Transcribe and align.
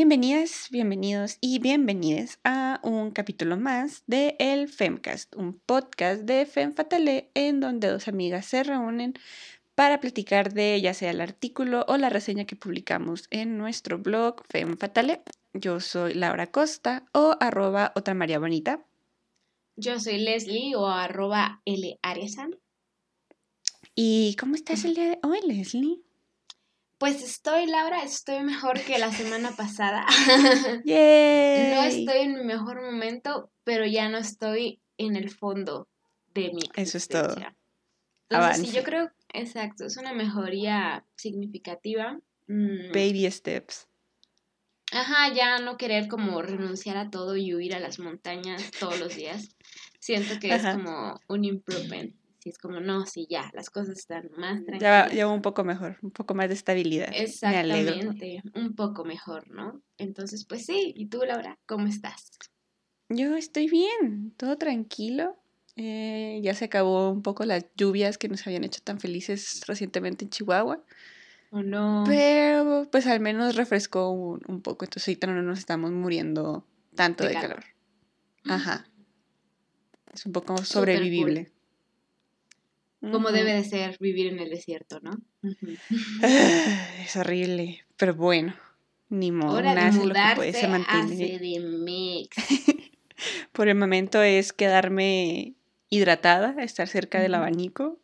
Bienvenidas, 0.00 0.68
bienvenidos 0.70 1.38
y 1.40 1.58
bienvenidas 1.58 2.38
a 2.44 2.78
un 2.84 3.10
capítulo 3.10 3.56
más 3.56 4.04
de 4.06 4.36
El 4.38 4.68
Femcast, 4.68 5.34
un 5.34 5.58
podcast 5.58 6.22
de 6.22 6.46
Fem 6.46 6.72
Fatale 6.72 7.32
en 7.34 7.58
donde 7.58 7.88
dos 7.88 8.06
amigas 8.06 8.46
se 8.46 8.62
reúnen 8.62 9.14
para 9.74 9.98
platicar 9.98 10.52
de 10.52 10.80
ya 10.80 10.94
sea 10.94 11.10
el 11.10 11.20
artículo 11.20 11.84
o 11.88 11.96
la 11.96 12.10
reseña 12.10 12.44
que 12.44 12.54
publicamos 12.54 13.26
en 13.30 13.58
nuestro 13.58 13.98
blog 13.98 14.44
Fem 14.48 14.76
Fatale. 14.76 15.22
Yo 15.52 15.80
soy 15.80 16.14
Laura 16.14 16.46
Costa 16.46 17.04
o 17.12 17.34
arroba 17.40 17.90
otra 17.96 18.14
María 18.14 18.38
Bonita. 18.38 18.86
Yo 19.74 19.98
soy 19.98 20.18
Leslie 20.18 20.76
o 20.76 20.86
arroba 20.86 21.60
L 21.64 21.98
¿Y 23.96 24.36
cómo 24.38 24.54
estás 24.54 24.84
el 24.84 24.94
día 24.94 25.08
de 25.08 25.18
hoy, 25.24 25.40
Leslie? 25.44 26.07
Pues 26.98 27.22
estoy, 27.22 27.66
Laura, 27.66 28.02
estoy 28.02 28.42
mejor 28.42 28.80
que 28.80 28.98
la 28.98 29.12
semana 29.12 29.52
pasada. 29.56 30.04
No 30.84 31.82
estoy 31.82 32.18
en 32.22 32.34
mi 32.34 32.44
mejor 32.44 32.82
momento, 32.82 33.50
pero 33.64 33.86
ya 33.86 34.08
no 34.08 34.18
estoy 34.18 34.80
en 34.96 35.16
el 35.16 35.30
fondo 35.30 35.88
de 36.34 36.52
mi. 36.52 36.62
Eso 36.74 36.98
es 36.98 37.08
todo. 37.08 37.36
Entonces, 38.28 38.66
sí, 38.66 38.76
yo 38.76 38.82
creo, 38.82 39.10
exacto, 39.32 39.86
es 39.86 39.96
una 39.96 40.12
mejoría 40.12 41.04
significativa. 41.16 42.18
Mm. 42.46 42.92
Baby 42.92 43.30
steps. 43.30 43.88
Ajá, 44.90 45.32
ya 45.32 45.58
no 45.58 45.76
querer 45.76 46.08
como 46.08 46.42
renunciar 46.42 46.96
a 46.96 47.10
todo 47.10 47.36
y 47.36 47.54
huir 47.54 47.74
a 47.74 47.80
las 47.80 47.98
montañas 47.98 48.70
todos 48.78 48.98
los 48.98 49.14
días. 49.14 49.50
Siento 50.00 50.38
que 50.40 50.54
es 50.54 50.62
como 50.64 51.20
un 51.28 51.44
improvement 51.44 52.14
si 52.38 52.50
es 52.50 52.58
como, 52.58 52.80
no, 52.80 53.04
sí, 53.04 53.26
ya, 53.28 53.50
las 53.52 53.68
cosas 53.68 53.98
están 53.98 54.30
más 54.36 54.64
tranquilas. 54.64 55.12
Ya, 55.12 55.26
va 55.26 55.32
un 55.32 55.42
poco 55.42 55.64
mejor, 55.64 55.98
un 56.02 56.10
poco 56.10 56.34
más 56.34 56.48
de 56.48 56.54
estabilidad. 56.54 57.10
Exactamente, 57.12 58.42
un 58.54 58.74
poco 58.74 59.04
mejor, 59.04 59.48
¿no? 59.50 59.82
Entonces, 59.96 60.44
pues 60.44 60.64
sí, 60.64 60.92
¿y 60.96 61.06
tú, 61.06 61.22
Laura, 61.26 61.58
cómo 61.66 61.88
estás? 61.88 62.30
Yo 63.08 63.36
estoy 63.36 63.68
bien, 63.68 64.32
todo 64.36 64.56
tranquilo. 64.56 65.36
Eh, 65.74 66.40
ya 66.42 66.54
se 66.54 66.66
acabó 66.66 67.10
un 67.10 67.22
poco 67.22 67.44
las 67.44 67.66
lluvias 67.76 68.18
que 68.18 68.28
nos 68.28 68.46
habían 68.46 68.64
hecho 68.64 68.80
tan 68.82 69.00
felices 69.00 69.62
recientemente 69.66 70.24
en 70.24 70.30
Chihuahua. 70.30 70.82
¿O 71.50 71.62
no? 71.62 72.04
Pero 72.06 72.88
pues 72.90 73.06
al 73.06 73.20
menos 73.20 73.56
refrescó 73.56 74.10
un, 74.10 74.60
poco, 74.60 74.84
entonces 74.84 75.08
ahorita 75.08 75.26
no 75.28 75.42
nos 75.42 75.58
estamos 75.58 75.90
muriendo 75.90 76.66
tanto 76.94 77.24
de, 77.24 77.32
calor. 77.32 77.64
Ajá. 78.44 78.86
Es 80.12 80.26
un 80.26 80.32
poco 80.32 80.58
sobrevivible 80.58 81.52
como 83.00 83.30
debe 83.30 83.52
de 83.52 83.64
ser 83.64 83.96
vivir 84.00 84.32
en 84.32 84.38
el 84.40 84.50
desierto, 84.50 85.00
¿no? 85.00 85.18
es 87.02 87.16
horrible, 87.16 87.84
pero 87.96 88.14
bueno, 88.14 88.54
ni 89.08 89.32
modo, 89.32 89.62
nada 89.62 89.90
lo 89.92 90.12
que 90.12 90.20
puede 90.36 90.52
se 90.52 90.68
mantiene. 90.68 92.28
Por 93.52 93.68
el 93.68 93.74
momento 93.76 94.22
es 94.22 94.52
quedarme 94.52 95.54
hidratada, 95.90 96.62
estar 96.62 96.86
cerca 96.88 97.20
del 97.20 97.34
abanico 97.34 97.98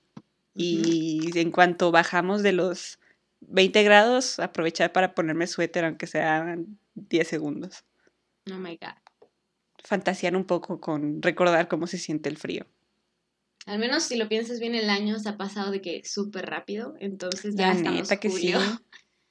y 0.55 1.39
en 1.39 1.51
cuanto 1.51 1.91
bajamos 1.91 2.43
de 2.43 2.53
los 2.53 2.99
20 3.41 3.83
grados, 3.83 4.39
aprovechar 4.39 4.93
para 4.93 5.15
ponerme 5.15 5.47
suéter 5.47 5.85
aunque 5.85 6.07
sean 6.07 6.79
10 6.95 7.29
segundos. 7.29 7.85
Oh 8.51 8.59
my 8.59 8.77
god. 8.77 9.29
Fantasear 9.85 10.37
un 10.37 10.45
poco 10.45 10.81
con 10.81 11.21
recordar 11.23 11.69
cómo 11.69 11.87
se 11.87 11.99
siente 11.99 12.29
el 12.29 12.39
frío. 12.39 12.67
Al 13.67 13.79
menos 13.79 14.03
si 14.03 14.17
lo 14.17 14.29
piensas 14.29 14.61
bien, 14.61 14.75
el 14.75 14.91
año 14.91 15.19
se 15.19 15.29
ha 15.29 15.37
pasado 15.37 15.71
de 15.71 15.81
que 15.81 16.03
súper 16.05 16.47
rápido, 16.47 16.95
entonces 17.01 17.55
ya 17.57 17.73
estamos 17.73 18.03
neta 18.03 18.19
que 18.19 18.31
sí. 18.31 18.53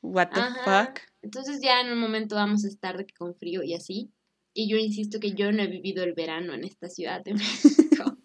What 0.02 0.30
the 0.34 0.42
fuck. 0.66 1.00
Entonces 1.22 1.62
ya 1.62 1.80
en 1.80 1.92
un 1.92 2.00
momento 2.00 2.36
vamos 2.36 2.66
a 2.66 2.68
estar 2.68 2.98
de 2.98 3.06
que 3.06 3.14
con 3.14 3.36
frío 3.36 3.64
y 3.64 3.74
así. 3.74 4.12
Y 4.54 4.70
yo 4.70 4.78
insisto 4.78 5.20
que 5.20 5.32
yo 5.34 5.52
no 5.52 5.64
he 5.64 5.68
vivido 5.68 6.04
el 6.04 6.14
verano 6.14 6.54
en 6.54 6.64
esta 6.64 6.90
ciudad 6.90 7.24
de 7.24 7.34
México. 7.36 8.18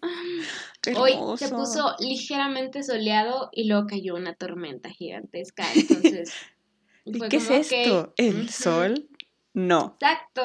Hoy 0.95 1.13
se 1.37 1.49
puso 1.49 1.95
ligeramente 1.99 2.83
soleado 2.83 3.49
y 3.51 3.67
luego 3.67 3.87
cayó 3.87 4.15
una 4.15 4.33
tormenta 4.33 4.89
gigantesca. 4.89 5.63
Entonces. 5.73 6.33
¿Y 7.05 7.19
qué 7.29 7.37
es 7.37 7.49
esto? 7.49 8.13
¿El 8.17 8.49
sol? 8.49 9.09
No. 9.53 9.97
Exacto. 9.99 10.43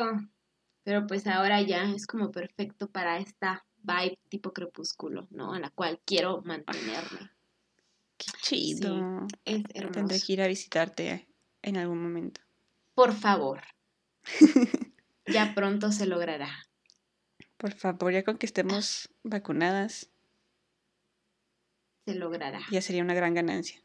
Pero 0.85 1.07
pues 1.07 1.27
ahora 1.27 1.61
ya 1.63 1.91
es 1.91 2.07
como 2.07 2.31
perfecto 2.31 2.89
para 2.89 3.19
esta 3.19 3.65
vibe 3.85 4.19
tipo 4.29 4.53
crepúsculo, 4.53 5.29
¿no? 5.31 5.53
A 5.53 5.61
la 5.61 5.71
cual 5.71 6.01
quiero 6.05 6.43
mantenerme. 6.43 7.31
Qué 8.17 8.27
chido. 8.41 9.27
es 9.45 9.63
hermoso. 9.75 9.93
Tendré 9.93 10.21
que 10.21 10.33
ir 10.33 10.43
a 10.43 10.47
visitarte 10.47 11.29
en 11.63 11.77
algún 11.77 12.03
momento. 12.03 12.41
Por 12.95 13.13
favor. 13.13 13.63
ya 15.27 15.55
pronto 15.55 15.93
se 15.93 16.07
logrará. 16.07 16.51
Por 17.57 17.73
favor, 17.73 18.13
ya 18.13 18.25
con 18.25 18.39
que 18.39 18.47
estemos 18.47 19.09
vacunadas. 19.23 20.11
Se 22.07 22.15
logrará. 22.15 22.61
Ya 22.71 22.83
sería 22.83 23.03
una 23.03 23.15
gran 23.15 23.35
ganancia. 23.35 23.81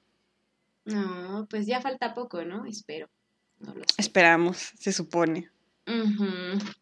No, 0.85 1.47
pues 1.49 1.65
ya 1.65 1.81
falta 1.81 2.13
poco, 2.13 2.43
¿no? 2.43 2.65
Espero. 2.65 3.09
No 3.59 3.73
lo 3.73 3.81
sé. 3.81 3.95
Esperamos, 3.97 4.57
se 4.77 4.91
supone. 4.91 5.51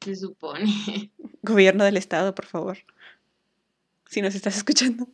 Se 0.02 0.16
supone. 0.16 1.12
Gobierno 1.42 1.84
del 1.84 1.98
Estado, 1.98 2.36
por 2.36 2.46
favor 2.46 2.78
si 4.10 4.22
nos 4.22 4.36
estás 4.36 4.58
escuchando. 4.58 5.08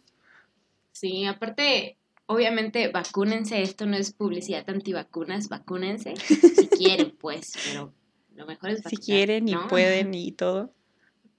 Sí, 0.91 1.25
aparte, 1.25 1.97
obviamente, 2.25 2.89
vacúnense, 2.89 3.61
esto 3.61 3.85
no 3.85 3.97
es 3.97 4.13
publicidad 4.13 4.69
antivacunas, 4.69 5.49
vacúnense, 5.49 6.15
si 6.15 6.67
quieren, 6.69 7.15
pues, 7.19 7.53
pero 7.65 7.93
lo 8.35 8.45
mejor 8.45 8.71
es 8.71 8.81
Si 8.87 8.97
quieren 8.97 9.47
y 9.47 9.55
pueden 9.69 10.13
y 10.13 10.31
todo. 10.31 10.73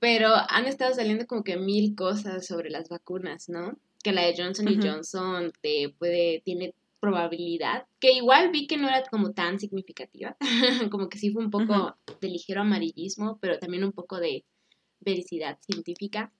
Pero 0.00 0.30
han 0.48 0.66
estado 0.66 0.94
saliendo 0.94 1.26
como 1.26 1.44
que 1.44 1.56
mil 1.56 1.94
cosas 1.94 2.46
sobre 2.46 2.68
las 2.70 2.88
vacunas, 2.88 3.48
¿no? 3.48 3.78
Que 4.02 4.12
la 4.12 4.22
de 4.22 4.34
Johnson 4.36 4.68
y 4.68 4.76
Johnson 4.76 5.50
te 5.62 5.94
puede, 5.98 6.42
tiene 6.44 6.74
probabilidad, 7.04 7.84
que 8.00 8.12
igual 8.12 8.50
vi 8.50 8.66
que 8.66 8.78
no 8.78 8.88
era 8.88 9.02
como 9.10 9.32
tan 9.32 9.60
significativa, 9.60 10.36
como 10.90 11.08
que 11.08 11.18
sí 11.18 11.30
fue 11.30 11.44
un 11.44 11.50
poco 11.50 11.96
de 12.20 12.28
ligero 12.28 12.62
amarillismo, 12.62 13.38
pero 13.40 13.58
también 13.58 13.84
un 13.84 13.92
poco 13.92 14.18
de 14.18 14.44
vericidad 15.00 15.58
científica 15.60 16.32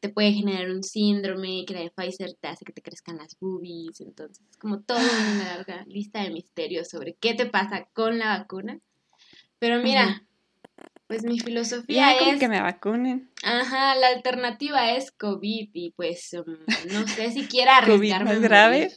te 0.00 0.10
puede 0.10 0.32
generar 0.32 0.68
un 0.70 0.82
síndrome, 0.82 1.64
que 1.66 1.74
la 1.74 1.80
de 1.80 1.90
Pfizer 1.90 2.34
te 2.38 2.48
hace 2.48 2.64
que 2.64 2.72
te 2.72 2.82
crezcan 2.82 3.16
las 3.16 3.38
boobies, 3.40 4.00
entonces 4.00 4.44
es 4.50 4.56
como 4.58 4.82
toda 4.82 5.00
una 5.00 5.44
larga 5.56 5.84
lista 5.86 6.22
de 6.22 6.30
misterios 6.30 6.88
sobre 6.88 7.14
qué 7.14 7.34
te 7.34 7.46
pasa 7.46 7.88
con 7.94 8.18
la 8.18 8.38
vacuna. 8.38 8.80
Pero 9.58 9.80
mira, 9.80 10.26
pues 11.06 11.22
mi 11.24 11.38
filosofía 11.38 12.18
es... 12.18 12.40
que 12.40 12.48
me 12.48 12.60
vacunen. 12.60 13.30
Ajá, 13.44 13.94
la 13.94 14.08
alternativa 14.08 14.90
es 14.92 15.12
COVID 15.12 15.70
y 15.72 15.92
pues 15.92 16.34
um, 16.34 16.56
no 16.92 17.06
sé 17.06 17.30
si 17.30 17.46
quiera 17.48 17.78
arriesgarme. 17.78 18.30
¿COVID 18.30 18.40
más 18.40 18.40
grave? 18.40 18.92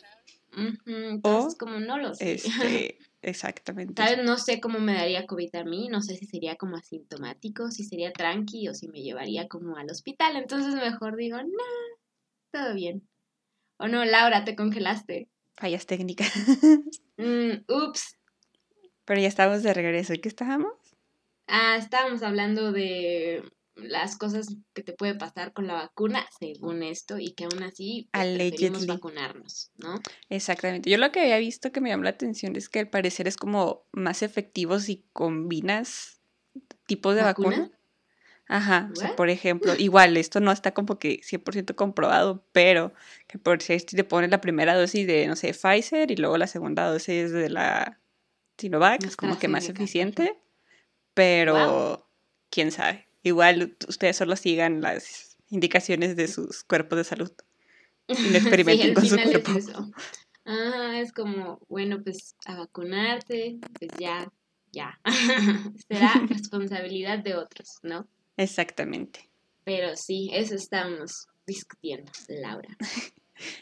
Entonces 0.85 1.57
como 1.57 1.79
no 1.79 1.97
lo 1.97 2.13
sé. 2.13 2.33
Este, 2.35 2.97
Exactamente. 3.21 4.01
¿Sabes? 4.01 4.23
No 4.23 4.37
sé 4.37 4.61
cómo 4.61 4.79
me 4.79 4.93
daría 4.93 5.25
COVID 5.25 5.55
a 5.55 5.63
mí, 5.63 5.87
no 5.89 6.01
sé 6.03 6.15
si 6.15 6.27
sería 6.27 6.57
como 6.57 6.77
asintomático, 6.77 7.71
si 7.71 7.83
sería 7.83 8.13
tranqui 8.13 8.67
o 8.67 8.75
si 8.75 8.87
me 8.87 9.01
llevaría 9.01 9.47
como 9.47 9.77
al 9.77 9.89
hospital. 9.89 10.35
Entonces 10.35 10.75
mejor 10.75 11.15
digo, 11.15 11.37
no, 11.37 11.63
todo 12.51 12.75
bien. 12.75 13.07
O 13.77 13.87
no, 13.87 14.05
Laura, 14.05 14.45
te 14.45 14.55
congelaste. 14.55 15.27
Fallas 15.55 15.87
técnicas. 15.87 16.31
mm, 17.17 17.63
ups. 17.67 18.15
Pero 19.05 19.21
ya 19.21 19.27
estamos 19.27 19.63
de 19.63 19.73
regreso. 19.73 20.13
¿Y 20.13 20.19
qué 20.19 20.29
estábamos? 20.29 20.73
Ah, 21.47 21.77
estábamos 21.77 22.21
hablando 22.21 22.71
de 22.71 23.43
las 23.75 24.17
cosas 24.17 24.55
que 24.73 24.83
te 24.83 24.93
puede 24.93 25.15
pasar 25.15 25.53
con 25.53 25.67
la 25.67 25.73
vacuna, 25.73 26.25
según 26.39 26.83
esto, 26.83 27.19
y 27.19 27.33
que 27.33 27.45
aún 27.45 27.63
así 27.63 28.09
pues, 28.11 28.87
vacunarnos, 28.87 29.71
¿no? 29.77 30.01
Exactamente. 30.29 30.89
Yo 30.89 30.97
lo 30.97 31.11
que 31.11 31.21
había 31.21 31.37
visto 31.37 31.71
que 31.71 31.81
me 31.81 31.89
llamó 31.89 32.03
la 32.03 32.11
atención 32.11 32.55
es 32.55 32.69
que 32.69 32.79
al 32.79 32.89
parecer 32.89 33.27
es 33.27 33.37
como 33.37 33.85
más 33.91 34.21
efectivo 34.21 34.79
si 34.79 35.05
combinas 35.13 36.21
tipos 36.85 37.15
de 37.15 37.23
vacuna. 37.23 37.71
Ajá, 38.47 38.91
o 38.91 38.95
sea, 38.95 39.15
por 39.15 39.29
ejemplo, 39.29 39.73
igual, 39.75 40.17
esto 40.17 40.39
no 40.39 40.51
está 40.51 40.71
como 40.71 40.99
que 40.99 41.19
100% 41.21 41.73
comprobado, 41.73 42.45
pero 42.51 42.93
que 43.27 43.39
por 43.39 43.61
si 43.63 43.79
te 43.79 44.03
pones 44.03 44.29
la 44.29 44.39
primera 44.39 44.75
dosis 44.75 45.07
de, 45.07 45.25
no 45.25 45.35
sé, 45.35 45.51
Pfizer 45.53 46.11
y 46.11 46.15
luego 46.15 46.37
la 46.37 46.45
segunda 46.45 46.87
dosis 46.87 47.31
de 47.31 47.49
la 47.49 47.99
Sinovac, 48.59 49.03
es 49.03 49.17
como 49.17 49.39
que 49.39 49.47
más 49.47 49.67
eficiente, 49.67 50.39
pero 51.15 52.07
quién 52.51 52.71
sabe. 52.71 53.07
Igual 53.25 53.75
ustedes 53.87 54.17
solo 54.17 54.35
sigan 54.35 54.81
las 54.81 55.39
indicaciones 55.49 56.15
de 56.15 56.27
sus 56.27 56.63
cuerpos 56.63 56.97
de 56.99 57.03
salud 57.03 57.31
y 58.07 58.13
no 58.13 58.37
experimenten 58.37 58.93
con 58.93 59.03
su 59.03 59.15
cuerpo. 59.15 59.51
Es 59.51 59.67
Ah, 60.47 60.99
es 61.01 61.11
como, 61.11 61.59
bueno, 61.67 62.03
pues 62.03 62.35
a 62.45 62.55
vacunarte, 62.55 63.57
pues 63.79 63.89
ya, 63.97 64.31
ya. 64.71 64.99
Será 65.87 66.13
responsabilidad 66.29 67.17
de 67.17 67.33
otros, 67.33 67.79
¿no? 67.81 68.07
Exactamente. 68.37 69.27
Pero 69.63 69.95
sí, 69.95 70.29
eso 70.31 70.53
estamos 70.53 71.27
discutiendo, 71.47 72.11
Laura. 72.27 72.77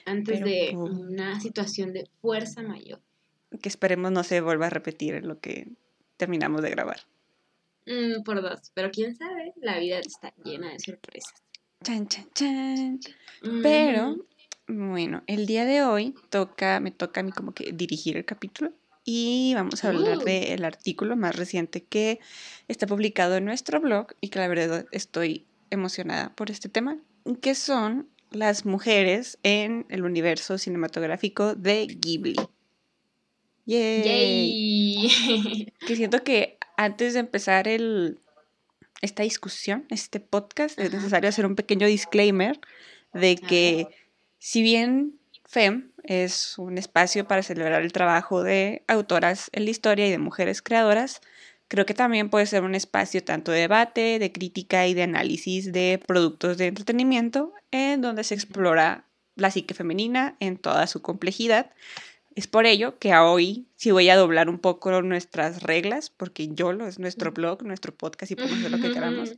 Antes 0.06 0.42
de 0.42 0.76
una 0.76 1.40
situación 1.40 1.94
de 1.94 2.10
fuerza 2.20 2.62
mayor. 2.64 3.02
Que 3.62 3.70
esperemos 3.70 4.12
no 4.12 4.26
se 4.26 4.42
vuelva 4.42 4.68
a 4.68 4.72
repetir 4.72 5.14
en 5.14 5.30
lo 5.30 5.40
que 5.40 5.70
terminamos 6.18 6.62
de 6.62 6.70
grabar. 6.70 7.08
Mm, 7.86 8.24
por 8.24 8.42
dos, 8.42 8.72
pero 8.74 8.92
quién 8.92 9.16
sabe, 9.16 9.54
la 9.62 9.80
vida 9.80 10.00
está 10.00 10.34
llena 10.44 10.72
de 10.72 10.80
sorpresas. 10.80 11.34
Chan, 11.84 12.08
chan, 12.08 12.30
chan. 12.34 13.00
Pero, 13.62 14.16
bueno, 14.68 15.24
el 15.28 15.46
día 15.46 15.66
de 15.66 15.84
hoy 15.84 16.16
toca, 16.30 16.80
me 16.80 16.92
toca 16.92 17.20
a 17.20 17.24
mí 17.24 17.32
como 17.32 17.54
que 17.54 17.74
dirigir 17.74 18.16
el 18.16 18.24
capítulo 18.24 18.72
y 19.04 19.54
vamos 19.54 19.84
a 19.84 19.90
hablar 19.90 20.20
uh. 20.20 20.24
del 20.24 20.64
artículo 20.64 21.18
más 21.18 21.36
reciente 21.36 21.84
que 21.84 22.20
está 22.70 22.88
publicado 22.88 23.36
en 23.36 23.46
nuestro 23.46 23.82
blog 23.82 24.08
y 24.22 24.30
que 24.30 24.40
la 24.40 24.48
verdad 24.48 24.86
estoy 24.92 25.46
emocionada 25.70 26.34
por 26.36 26.50
este 26.52 26.70
tema, 26.70 26.98
que 27.42 27.56
son 27.56 28.08
las 28.32 28.66
mujeres 28.66 29.38
en 29.44 29.86
el 29.90 30.04
universo 30.06 30.58
cinematográfico 30.58 31.56
de 31.56 31.88
Ghibli. 31.88 32.36
Yay. 33.66 35.10
que 35.88 35.96
siento 35.96 36.24
que 36.24 36.58
antes 36.78 37.14
de 37.14 37.20
empezar 37.20 37.68
el, 37.68 38.20
esta 39.02 39.24
discusión, 39.24 39.86
este 39.90 40.20
podcast, 40.20 40.80
es 40.80 40.94
necesario 40.94 41.30
hacer 41.30 41.46
un 41.46 41.56
pequeño 41.56 41.88
disclaimer 41.88 42.60
de 43.14 43.36
que 43.36 43.88
si 44.40 44.62
bien 44.62 45.20
FEM 45.46 45.92
es 46.04 46.58
un 46.58 46.78
espacio 46.78 47.28
para 47.28 47.44
celebrar 47.44 47.82
el 47.82 47.94
trabajo 47.94 48.44
de 48.44 48.84
autoras 48.88 49.50
en 49.54 49.66
la 49.66 49.72
historia 49.72 50.08
y 50.08 50.12
de 50.12 50.18
mujeres 50.18 50.62
creadoras, 50.62 51.22
creo 51.68 51.86
que 51.86 51.94
también 51.94 52.30
puede 52.30 52.46
ser 52.46 52.64
un 52.64 52.76
espacio 52.76 53.24
tanto 53.24 53.52
de 53.52 53.60
debate, 53.60 54.20
de 54.20 54.32
crítica 54.32 54.88
y 54.88 54.94
de 54.94 55.04
análisis 55.04 55.72
de 55.72 56.02
productos 56.06 56.58
de 56.58 56.68
entretenimiento, 56.68 57.54
en 57.72 58.02
donde 58.02 58.24
se 58.24 58.36
explora 58.36 59.06
la 59.36 59.50
psique 59.50 59.74
femenina 59.74 60.36
en 60.40 60.58
toda 60.58 60.88
su 60.88 61.02
complejidad, 61.02 61.72
es 62.36 62.48
por 62.48 62.66
ello 62.66 62.98
que 63.00 63.14
hoy 63.16 63.68
sí 63.76 63.92
voy 63.92 64.10
a 64.10 64.16
doblar 64.16 64.50
un 64.50 64.60
poco 64.60 65.02
nuestras 65.02 65.64
reglas, 65.64 66.10
porque 66.10 66.50
YOLO 66.50 66.88
es 66.88 67.00
nuestro 67.00 67.32
blog, 67.32 67.64
nuestro 67.64 67.96
podcast 67.96 68.32
y 68.32 68.36
podemos 68.36 68.60
hacer 68.60 68.72
lo 68.72 68.80
que 68.80 68.94
queramos. 68.94 69.36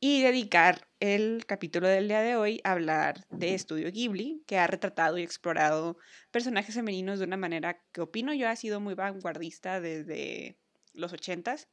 Y 0.00 0.22
dedicar 0.22 0.86
el 1.00 1.44
capítulo 1.46 1.88
del 1.88 2.06
día 2.06 2.20
de 2.20 2.36
hoy 2.36 2.60
a 2.62 2.72
hablar 2.72 3.26
de 3.30 3.54
Estudio 3.54 3.90
Ghibli, 3.90 4.44
que 4.46 4.56
ha 4.56 4.68
retratado 4.68 5.18
y 5.18 5.22
explorado 5.22 5.98
personajes 6.30 6.74
femeninos 6.74 7.18
de 7.18 7.24
una 7.24 7.36
manera 7.36 7.82
que 7.92 8.00
opino 8.00 8.32
yo 8.32 8.48
ha 8.48 8.54
sido 8.54 8.78
muy 8.78 8.94
vanguardista 8.94 9.80
desde 9.80 10.56
los 10.92 11.12
ochentas, 11.12 11.68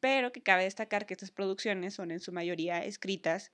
pero 0.00 0.32
que 0.32 0.42
cabe 0.42 0.64
destacar 0.64 1.06
que 1.06 1.14
estas 1.14 1.30
producciones 1.30 1.94
son 1.94 2.10
en 2.10 2.20
su 2.20 2.32
mayoría 2.32 2.84
escritas 2.84 3.52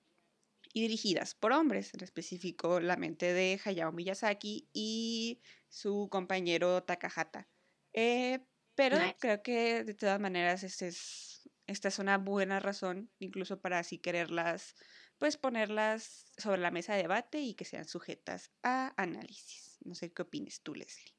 y 0.73 0.83
dirigidas 0.83 1.35
por 1.35 1.53
hombres, 1.53 1.93
en 1.95 2.03
específico 2.03 2.81
la 2.81 2.97
mente 2.97 3.33
de 3.33 3.61
Hayao 3.65 3.93
Miyazaki 3.93 4.69
y 4.73 5.41
su 5.69 6.09
compañero 6.11 6.83
Takahata. 6.83 7.49
Eh, 7.93 8.41
pero 8.75 8.99
creo 9.19 9.43
que 9.43 9.85
de 9.85 9.95
todas 9.95 10.21
maneras 10.21 10.63
este 10.63 10.89
es, 10.89 11.49
esta 11.67 11.89
es 11.89 11.99
una 11.99 12.19
buena 12.19 12.61
razón, 12.61 13.11
incluso 13.19 13.61
para 13.61 13.79
así 13.79 13.99
quererlas, 13.99 14.75
pues 15.19 15.37
ponerlas 15.37 16.33
sobre 16.37 16.61
la 16.61 16.71
mesa 16.71 16.95
de 16.95 17.03
debate 17.03 17.41
y 17.41 17.55
que 17.55 17.65
sean 17.65 17.89
sujetas 17.89 18.51
a 18.63 18.93
análisis. 18.97 19.79
No 19.85 19.95
sé 19.95 20.13
qué 20.13 20.23
opines 20.23 20.61
tú, 20.63 20.75
Leslie. 20.75 21.15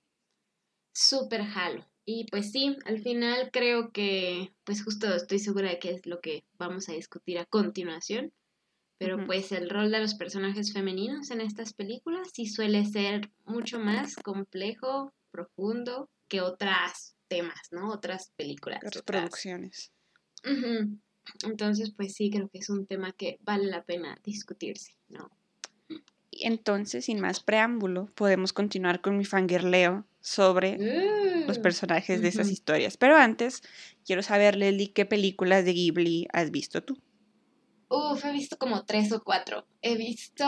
Súper 0.93 1.43
jalo. 1.43 1.85
Y 2.05 2.25
pues 2.29 2.51
sí, 2.51 2.77
al 2.85 3.01
final 3.01 3.49
creo 3.51 3.91
que, 3.91 4.53
pues 4.63 4.83
justo 4.83 5.13
estoy 5.13 5.39
segura 5.39 5.69
de 5.69 5.79
que 5.79 5.91
es 5.91 6.05
lo 6.05 6.21
que 6.21 6.45
vamos 6.53 6.89
a 6.89 6.93
discutir 6.93 7.37
a 7.37 7.45
continuación. 7.45 8.31
Pero 8.97 9.25
pues 9.25 9.51
el 9.51 9.69
rol 9.69 9.91
de 9.91 9.99
los 9.99 10.15
personajes 10.15 10.73
femeninos 10.73 11.29
en 11.29 11.41
estas 11.41 11.73
películas 11.73 12.29
sí 12.33 12.47
suele 12.47 12.83
ser 12.85 13.29
mucho 13.45 13.79
más 13.79 14.15
complejo, 14.15 15.13
profundo 15.29 16.09
que 16.27 16.41
otras 16.41 17.15
temas, 17.27 17.59
¿no? 17.71 17.91
Otras 17.91 18.31
películas. 18.35 18.79
Otras, 18.85 19.03
producciones. 19.03 19.91
Entonces, 21.43 21.91
pues 21.95 22.13
sí, 22.13 22.29
creo 22.31 22.49
que 22.49 22.59
es 22.59 22.69
un 22.69 22.87
tema 22.87 23.11
que 23.11 23.37
vale 23.41 23.65
la 23.65 23.83
pena 23.83 24.17
discutirse, 24.23 24.95
¿no? 25.09 25.29
Entonces, 26.31 27.05
sin 27.05 27.19
más 27.19 27.39
preámbulo, 27.39 28.11
podemos 28.15 28.53
continuar 28.53 29.01
con 29.01 29.17
mi 29.17 29.25
fangirleo 29.25 30.05
sobre 30.21 30.77
los 31.47 31.57
personajes 31.59 32.21
de 32.21 32.27
esas 32.27 32.49
historias. 32.49 32.97
Pero 32.97 33.15
antes, 33.15 33.63
quiero 34.05 34.21
saber, 34.21 34.55
Lely, 34.55 34.87
¿qué 34.87 35.05
películas 35.05 35.65
de 35.65 35.73
Ghibli 35.73 36.27
has 36.33 36.51
visto 36.51 36.83
tú? 36.83 36.97
Uf, 37.89 38.25
he 38.25 38.31
visto 38.31 38.57
como 38.57 38.85
tres 38.85 39.11
o 39.11 39.23
cuatro. 39.23 39.65
He 39.81 39.95
visto, 39.95 40.45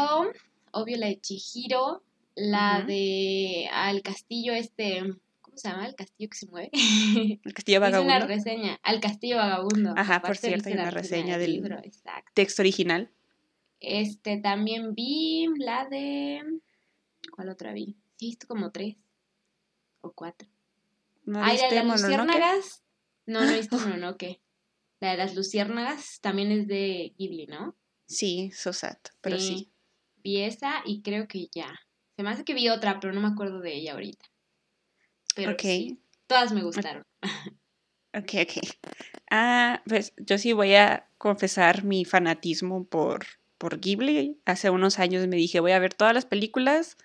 obvio, 0.72 0.98
la 0.98 1.08
de 1.08 1.20
Chihiro, 1.22 2.04
la 2.36 2.84
de 2.86 3.70
Al 3.72 4.02
castillo 4.02 4.54
este, 4.54 5.02
¿cómo 5.42 5.58
se 5.58 5.70
llama? 5.70 5.88
El 5.88 5.96
castillo 5.96 6.30
que 6.30 6.38
se 6.38 6.48
mueve. 6.48 6.70
El 7.44 7.54
castillo 7.54 7.80
vagabundo. 7.80 8.14
Hice 8.16 8.26
una 8.26 8.28
reseña, 8.28 8.80
Al 8.84 9.00
castillo 9.00 9.38
vagabundo. 9.38 9.94
Ajá, 9.96 10.22
por 10.22 10.38
cierto, 10.38 10.70
hay 10.70 10.76
una 10.76 10.92
reseña 10.92 11.38
del 11.38 11.54
libro, 11.54 11.82
texto 12.34 12.62
original. 12.62 13.12
Este, 13.80 14.38
también 14.38 14.94
vi 14.94 15.48
la 15.58 15.88
de, 15.88 16.42
¿cuál 17.34 17.50
otra 17.50 17.72
vi? 17.72 17.96
he 18.22 18.26
visto 18.26 18.48
como 18.48 18.72
tres 18.72 18.98
o 20.02 20.12
cuatro. 20.12 20.50
¿No 21.24 21.42
Ay, 21.42 21.58
la 21.58 21.70
de 21.70 21.84
las 21.84 22.02
luciérnagas. 22.02 22.84
No, 23.26 23.42
no 23.42 23.50
he 23.50 23.58
visto 23.58 23.78
Mononoke. 23.78 24.42
La 25.00 25.12
de 25.12 25.18
las 25.18 25.36
luciérnagas 25.36 26.20
también 26.22 26.52
es 26.52 26.68
de 26.68 27.14
Ghibli, 27.18 27.48
¿no? 27.48 27.76
Sí, 28.06 28.52
Sosat, 28.52 29.10
pero 29.22 29.40
sí. 29.40 29.72
Vi 30.24 30.42
esa 30.42 30.82
y 30.86 31.02
creo 31.02 31.28
que 31.28 31.48
ya. 31.54 31.74
Se 32.16 32.24
me 32.24 32.30
hace 32.30 32.44
que 32.44 32.54
vi 32.54 32.70
otra, 32.70 33.00
pero 33.00 33.14
no 33.14 33.22
me 33.22 33.30
acuerdo 33.30 33.62
de 33.62 33.76
ella 33.76 33.94
ahorita. 33.94 34.26
Pero 35.36 35.56
sí, 35.58 36.02
todas 36.28 36.52
me 36.52 36.64
gustaron. 36.64 37.04
Ok, 38.14 38.34
ok. 38.42 38.64
Ah, 39.30 39.84
pues 39.86 40.14
yo 40.18 40.40
sí 40.40 40.52
voy 40.54 40.74
a 40.74 41.08
confesar 41.20 41.84
mi 41.84 42.06
fanatismo 42.06 42.84
por, 42.86 43.26
por 43.60 43.80
Ghibli. 43.80 44.42
Hace 44.46 44.72
unos 44.72 44.98
años 44.98 45.28
me 45.28 45.38
dije, 45.38 45.60
voy 45.60 45.74
a 45.74 45.80
ver 45.80 45.94
todas 45.94 46.16
las 46.16 46.26
películas. 46.26 46.98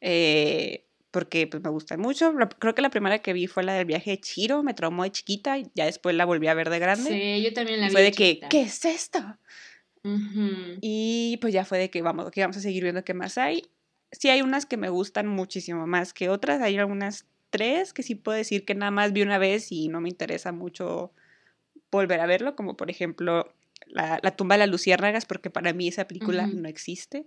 Eh, 0.00 0.87
porque 1.18 1.48
pues, 1.48 1.60
me 1.64 1.70
gusta 1.70 1.96
mucho. 1.96 2.32
Creo 2.60 2.76
que 2.76 2.80
la 2.80 2.90
primera 2.90 3.18
que 3.18 3.32
vi 3.32 3.48
fue 3.48 3.64
la 3.64 3.74
del 3.74 3.86
viaje 3.86 4.12
de 4.12 4.20
Chiro, 4.20 4.62
me 4.62 4.72
traumó 4.72 5.02
de 5.02 5.10
chiquita, 5.10 5.58
y 5.58 5.66
ya 5.74 5.84
después 5.84 6.14
la 6.14 6.24
volví 6.24 6.46
a 6.46 6.54
ver 6.54 6.70
de 6.70 6.78
grande. 6.78 7.10
Sí, 7.10 7.42
yo 7.42 7.52
también 7.52 7.80
la 7.80 7.88
vi. 7.88 7.92
Fue 7.92 8.02
de, 8.02 8.12
que, 8.12 8.38
¿qué 8.48 8.62
es 8.62 8.84
esto? 8.84 9.18
Y 10.80 11.36
pues 11.40 11.52
ya 11.52 11.64
fue 11.64 11.78
de 11.78 11.90
que 11.90 12.02
vamos, 12.02 12.30
que 12.30 12.40
vamos 12.40 12.56
a 12.56 12.60
seguir 12.60 12.84
viendo 12.84 13.02
qué 13.02 13.14
más 13.14 13.36
hay. 13.36 13.64
Sí 14.12 14.28
hay 14.28 14.42
unas 14.42 14.64
que 14.64 14.76
me 14.76 14.90
gustan 14.90 15.26
muchísimo 15.26 15.88
más 15.88 16.12
que 16.12 16.28
otras, 16.28 16.62
hay 16.62 16.78
algunas 16.78 17.26
tres 17.50 17.92
que 17.92 18.04
sí 18.04 18.14
puedo 18.14 18.38
decir 18.38 18.64
que 18.64 18.76
nada 18.76 18.92
más 18.92 19.12
vi 19.12 19.22
una 19.22 19.38
vez 19.38 19.72
y 19.72 19.88
no 19.88 20.00
me 20.00 20.08
interesa 20.08 20.52
mucho 20.52 21.10
volver 21.90 22.20
a 22.20 22.26
verlo, 22.26 22.54
como 22.54 22.76
por 22.76 22.90
ejemplo 22.90 23.52
La, 23.86 24.20
la 24.22 24.36
tumba 24.36 24.54
de 24.54 24.60
las 24.60 24.68
luciérnagas, 24.68 25.26
porque 25.26 25.50
para 25.50 25.72
mí 25.72 25.88
esa 25.88 26.06
película 26.06 26.46
no 26.46 26.68
existe. 26.68 27.26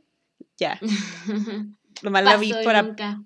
Ya. 0.57 0.79
Lo 2.01 2.09
más 2.09 2.23
la 2.23 2.37
vi. 2.37 2.53
Nunca 2.53 3.21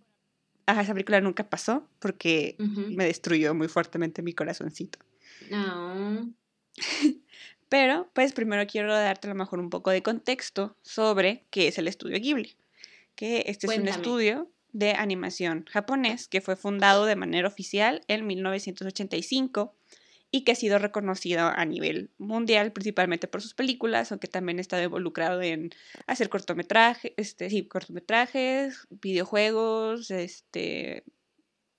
ajá, 0.66 0.82
esa 0.82 0.94
película 0.94 1.22
nunca 1.22 1.50
pasó 1.50 1.88
porque 2.00 2.56
me 2.60 3.06
destruyó 3.06 3.54
muy 3.54 3.68
fuertemente 3.68 4.22
mi 4.22 4.34
corazoncito. 4.34 5.00
No. 5.50 6.34
Pero, 7.70 8.10
pues 8.14 8.34
primero 8.34 8.66
quiero 8.68 8.94
darte 8.94 9.28
a 9.28 9.32
lo 9.32 9.36
mejor 9.36 9.60
un 9.60 9.70
poco 9.70 9.90
de 9.90 10.04
contexto 10.04 10.78
sobre 10.82 11.46
qué 11.50 11.68
es 11.68 11.78
el 11.78 11.88
estudio 11.88 12.20
Ghibli. 12.20 12.56
Que 13.16 13.44
este 13.48 13.68
es 13.68 13.78
un 13.78 13.88
estudio 13.88 14.52
de 14.72 14.92
animación 14.92 15.66
japonés 15.70 16.28
que 16.28 16.42
fue 16.42 16.56
fundado 16.56 17.06
de 17.06 17.16
manera 17.16 17.48
oficial 17.48 18.02
en 18.08 18.28
1985 18.28 19.74
y 20.32 20.44
que 20.44 20.52
ha 20.52 20.56
sido 20.56 20.80
reconocido 20.80 21.48
a 21.48 21.66
nivel 21.66 22.12
mundial, 22.18 22.74
principalmente 22.74 23.28
por 23.28 23.42
sus 23.42 23.54
películas, 23.54 24.12
aunque 24.12 24.28
también 24.28 24.58
ha 24.58 24.62
estado 24.62 24.84
involucrado 24.84 25.42
en 25.42 25.72
hacer 26.08 26.30
cortometrajes, 26.30 27.14
este, 27.18 27.50
sí, 27.50 27.68
cortometrajes, 27.68 28.88
videojuegos, 28.90 30.12
este, 30.12 31.04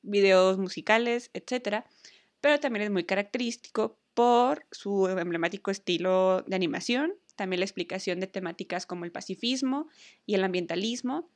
videos 0.02 0.58
musicales, 0.58 1.30
etc. 1.34 1.84
Pero 2.40 2.60
también 2.60 2.84
es 2.84 2.90
muy 2.90 3.04
característico 3.04 3.98
por 4.14 4.64
su 4.70 5.08
emblemático 5.08 5.70
estilo 5.70 6.42
de 6.46 6.56
animación, 6.56 7.14
también 7.34 7.60
la 7.60 7.66
explicación 7.66 8.18
de 8.18 8.26
temáticas 8.26 8.86
como 8.86 9.04
el 9.04 9.12
pacifismo 9.12 9.88
y 10.24 10.34
el 10.34 10.44
ambientalismo, 10.44 11.28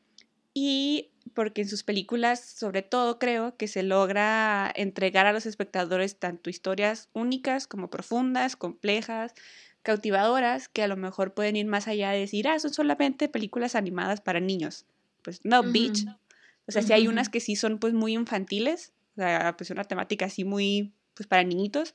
y 0.54 1.10
porque 1.34 1.62
en 1.62 1.68
sus 1.68 1.84
películas, 1.84 2.40
sobre 2.40 2.82
todo, 2.82 3.18
creo 3.18 3.56
que 3.56 3.68
se 3.68 3.82
logra 3.82 4.72
entregar 4.74 5.26
a 5.26 5.32
los 5.32 5.46
espectadores 5.46 6.18
tanto 6.18 6.50
historias 6.50 7.08
únicas 7.12 7.66
como 7.66 7.88
profundas, 7.88 8.56
complejas, 8.56 9.34
cautivadoras, 9.82 10.68
que 10.68 10.82
a 10.82 10.88
lo 10.88 10.96
mejor 10.96 11.34
pueden 11.34 11.56
ir 11.56 11.66
más 11.66 11.88
allá 11.88 12.10
de 12.10 12.20
decir, 12.20 12.48
ah, 12.48 12.58
son 12.58 12.72
solamente 12.72 13.28
películas 13.28 13.74
animadas 13.74 14.20
para 14.20 14.40
niños. 14.40 14.86
Pues 15.22 15.40
no, 15.44 15.62
bitch. 15.62 16.06
O 16.66 16.72
sea, 16.72 16.82
sí 16.82 16.92
hay 16.92 17.08
unas 17.08 17.28
que 17.28 17.40
sí 17.40 17.56
son 17.56 17.78
pues 17.78 17.94
muy 17.94 18.14
infantiles, 18.14 18.92
o 19.16 19.20
sea, 19.20 19.56
pues 19.56 19.70
una 19.70 19.84
temática 19.84 20.26
así 20.26 20.44
muy, 20.44 20.92
pues 21.14 21.26
para 21.26 21.42
niñitos, 21.42 21.94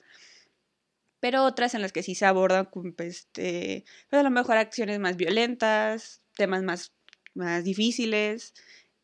pero 1.19 1.43
otras 1.43 1.73
en 1.75 1.81
las 1.81 1.91
que 1.91 2.03
sí 2.03 2.13
se 2.13 2.25
abordan 2.25 2.69
pues, 2.71 3.19
este, 3.19 3.85
pues 4.09 4.19
a 4.19 4.23
lo 4.23 4.31
mejor 4.31 4.57
acciones 4.57 4.99
más 4.99 5.15
violentas, 5.15 6.21
temas 6.35 6.61
más 6.61 6.91
más 7.35 7.63
difíciles, 7.63 8.53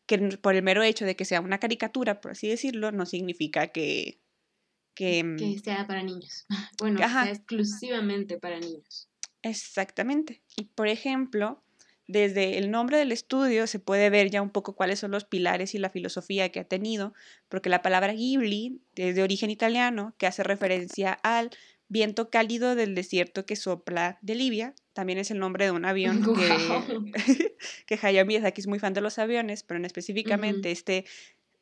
que 0.05 0.17
por 0.37 0.55
el 0.55 0.63
mero 0.63 0.83
hecho 0.83 1.05
de 1.05 1.15
que 1.15 1.25
sea 1.25 1.41
una 1.41 1.59
caricatura, 1.59 2.21
por 2.21 2.31
así 2.31 2.47
decirlo, 2.47 2.91
no 2.91 3.05
significa 3.05 3.67
que, 3.67 4.19
que, 4.95 5.23
mm, 5.23 5.37
que 5.37 5.59
sea 5.59 5.87
para 5.87 6.03
niños. 6.03 6.45
Bueno, 6.79 6.97
sea 6.97 7.29
exclusivamente 7.29 8.37
para 8.37 8.59
niños. 8.59 9.09
Exactamente. 9.43 10.41
Y 10.55 10.65
por 10.65 10.87
ejemplo, 10.87 11.63
desde 12.07 12.57
el 12.57 12.71
nombre 12.71 12.97
del 12.97 13.11
estudio 13.11 13.67
se 13.67 13.79
puede 13.79 14.09
ver 14.09 14.29
ya 14.29 14.41
un 14.41 14.49
poco 14.49 14.75
cuáles 14.75 14.99
son 14.99 15.11
los 15.11 15.23
pilares 15.23 15.73
y 15.75 15.77
la 15.77 15.89
filosofía 15.89 16.49
que 16.49 16.59
ha 16.59 16.65
tenido, 16.65 17.13
porque 17.47 17.69
la 17.69 17.81
palabra 17.81 18.13
Ghibli 18.13 18.81
es 18.95 19.15
de 19.15 19.23
origen 19.23 19.49
italiano, 19.49 20.13
que 20.17 20.27
hace 20.27 20.43
referencia 20.43 21.13
al 21.23 21.51
viento 21.91 22.29
cálido 22.29 22.73
del 22.75 22.95
desierto 22.95 23.45
que 23.45 23.57
sopla 23.57 24.17
de 24.21 24.35
Libia. 24.35 24.73
También 24.93 25.19
es 25.19 25.29
el 25.29 25.39
nombre 25.39 25.65
de 25.65 25.71
un 25.71 25.83
avión 25.85 26.23
que, 26.23 27.55
que 27.85 27.99
Hayao 28.01 28.25
Miyazaki 28.25 28.61
es 28.61 28.67
muy 28.67 28.79
fan 28.79 28.93
de 28.93 29.01
los 29.01 29.19
aviones, 29.19 29.63
pero 29.63 29.77
en 29.77 29.85
específicamente 29.85 30.71
este, 30.71 31.05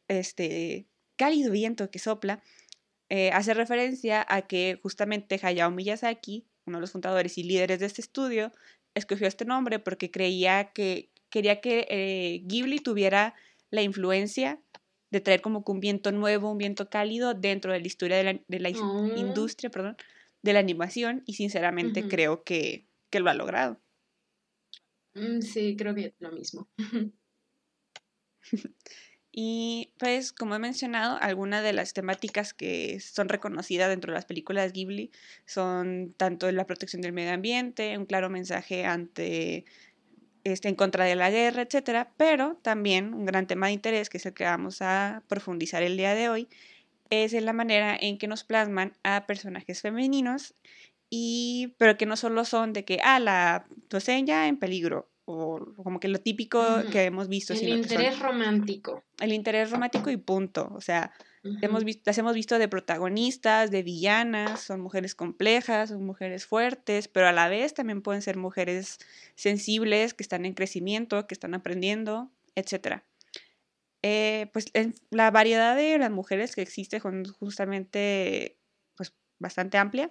este 0.07 0.85
cálido 1.15 1.51
viento 1.51 1.89
que 1.89 1.97
sopla 1.97 2.43
eh, 3.09 3.31
hace 3.31 3.55
referencia 3.55 4.23
a 4.29 4.43
que 4.43 4.79
justamente 4.83 5.39
Hayao 5.41 5.71
Miyazaki, 5.71 6.45
uno 6.67 6.77
de 6.77 6.81
los 6.81 6.91
fundadores 6.91 7.39
y 7.39 7.43
líderes 7.43 7.79
de 7.79 7.87
este 7.87 8.01
estudio, 8.01 8.51
escogió 8.93 9.27
este 9.27 9.45
nombre 9.45 9.79
porque 9.79 10.11
creía 10.11 10.71
que 10.73 11.09
quería 11.31 11.59
que 11.59 11.87
eh, 11.89 12.41
Ghibli 12.45 12.79
tuviera 12.79 13.33
la 13.71 13.81
influencia 13.81 14.59
de 15.09 15.21
traer 15.21 15.41
como 15.41 15.63
que 15.63 15.71
un 15.71 15.79
viento 15.79 16.11
nuevo, 16.11 16.51
un 16.51 16.59
viento 16.59 16.89
cálido 16.89 17.33
dentro 17.33 17.73
de 17.73 17.79
la 17.79 17.87
historia 17.87 18.17
de 18.17 18.59
la, 18.59 18.69
oh. 18.79 19.07
industria, 19.15 19.71
perdón, 19.71 19.97
de 20.41 20.53
la 20.53 20.59
animación 20.59 21.23
y 21.25 21.33
sinceramente 21.33 22.07
creo 22.07 22.43
que, 22.43 22.87
que, 23.09 23.19
lo 23.19 23.29
ha 23.29 23.33
logrado. 23.33 23.81
Mm, 25.13 25.41
sí, 25.41 25.75
creo 25.75 25.93
que 25.95 26.13
lo 26.19 26.31
mismo. 26.31 26.69
Y 29.31 29.93
pues, 29.99 30.33
como 30.33 30.55
he 30.55 30.59
mencionado, 30.59 31.17
algunas 31.21 31.63
de 31.63 31.71
las 31.71 31.93
temáticas 31.93 32.53
que 32.53 32.99
son 32.99 33.29
reconocidas 33.29 33.87
dentro 33.87 34.11
de 34.11 34.15
las 34.15 34.25
películas 34.25 34.73
Ghibli 34.73 35.11
son 35.45 36.13
tanto 36.17 36.51
la 36.51 36.65
protección 36.65 37.01
del 37.01 37.13
medio 37.13 37.33
ambiente, 37.33 37.97
un 37.97 38.05
claro 38.05 38.29
mensaje 38.29 38.85
ante 38.85 39.65
este, 40.43 40.67
en 40.67 40.75
contra 40.75 41.05
de 41.05 41.15
la 41.15 41.29
guerra, 41.29 41.61
etcétera, 41.61 42.11
pero 42.17 42.57
también 42.63 43.13
un 43.13 43.25
gran 43.25 43.45
tema 43.45 43.67
de 43.67 43.73
interés, 43.73 44.09
que 44.09 44.17
es 44.17 44.25
el 44.25 44.33
que 44.33 44.45
vamos 44.45 44.81
a 44.81 45.23
profundizar 45.27 45.83
el 45.83 45.95
día 45.95 46.15
de 46.15 46.29
hoy, 46.29 46.49
es 47.09 47.33
en 47.33 47.45
la 47.45 47.53
manera 47.53 47.97
en 47.99 48.17
que 48.17 48.27
nos 48.27 48.43
plasman 48.43 48.93
a 49.03 49.25
personajes 49.25 49.81
femeninos, 49.81 50.55
y, 51.09 51.75
pero 51.77 51.97
que 51.97 52.05
no 52.05 52.15
solo 52.15 52.45
son 52.45 52.73
de 52.73 52.85
que, 52.85 52.99
ah, 53.03 53.19
la 53.19 53.65
doceña 53.89 54.47
en 54.47 54.57
peligro, 54.57 55.09
o 55.25 55.73
como 55.83 55.99
que 55.99 56.07
lo 56.07 56.19
típico 56.19 56.63
que 56.91 57.03
hemos 57.03 57.27
visto. 57.27 57.53
El 57.53 57.69
interés 57.69 58.19
romántico. 58.19 59.03
El 59.19 59.31
interés 59.31 59.69
romántico 59.69 60.09
y 60.09 60.17
punto. 60.17 60.71
O 60.73 60.81
sea, 60.81 61.13
hemos 61.61 61.83
visto, 61.83 62.03
las 62.07 62.17
hemos 62.17 62.33
visto 62.33 62.57
de 62.57 62.67
protagonistas, 62.67 63.69
de 63.69 63.83
villanas, 63.83 64.61
son 64.61 64.81
mujeres 64.81 65.13
complejas, 65.13 65.89
son 65.89 66.03
mujeres 66.03 66.47
fuertes, 66.47 67.07
pero 67.07 67.27
a 67.27 67.31
la 67.31 67.47
vez 67.47 67.75
también 67.75 68.01
pueden 68.01 68.23
ser 68.23 68.37
mujeres 68.37 68.97
sensibles, 69.35 70.15
que 70.15 70.23
están 70.23 70.45
en 70.45 70.53
crecimiento, 70.53 71.27
que 71.27 71.35
están 71.35 71.53
aprendiendo, 71.53 72.31
etc. 72.55 73.03
Eh, 74.01 74.49
pues 74.53 74.71
la 75.09 75.29
variedad 75.29 75.75
de 75.75 75.97
las 75.97 76.11
mujeres 76.11 76.55
que 76.55 76.61
existe 76.61 76.97
es 76.97 77.03
justamente 77.37 78.57
pues, 78.95 79.13
bastante 79.39 79.77
amplia 79.77 80.09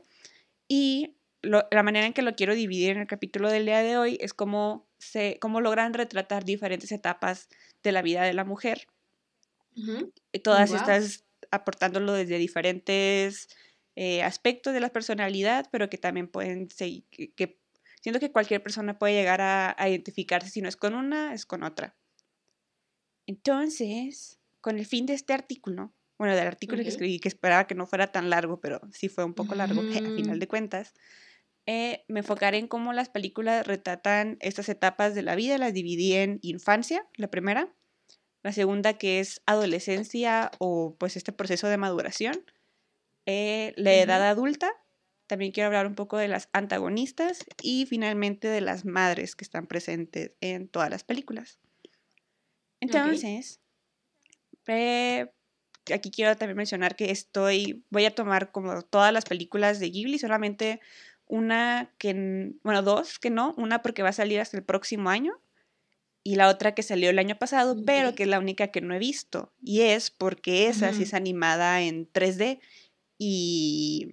y 0.68 1.16
la 1.42 1.82
manera 1.82 2.06
en 2.06 2.12
que 2.12 2.22
lo 2.22 2.34
quiero 2.34 2.54
dividir 2.54 2.90
en 2.90 2.98
el 2.98 3.06
capítulo 3.06 3.48
del 3.48 3.64
día 3.64 3.82
de 3.82 3.96
hoy 3.96 4.18
es 4.20 4.34
cómo, 4.34 4.88
se, 4.98 5.38
cómo 5.40 5.60
logran 5.60 5.94
retratar 5.94 6.44
diferentes 6.44 6.92
etapas 6.92 7.48
de 7.82 7.92
la 7.92 8.02
vida 8.02 8.24
de 8.24 8.34
la 8.34 8.44
mujer. 8.44 8.86
y 10.32 10.38
todas 10.40 10.72
estas 10.72 11.24
aportándolo 11.50 12.12
desde 12.12 12.36
diferentes 12.38 13.48
eh, 13.94 14.22
aspectos 14.22 14.74
de 14.74 14.80
la 14.80 14.90
personalidad, 14.90 15.68
pero 15.70 15.88
que 15.88 15.98
también 15.98 16.28
pueden 16.28 16.70
seguir, 16.70 17.04
que, 17.10 17.58
siento 18.00 18.20
que 18.20 18.32
cualquier 18.32 18.62
persona 18.62 18.98
puede 18.98 19.14
llegar 19.14 19.40
a, 19.40 19.88
identificarse, 19.88 20.50
si 20.50 20.60
no 20.60 20.68
es 20.68 20.76
con 20.76 20.94
una, 20.94 21.34
es 21.34 21.46
con 21.46 21.62
otra. 21.62 21.96
Entonces, 23.28 24.40
con 24.62 24.78
el 24.78 24.86
fin 24.86 25.04
de 25.04 25.12
este 25.12 25.34
artículo, 25.34 25.92
bueno, 26.18 26.34
del 26.34 26.46
artículo 26.46 26.82
que 26.82 26.88
escribí, 26.88 27.20
que 27.20 27.28
esperaba 27.28 27.66
que 27.66 27.74
no 27.74 27.86
fuera 27.86 28.10
tan 28.10 28.30
largo, 28.30 28.58
pero 28.58 28.80
sí 28.90 29.10
fue 29.10 29.22
un 29.22 29.34
poco 29.34 29.54
largo 29.54 29.82
a 29.82 30.16
final 30.16 30.36
mm. 30.36 30.40
de 30.40 30.48
cuentas, 30.48 30.94
eh, 31.66 32.06
me 32.08 32.20
enfocaré 32.20 32.56
en 32.56 32.68
cómo 32.68 32.94
las 32.94 33.10
películas 33.10 33.66
retratan 33.66 34.38
estas 34.40 34.70
etapas 34.70 35.14
de 35.14 35.20
la 35.20 35.36
vida. 35.36 35.58
Las 35.58 35.74
dividí 35.74 36.14
en 36.14 36.38
infancia, 36.40 37.06
la 37.16 37.28
primera, 37.28 37.70
la 38.42 38.52
segunda 38.52 38.94
que 38.94 39.20
es 39.20 39.42
adolescencia 39.44 40.50
o 40.58 40.96
pues 40.98 41.18
este 41.18 41.32
proceso 41.32 41.68
de 41.68 41.76
maduración, 41.76 42.42
eh, 43.26 43.74
la 43.76 43.92
edad 43.92 44.26
adulta, 44.26 44.72
también 45.26 45.52
quiero 45.52 45.66
hablar 45.66 45.86
un 45.86 45.94
poco 45.94 46.16
de 46.16 46.28
las 46.28 46.48
antagonistas 46.54 47.44
y 47.62 47.84
finalmente 47.84 48.48
de 48.48 48.62
las 48.62 48.86
madres 48.86 49.36
que 49.36 49.44
están 49.44 49.66
presentes 49.66 50.32
en 50.40 50.68
todas 50.68 50.88
las 50.88 51.04
películas. 51.04 51.58
Entonces, 52.80 53.60
eh, 54.66 55.30
aquí 55.92 56.10
quiero 56.10 56.36
también 56.36 56.56
mencionar 56.56 56.96
que 56.96 57.10
estoy, 57.10 57.84
voy 57.90 58.04
a 58.04 58.14
tomar 58.14 58.52
como 58.52 58.82
todas 58.82 59.12
las 59.12 59.24
películas 59.24 59.80
de 59.80 59.90
Ghibli, 59.90 60.18
solamente 60.18 60.80
una 61.26 61.92
que, 61.98 62.52
bueno, 62.62 62.82
dos 62.82 63.18
que 63.18 63.30
no, 63.30 63.54
una 63.56 63.82
porque 63.82 64.02
va 64.02 64.10
a 64.10 64.12
salir 64.14 64.40
hasta 64.40 64.56
el 64.56 64.64
próximo 64.64 65.10
año 65.10 65.40
y 66.24 66.34
la 66.34 66.48
otra 66.48 66.74
que 66.74 66.82
salió 66.82 67.10
el 67.10 67.18
año 67.18 67.38
pasado, 67.38 67.76
pero 67.84 68.14
que 68.14 68.24
es 68.24 68.28
la 68.28 68.38
única 68.38 68.68
que 68.68 68.80
no 68.80 68.94
he 68.94 68.98
visto. 68.98 69.52
Y 69.62 69.82
es 69.82 70.10
porque 70.10 70.68
esa 70.68 70.92
sí 70.92 71.04
es 71.04 71.14
animada 71.14 71.80
en 71.80 72.10
3D 72.10 72.60
y 73.16 74.10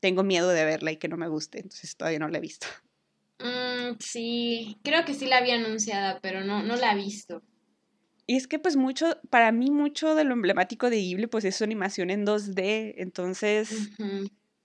tengo 0.00 0.22
miedo 0.22 0.48
de 0.48 0.64
verla 0.64 0.92
y 0.92 0.96
que 0.96 1.08
no 1.08 1.16
me 1.16 1.28
guste, 1.28 1.58
entonces 1.58 1.96
todavía 1.96 2.20
no 2.20 2.28
la 2.28 2.38
he 2.38 2.40
visto. 2.40 2.66
Mm, 3.40 3.67
sí, 3.98 4.76
creo 4.82 5.04
que 5.04 5.14
sí 5.14 5.26
la 5.26 5.38
había 5.38 5.54
anunciada, 5.54 6.20
pero 6.20 6.44
no, 6.44 6.62
no 6.62 6.76
la 6.76 6.92
he 6.92 6.96
visto. 6.96 7.42
Y 8.26 8.36
es 8.36 8.46
que 8.46 8.58
pues 8.58 8.76
mucho, 8.76 9.18
para 9.30 9.52
mí 9.52 9.70
mucho 9.70 10.14
de 10.14 10.24
lo 10.24 10.34
emblemático 10.34 10.90
de 10.90 10.98
Ghibli 10.98 11.26
pues 11.28 11.44
es 11.44 11.56
su 11.56 11.64
animación 11.64 12.10
en 12.10 12.26
2D, 12.26 12.94
entonces 12.98 13.90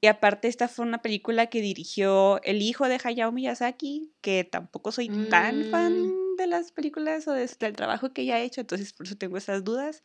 y 0.04 0.08
aparte 0.08 0.50
esta 0.50 0.68
fue 0.68 0.86
una 0.86 1.02
película 1.02 1.48
que 1.48 1.62
dirigió 1.62 2.44
el 2.44 2.62
hijo 2.62 2.90
de 2.90 3.00
Hayao 3.02 3.32
Miyazaki, 3.32 4.12
que 4.20 4.44
tampoco 4.44 4.92
soy 4.92 5.08
tan 5.30 5.64
fan 5.72 6.08
mm. 6.08 6.36
de 6.36 6.48
las 6.48 6.74
películas 6.74 7.26
o 7.30 7.32
del 7.32 7.48
trabajo 7.74 8.12
que 8.12 8.24
ella 8.24 8.36
ha 8.36 8.42
hecho, 8.42 8.60
entonces 8.60 8.92
por 8.92 9.06
eso 9.06 9.16
tengo 9.16 9.38
esas 9.38 9.64
dudas. 9.64 10.04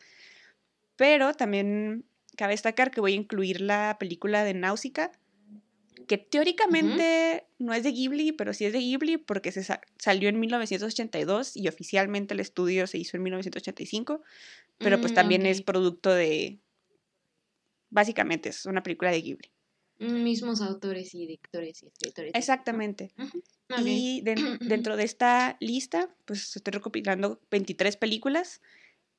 Pero 0.95 1.35
también 1.35 2.05
cabe 2.37 2.53
destacar 2.53 2.93
que 2.93 3.01
voy 3.01 3.15
a 3.15 3.17
incluir 3.17 3.61
la 3.61 3.97
película 3.99 4.45
de 4.45 4.55
Náusica, 4.55 5.11
que 6.09 6.19
teóricamente 6.19 7.47
no 7.59 7.73
es 7.75 7.85
de 7.85 7.93
Ghibli, 7.93 8.33
pero 8.33 8.53
sí 8.53 8.65
es 8.65 8.73
de 8.73 8.81
Ghibli 8.81 9.19
porque 9.19 9.53
se 9.53 9.63
salió 9.99 10.29
en 10.29 10.41
1982 10.41 11.57
y 11.57 11.69
oficialmente 11.69 12.35
el 12.35 12.41
estudio 12.41 12.87
se 12.87 12.99
hizo 12.99 13.17
en 13.17 13.23
1985, 13.23 14.23
pero 14.79 14.99
pues 15.01 15.13
mm, 15.13 15.15
también 15.15 15.47
es 15.47 15.63
producto 15.63 16.11
de... 16.11 16.59
Básicamente 17.91 18.49
es 18.49 18.67
una 18.67 18.83
película 18.83 19.11
de 19.11 19.23
Ghibli. 19.23 19.51
Mismos 19.99 20.63
autores 20.63 21.15
y 21.15 21.21
directores 21.21 21.83
y 21.83 21.87
escritores. 21.89 22.33
Exactamente. 22.35 23.13
Y 23.85 24.23
dentro 24.61 24.97
de 24.97 25.05
esta 25.05 25.57
lista, 25.61 26.15
pues 26.25 26.57
estoy 26.57 26.73
recopilando 26.73 27.41
23 27.51 27.97
películas 27.97 28.61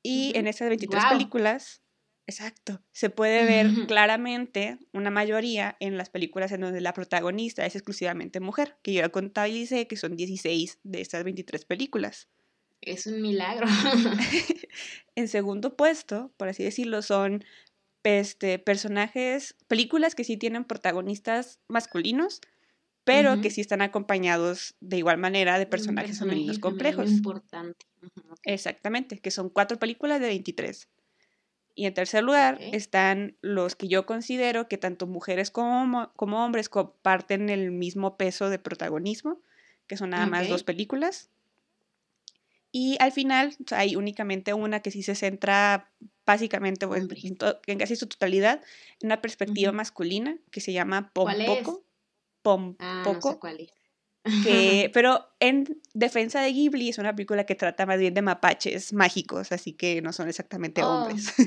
y 0.01 0.31
en 0.35 0.47
esas 0.47 0.69
23 0.69 1.03
películas, 1.11 1.81
exacto, 2.29 2.81
se 2.91 3.09
puede 3.09 3.45
ver 3.45 3.67
claramente 3.87 4.77
una 4.93 5.09
mayoría 5.09 5.75
en 5.79 5.97
las 5.97 6.09
películas 6.09 6.51
en 6.51 6.61
donde 6.61 6.81
la 6.81 6.93
protagonista 6.93 7.65
es 7.65 7.75
exclusivamente 7.75 8.39
mujer, 8.39 8.77
que 8.81 8.93
yo 8.93 9.11
contabilicé 9.11 9.87
que 9.87 9.97
son 9.97 10.15
16 10.15 10.79
de 10.83 11.01
estas 11.01 11.23
23 11.23 11.65
películas. 11.65 12.29
Es 12.81 13.07
un 13.07 13.21
milagro. 13.21 13.67
en 15.15 15.27
segundo 15.27 15.75
puesto, 15.75 16.31
por 16.37 16.47
así 16.47 16.63
decirlo, 16.63 17.01
son 17.01 17.43
este, 18.03 18.59
personajes, 18.59 19.55
películas 19.67 20.15
que 20.15 20.23
sí 20.23 20.37
tienen 20.37 20.63
protagonistas 20.63 21.59
masculinos, 21.67 22.41
pero 23.03 23.41
que 23.41 23.49
sí 23.49 23.61
están 23.61 23.81
acompañados 23.81 24.75
de 24.81 24.97
igual 24.97 25.17
manera 25.17 25.57
de 25.57 25.65
personajes 25.65 26.19
femeninos 26.19 26.59
complejos. 26.59 27.09
Importante. 27.09 27.87
Exactamente, 28.43 29.17
que 29.17 29.31
son 29.31 29.49
cuatro 29.49 29.79
películas 29.79 30.21
de 30.21 30.27
23. 30.27 30.87
Y 31.75 31.85
en 31.85 31.93
tercer 31.93 32.23
lugar 32.23 32.59
están 32.73 33.37
los 33.41 33.75
que 33.75 33.87
yo 33.87 34.05
considero 34.05 34.67
que 34.67 34.77
tanto 34.77 35.07
mujeres 35.07 35.49
como, 35.49 36.11
como 36.15 36.43
hombres 36.43 36.67
comparten 36.67 37.49
el 37.49 37.71
mismo 37.71 38.17
peso 38.17 38.49
de 38.49 38.59
protagonismo, 38.59 39.39
que 39.87 39.95
son 39.95 40.09
nada 40.09 40.27
más 40.27 40.49
dos 40.49 40.63
películas. 40.63 41.29
Y 42.71 42.97
al 42.99 43.11
final 43.11 43.55
hay 43.71 43.95
únicamente 43.95 44.53
una 44.53 44.81
que 44.81 44.91
sí 44.91 45.03
se 45.03 45.15
centra 45.15 45.91
básicamente 46.25 46.85
en, 46.85 47.77
casi 47.77 47.95
su 47.95 48.07
totalidad 48.07 48.61
en 48.99 49.07
una 49.07 49.21
perspectiva 49.21 49.71
masculina 49.71 50.37
que 50.51 50.61
se 50.61 50.73
llama 50.73 51.11
Pompoco. 51.11 51.83
Pompoco. 52.43 52.77
Ah, 52.79 53.03
no 53.05 53.21
sé 53.21 53.39
cuál 53.39 53.59
es. 53.61 53.78
Que, 54.43 54.91
pero 54.93 55.29
en 55.39 55.81
defensa 55.93 56.41
de 56.41 56.51
Ghibli 56.51 56.89
es 56.89 56.97
una 56.97 57.15
película 57.15 57.45
que 57.45 57.55
trata 57.55 57.85
más 57.85 57.99
bien 57.99 58.13
de 58.13 58.21
mapaches 58.21 58.93
mágicos, 58.93 59.51
así 59.51 59.73
que 59.73 60.01
no 60.01 60.13
son 60.13 60.27
exactamente 60.27 60.83
hombres. 60.83 61.33
Oh. 61.39 61.43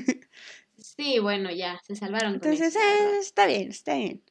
Sí, 0.83 1.19
bueno, 1.19 1.49
ya, 1.49 1.79
se 1.87 1.95
salvaron. 1.95 2.33
Entonces, 2.33 2.75
eh, 2.75 3.17
está 3.19 3.45
bien, 3.45 3.69
está 3.69 3.95
bien. 3.95 4.21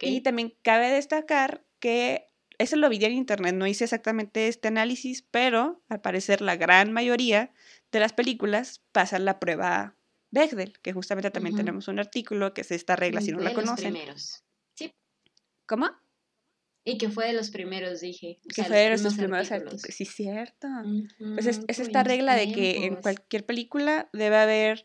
Y 0.00 0.20
también 0.20 0.54
cabe 0.62 0.90
destacar 0.90 1.64
que 1.78 2.28
eso 2.58 2.76
lo 2.76 2.90
vi 2.90 3.02
en 3.02 3.12
internet, 3.12 3.54
no 3.54 3.66
hice 3.66 3.84
exactamente 3.84 4.48
este 4.48 4.68
análisis, 4.68 5.22
pero 5.30 5.82
al 5.88 6.02
parecer 6.02 6.42
la 6.42 6.56
gran 6.56 6.92
mayoría 6.92 7.52
de 7.92 8.00
las 8.00 8.12
películas 8.12 8.82
pasan 8.92 9.24
la 9.24 9.40
prueba 9.40 9.96
Bechdel, 10.30 10.78
que 10.80 10.92
justamente 10.92 11.30
también 11.30 11.56
tenemos 11.56 11.88
un 11.88 11.98
artículo 11.98 12.52
que 12.52 12.60
es 12.60 12.70
esta 12.70 12.96
regla, 12.96 13.22
si 13.22 13.32
no 13.32 13.40
la 13.40 13.54
conocen. 13.54 13.92
primeros. 13.94 14.44
Sí. 14.74 14.92
¿Cómo? 15.66 15.88
Y 16.90 16.98
que 16.98 17.08
fue 17.08 17.26
de 17.26 17.32
los 17.32 17.50
primeros, 17.50 18.00
dije. 18.00 18.40
que 18.54 18.64
fue 18.64 18.76
de 18.76 18.98
los 18.98 19.14
primeros 19.14 19.52
artículos. 19.52 19.82
Sí, 19.82 20.04
cierto. 20.04 20.66
pues 21.18 21.46
es, 21.46 21.60
esta 21.68 22.02
regla 22.02 22.34
de 22.34 22.52
que 22.52 22.84
en 22.84 22.96
cualquier 22.96 23.46
película 23.46 24.08
debe 24.12 24.36
haber 24.36 24.84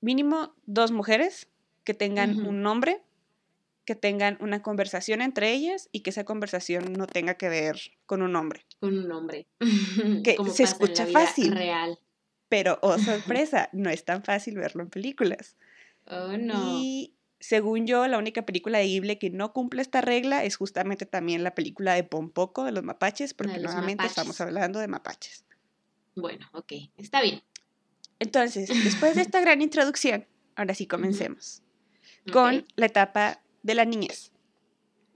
mínimo 0.00 0.54
dos 0.66 0.92
mujeres 0.92 1.48
que 1.84 1.94
tengan 1.94 2.46
un 2.46 2.62
nombre, 2.62 3.02
que 3.84 3.96
tengan 3.96 4.38
una 4.40 4.62
conversación 4.62 5.20
entre 5.20 5.52
ellas 5.52 5.88
y 5.90 6.00
que 6.00 6.10
esa 6.10 6.24
conversación 6.24 6.92
no 6.92 7.06
tenga 7.06 7.34
que 7.34 7.48
ver 7.48 7.76
con 8.06 8.22
un 8.22 8.36
hombre. 8.36 8.64
Con 8.78 8.96
un 8.96 9.10
hombre. 9.10 9.48
que 10.24 10.36
se 10.52 10.62
escucha 10.62 11.06
fácil. 11.06 11.52
Real. 11.52 11.98
Pero, 12.48 12.78
oh 12.82 12.98
sorpresa, 12.98 13.68
no 13.72 13.90
es 13.90 14.04
tan 14.04 14.22
fácil 14.22 14.56
verlo 14.56 14.82
en 14.82 14.90
películas. 14.90 15.56
Oh, 16.06 16.36
no. 16.36 16.78
Y 16.80 17.14
según 17.40 17.86
yo, 17.86 18.06
la 18.06 18.18
única 18.18 18.44
película 18.44 18.78
de 18.78 18.84
Ghibli 18.84 19.16
que 19.16 19.30
no 19.30 19.52
cumple 19.52 19.80
esta 19.80 20.02
regla 20.02 20.44
es 20.44 20.56
justamente 20.56 21.06
también 21.06 21.42
la 21.42 21.54
película 21.54 21.94
de 21.94 22.04
Pompoco 22.04 22.64
de 22.64 22.72
los 22.72 22.84
mapaches, 22.84 23.32
porque 23.32 23.58
nuevamente 23.58 24.06
estamos 24.06 24.40
hablando 24.42 24.78
de 24.78 24.88
mapaches. 24.88 25.44
Bueno, 26.14 26.46
ok, 26.52 26.72
está 26.98 27.22
bien. 27.22 27.42
Entonces, 28.18 28.68
después 28.68 29.16
de 29.16 29.22
esta 29.22 29.40
gran 29.40 29.62
introducción, 29.62 30.26
ahora 30.54 30.74
sí 30.74 30.86
comencemos 30.86 31.62
con 32.30 32.66
la 32.76 32.86
etapa 32.86 33.40
de 33.62 33.74
la 33.74 33.86
niñez, 33.86 34.32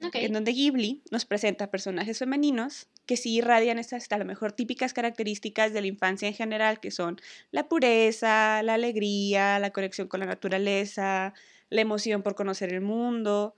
en 0.00 0.32
donde 0.32 0.52
Ghibli 0.52 1.02
nos 1.10 1.26
presenta 1.26 1.70
personajes 1.70 2.18
femeninos 2.18 2.88
que 3.04 3.18
sí 3.18 3.34
irradian 3.34 3.78
estas, 3.78 4.04
hasta 4.04 4.16
lo 4.16 4.24
mejor, 4.24 4.52
típicas 4.52 4.94
características 4.94 5.74
de 5.74 5.82
la 5.82 5.86
infancia 5.88 6.26
en 6.26 6.32
general, 6.32 6.80
que 6.80 6.90
son 6.90 7.20
la 7.50 7.68
pureza, 7.68 8.62
la 8.62 8.74
alegría, 8.74 9.58
la 9.58 9.70
conexión 9.70 10.08
con 10.08 10.20
la 10.20 10.26
naturaleza, 10.26 11.34
la 11.74 11.80
emoción 11.80 12.22
por 12.22 12.36
conocer 12.36 12.72
el 12.72 12.80
mundo, 12.80 13.54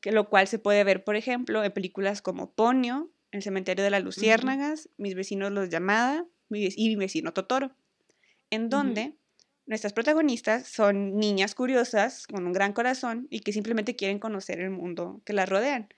que 0.00 0.10
lo 0.10 0.30
cual 0.30 0.48
se 0.48 0.58
puede 0.58 0.82
ver, 0.84 1.04
por 1.04 1.16
ejemplo, 1.16 1.62
en 1.62 1.72
películas 1.72 2.22
como 2.22 2.52
Ponyo, 2.52 3.10
El 3.30 3.42
cementerio 3.42 3.84
de 3.84 3.90
las 3.90 4.02
luciérnagas, 4.02 4.88
Mis 4.96 5.14
vecinos 5.14 5.52
los 5.52 5.68
llamada 5.68 6.26
y 6.48 6.88
Mi 6.88 6.96
vecino 6.96 7.34
Totoro, 7.34 7.72
en 8.48 8.70
donde 8.70 9.16
nuestras 9.66 9.92
protagonistas 9.92 10.66
son 10.66 11.18
niñas 11.18 11.54
curiosas 11.54 12.26
con 12.26 12.46
un 12.46 12.54
gran 12.54 12.72
corazón 12.72 13.26
y 13.28 13.40
que 13.40 13.52
simplemente 13.52 13.96
quieren 13.96 14.18
conocer 14.18 14.60
el 14.60 14.70
mundo 14.70 15.20
que 15.26 15.34
las 15.34 15.46
rodean. 15.46 15.88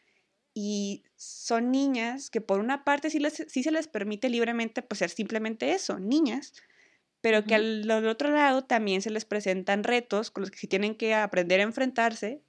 Y 0.53 1.05
son 1.15 1.71
niñas 1.71 2.31
que 2.31 2.41
por 2.41 2.59
una 2.59 2.83
parte 2.83 3.11
sí, 3.11 3.21
les, 3.21 3.45
sí 3.47 3.63
se 3.63 3.71
les 3.71 3.87
permite 3.87 4.29
libremente 4.29 4.83
pues, 4.83 4.99
ser 4.99 5.11
simplemente 5.11 5.73
eso, 5.73 6.01
niñas, 6.01 6.53
pero 7.21 7.45
que 7.45 7.55
al, 7.55 7.91
otro 8.07 8.31
lado 8.31 8.65
también 8.65 9.03
se 9.03 9.11
les 9.11 9.25
presentan 9.25 9.85
retos 9.85 10.31
con 10.31 10.43
los 10.43 10.51
que 10.51 10.67
tienen 10.67 10.95
que 10.95 11.15
aprender 11.15 11.61
a 11.61 11.65
enfrentarse 11.65 12.41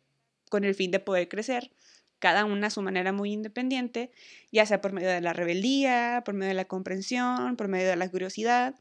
con 0.50 0.63
el 0.63 0.75
fin 0.75 0.92
de 0.92 1.00
poder 1.00 1.28
crecer, 1.28 1.72
cada 2.20 2.46
una 2.46 2.68
a 2.68 2.70
su 2.70 2.82
manera 2.82 3.12
muy 3.12 3.32
independiente, 3.32 4.12
ya 4.51 4.66
sea 4.66 4.82
por 4.82 4.94
medio 4.94 5.10
de 5.10 5.22
la 5.22 5.34
rebeldía, 5.34 6.22
por 6.25 6.36
medio 6.36 6.50
de 6.50 6.56
la 6.56 6.66
comprensión, 6.66 7.55
por 7.55 7.68
medio 7.68 7.90
de 7.90 7.96
la 7.96 8.10
curiosidad. 8.10 8.75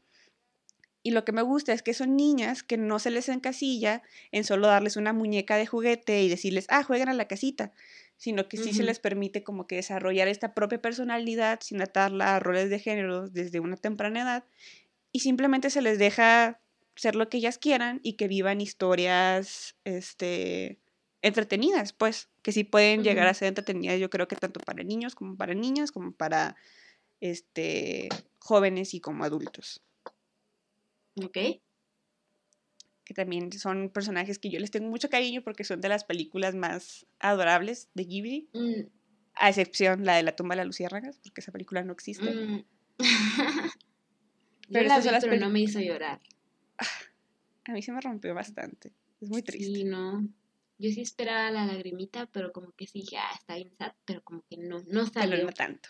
Y 1.03 1.11
lo 1.11 1.25
que 1.25 1.31
me 1.31 1.41
gusta 1.41 1.73
es 1.73 1.81
que 1.81 1.93
son 1.93 2.15
niñas 2.15 2.61
que 2.61 2.77
no 2.77 2.99
se 2.99 3.09
les 3.09 3.27
encasilla 3.29 4.03
en 4.31 4.43
solo 4.43 4.67
darles 4.67 4.97
una 4.97 5.13
muñeca 5.13 5.55
de 5.55 5.65
juguete 5.65 6.21
y 6.21 6.29
decirles, 6.29 6.67
ah, 6.69 6.83
juegan 6.83 7.09
a 7.09 7.13
la 7.13 7.27
casita, 7.27 7.73
sino 8.17 8.47
que 8.47 8.57
sí 8.57 8.73
se 8.73 8.83
les 8.83 8.99
permite 8.99 9.43
como 9.43 9.65
que 9.65 9.77
desarrollar 9.77 10.27
esta 10.27 10.53
propia 10.53 10.79
personalidad 10.79 11.59
sin 11.61 11.81
atarla 11.81 12.35
a 12.35 12.39
roles 12.39 12.69
de 12.69 12.77
género 12.77 13.27
desde 13.27 13.59
una 13.59 13.77
temprana 13.77 14.21
edad 14.21 14.43
y 15.11 15.19
simplemente 15.19 15.69
se 15.69 15.81
les 15.81 15.99
deja 15.99 16.61
ser 16.95 17.15
lo 17.15 17.29
que 17.29 17.37
ellas 17.37 17.57
quieran 17.57 17.99
y 18.03 18.13
que 18.13 18.27
vivan 18.27 18.61
historias 18.61 19.75
este, 19.83 20.79
entretenidas, 21.21 21.93
pues, 21.93 22.29
que 22.41 22.51
sí 22.51 22.63
pueden 22.63 23.03
llegar 23.03 23.27
a 23.27 23.33
ser 23.33 23.49
entretenidas, 23.49 23.99
yo 23.99 24.09
creo 24.09 24.27
que 24.27 24.35
tanto 24.35 24.59
para 24.59 24.83
niños 24.83 25.15
como 25.15 25.35
para 25.35 25.53
niñas, 25.53 25.91
como 25.91 26.11
para 26.11 26.55
este, 27.19 28.09
jóvenes 28.39 28.93
y 28.93 28.99
como 28.99 29.23
adultos. 29.23 29.81
Ok. 31.23 31.37
Que 33.03 33.13
también 33.13 33.51
son 33.51 33.89
personajes 33.89 34.39
que 34.39 34.49
yo 34.49 34.59
les 34.59 34.71
tengo 34.71 34.89
mucho 34.89 35.09
cariño 35.09 35.41
porque 35.43 35.63
son 35.63 35.81
de 35.81 35.89
las 35.89 36.03
películas 36.03 36.55
más 36.55 37.05
adorables 37.19 37.89
de 37.93 38.05
Ghibli. 38.05 38.49
Mm. 38.53 38.87
A 39.33 39.49
excepción 39.49 40.05
la 40.05 40.17
de 40.17 40.23
la 40.23 40.35
tumba 40.35 40.53
de 40.53 40.57
las 40.57 40.67
luciérnagas, 40.67 41.19
porque 41.23 41.41
esa 41.41 41.51
película 41.53 41.83
no 41.83 41.93
existe. 41.93 42.31
Mm. 42.33 42.65
Pero, 44.71 44.87
la 44.87 44.99
vi, 44.99 45.09
pero 45.21 45.37
no 45.37 45.49
me 45.49 45.61
hizo 45.61 45.79
llorar. 45.79 46.19
A 47.65 47.71
mí 47.73 47.81
se 47.81 47.91
me 47.91 48.01
rompió 48.01 48.33
bastante. 48.33 48.91
Es 49.19 49.29
muy 49.29 49.41
triste. 49.41 49.73
Sí, 49.73 49.83
no. 49.83 50.27
Yo 50.77 50.89
sí 50.89 51.01
esperaba 51.01 51.51
la 51.51 51.65
lagrimita, 51.65 52.25
pero 52.25 52.51
como 52.51 52.71
que 52.71 52.87
sí 52.87 53.01
dije, 53.01 53.17
ah, 53.17 53.31
está 53.37 53.55
bien 53.55 53.71
sad, 53.77 53.93
pero 54.05 54.23
como 54.23 54.43
que 54.49 54.57
no, 54.57 54.83
no 54.87 55.05
salió. 55.05 55.35
Pero 55.35 55.47
no 55.47 55.53
tanto. 55.53 55.89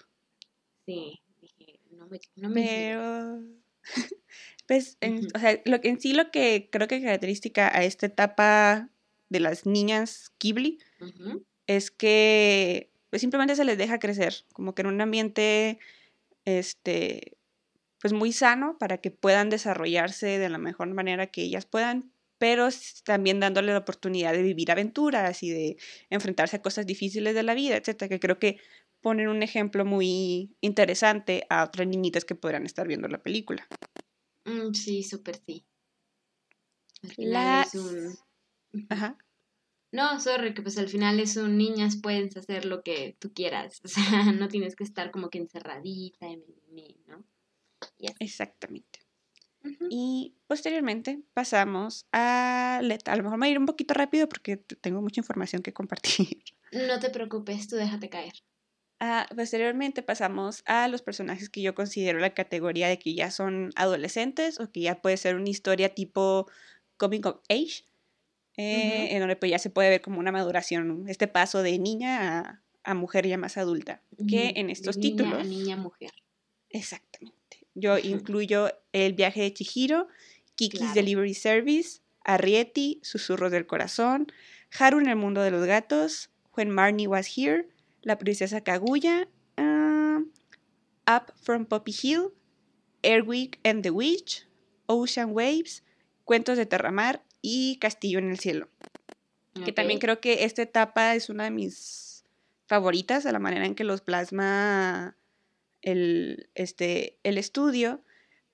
Sí, 0.86 1.22
dije, 1.40 1.80
no 1.92 2.08
me, 2.08 2.20
no 2.36 2.50
me 2.50 2.62
Pero... 2.62 3.42
pues, 4.68 4.98
en, 5.00 5.28
o 5.34 5.40
sea, 5.40 5.62
lo, 5.64 5.80
en 5.82 6.02
sí 6.02 6.14
lo 6.14 6.30
que 6.30 6.70
creo 6.72 6.88
que 6.88 7.02
característica 7.02 7.76
a 7.76 7.86
esta 7.86 8.06
etapa 8.06 8.90
de 9.30 9.40
las 9.40 9.66
niñas 9.66 10.34
Ghibli 10.40 10.80
es 11.68 11.90
que 11.90 12.92
pues, 13.10 13.22
simplemente 13.22 13.56
se 13.56 13.64
les 13.64 13.78
deja 13.78 13.98
crecer, 13.98 14.34
como 14.52 14.76
que 14.76 14.82
en 14.82 14.88
un 14.88 15.00
ambiente 15.00 15.80
este 16.44 17.38
pues 18.02 18.14
muy 18.14 18.32
sano 18.32 18.78
para 18.80 18.98
que 18.98 19.12
puedan 19.12 19.50
desarrollarse 19.50 20.40
de 20.40 20.50
la 20.50 20.58
mejor 20.58 20.92
manera 20.94 21.28
que 21.28 21.44
ellas 21.44 21.68
puedan, 21.68 22.12
pero 22.40 22.68
también 23.06 23.40
dándole 23.40 23.72
la 23.72 23.78
oportunidad 23.78 24.34
de 24.34 24.42
vivir 24.42 24.72
aventuras 24.72 25.44
y 25.44 25.52
de 25.52 25.78
enfrentarse 26.10 26.58
a 26.58 26.62
cosas 26.64 26.88
difíciles 26.88 27.36
de 27.36 27.44
la 27.44 27.54
vida, 27.54 27.78
etcétera, 27.78 28.10
que 28.10 28.20
creo 28.20 28.40
que 28.40 28.58
ponen 29.02 29.28
un 29.28 29.44
ejemplo 29.44 29.86
muy 29.86 30.56
interesante 30.62 31.46
a 31.50 31.64
otras 31.64 31.88
niñitas 31.88 32.26
que 32.26 32.34
podrán 32.34 32.66
estar 32.66 32.88
viendo 32.88 33.08
la 33.08 33.22
película. 33.22 33.68
Mm, 34.46 34.74
sí, 34.74 35.04
súper 35.04 35.40
sí. 35.46 35.64
es 37.04 37.76
un... 37.76 38.16
Ajá. 38.90 39.18
No, 39.92 40.20
sorry, 40.20 40.54
que 40.54 40.62
pues 40.62 40.78
al 40.78 40.88
final 40.88 41.20
es 41.20 41.36
un 41.38 41.58
niñas, 41.58 42.00
puedes 42.02 42.36
hacer 42.38 42.66
lo 42.66 42.82
que 42.82 43.16
tú 43.20 43.32
quieras. 43.34 43.82
O 43.86 43.88
sea, 43.88 44.32
no 44.32 44.48
tienes 44.48 44.76
que 44.76 44.84
estar 44.84 45.12
como 45.12 45.30
que 45.30 45.38
encerradita, 45.38 46.26
¿no? 47.08 47.24
Exactamente. 48.20 49.00
Y 49.90 50.34
posteriormente 50.48 51.22
pasamos 51.34 52.08
a 52.12 52.78
A 52.78 53.16
lo 53.16 53.24
mejor 53.24 53.38
me 53.38 53.46
voy 53.46 53.48
a 53.50 53.52
ir 53.52 53.60
un 53.60 53.66
poquito 53.66 53.94
rápido 53.94 54.28
porque 54.28 54.58
tengo 54.58 55.02
mucha 55.02 55.22
información 55.22 55.62
que 55.62 55.74
compartir. 55.74 56.44
No 56.72 57.02
te 57.02 57.10
preocupes, 57.10 57.68
tú 57.68 57.76
déjate 57.76 58.08
caer. 58.08 58.32
Ah, 59.02 59.28
posteriormente 59.36 60.04
pasamos 60.04 60.64
a 60.66 60.88
los 60.88 61.02
personajes 61.02 61.50
que 61.50 61.62
yo 61.62 61.76
considero 61.76 62.20
la 62.20 62.34
categoría 62.34 62.88
de 62.88 62.98
que 62.98 63.14
ya 63.14 63.30
son 63.30 63.72
adolescentes 63.76 64.58
o 64.58 64.72
que 64.72 64.80
ya 64.80 65.02
puede 65.02 65.18
ser 65.18 65.36
una 65.36 65.50
historia 65.50 65.94
tipo 65.94 66.48
coming 66.96 67.26
of 67.26 67.42
age, 67.50 67.84
eh, 68.56 69.10
en 69.12 69.20
donde 69.20 69.36
pues 69.36 69.52
ya 69.52 69.60
se 69.60 69.70
puede 69.70 69.90
ver 69.90 70.02
como 70.02 70.20
una 70.20 70.32
maduración, 70.32 71.06
este 71.10 71.28
paso 71.28 71.62
de 71.62 71.78
niña 71.78 72.64
a, 72.86 72.94
mujer 72.94 73.28
ya 73.28 73.38
más 73.38 73.58
adulta, 73.58 74.02
que 74.30 74.54
en 74.56 74.70
estos 74.70 74.98
títulos... 74.98 75.46
niña 75.46 75.76
mujer. 75.76 76.12
Exactamente. 76.70 77.41
Yo 77.74 77.98
incluyo 77.98 78.70
El 78.92 79.14
viaje 79.14 79.42
de 79.42 79.54
Chihiro, 79.54 80.08
Kiki's 80.56 80.94
Delivery 80.94 81.34
Service, 81.34 82.02
Arrietty, 82.24 83.00
Susurros 83.02 83.52
del 83.52 83.66
Corazón, 83.66 84.28
Haru 84.78 85.00
en 85.00 85.08
el 85.08 85.16
mundo 85.16 85.42
de 85.42 85.52
los 85.52 85.66
gatos, 85.66 86.30
When 86.56 86.70
Marnie 86.70 87.08
Was 87.08 87.38
Here, 87.38 87.68
La 88.02 88.18
princesa 88.18 88.62
Kaguya, 88.62 89.28
ah, 89.58 90.20
Up 91.08 91.34
from 91.42 91.66
Poppy 91.66 91.92
Hill, 91.92 92.34
Airwick 93.04 93.60
and 93.64 93.84
the 93.84 93.92
Witch, 93.92 94.48
Ocean 94.88 95.32
Waves, 95.32 95.84
Cuentos 96.26 96.58
de 96.58 96.66
Terramar 96.66 97.24
y 97.42 97.78
Castillo 97.78 98.20
en 98.20 98.30
el 98.30 98.40
Cielo. 98.40 98.70
Que 99.66 99.74
también 99.74 100.00
creo 100.00 100.22
que 100.22 100.46
esta 100.46 100.62
etapa 100.62 101.14
es 101.16 101.30
una 101.30 101.44
de 101.46 101.52
mis 101.52 102.24
favoritas, 102.68 103.24
de 103.24 103.32
la 103.34 103.40
manera 103.40 103.66
en 103.66 103.76
que 103.76 103.84
los 103.84 104.02
plasma 104.02 105.18
el, 105.82 106.50
este, 106.56 107.20
el 107.24 107.38
estudio 107.38 108.04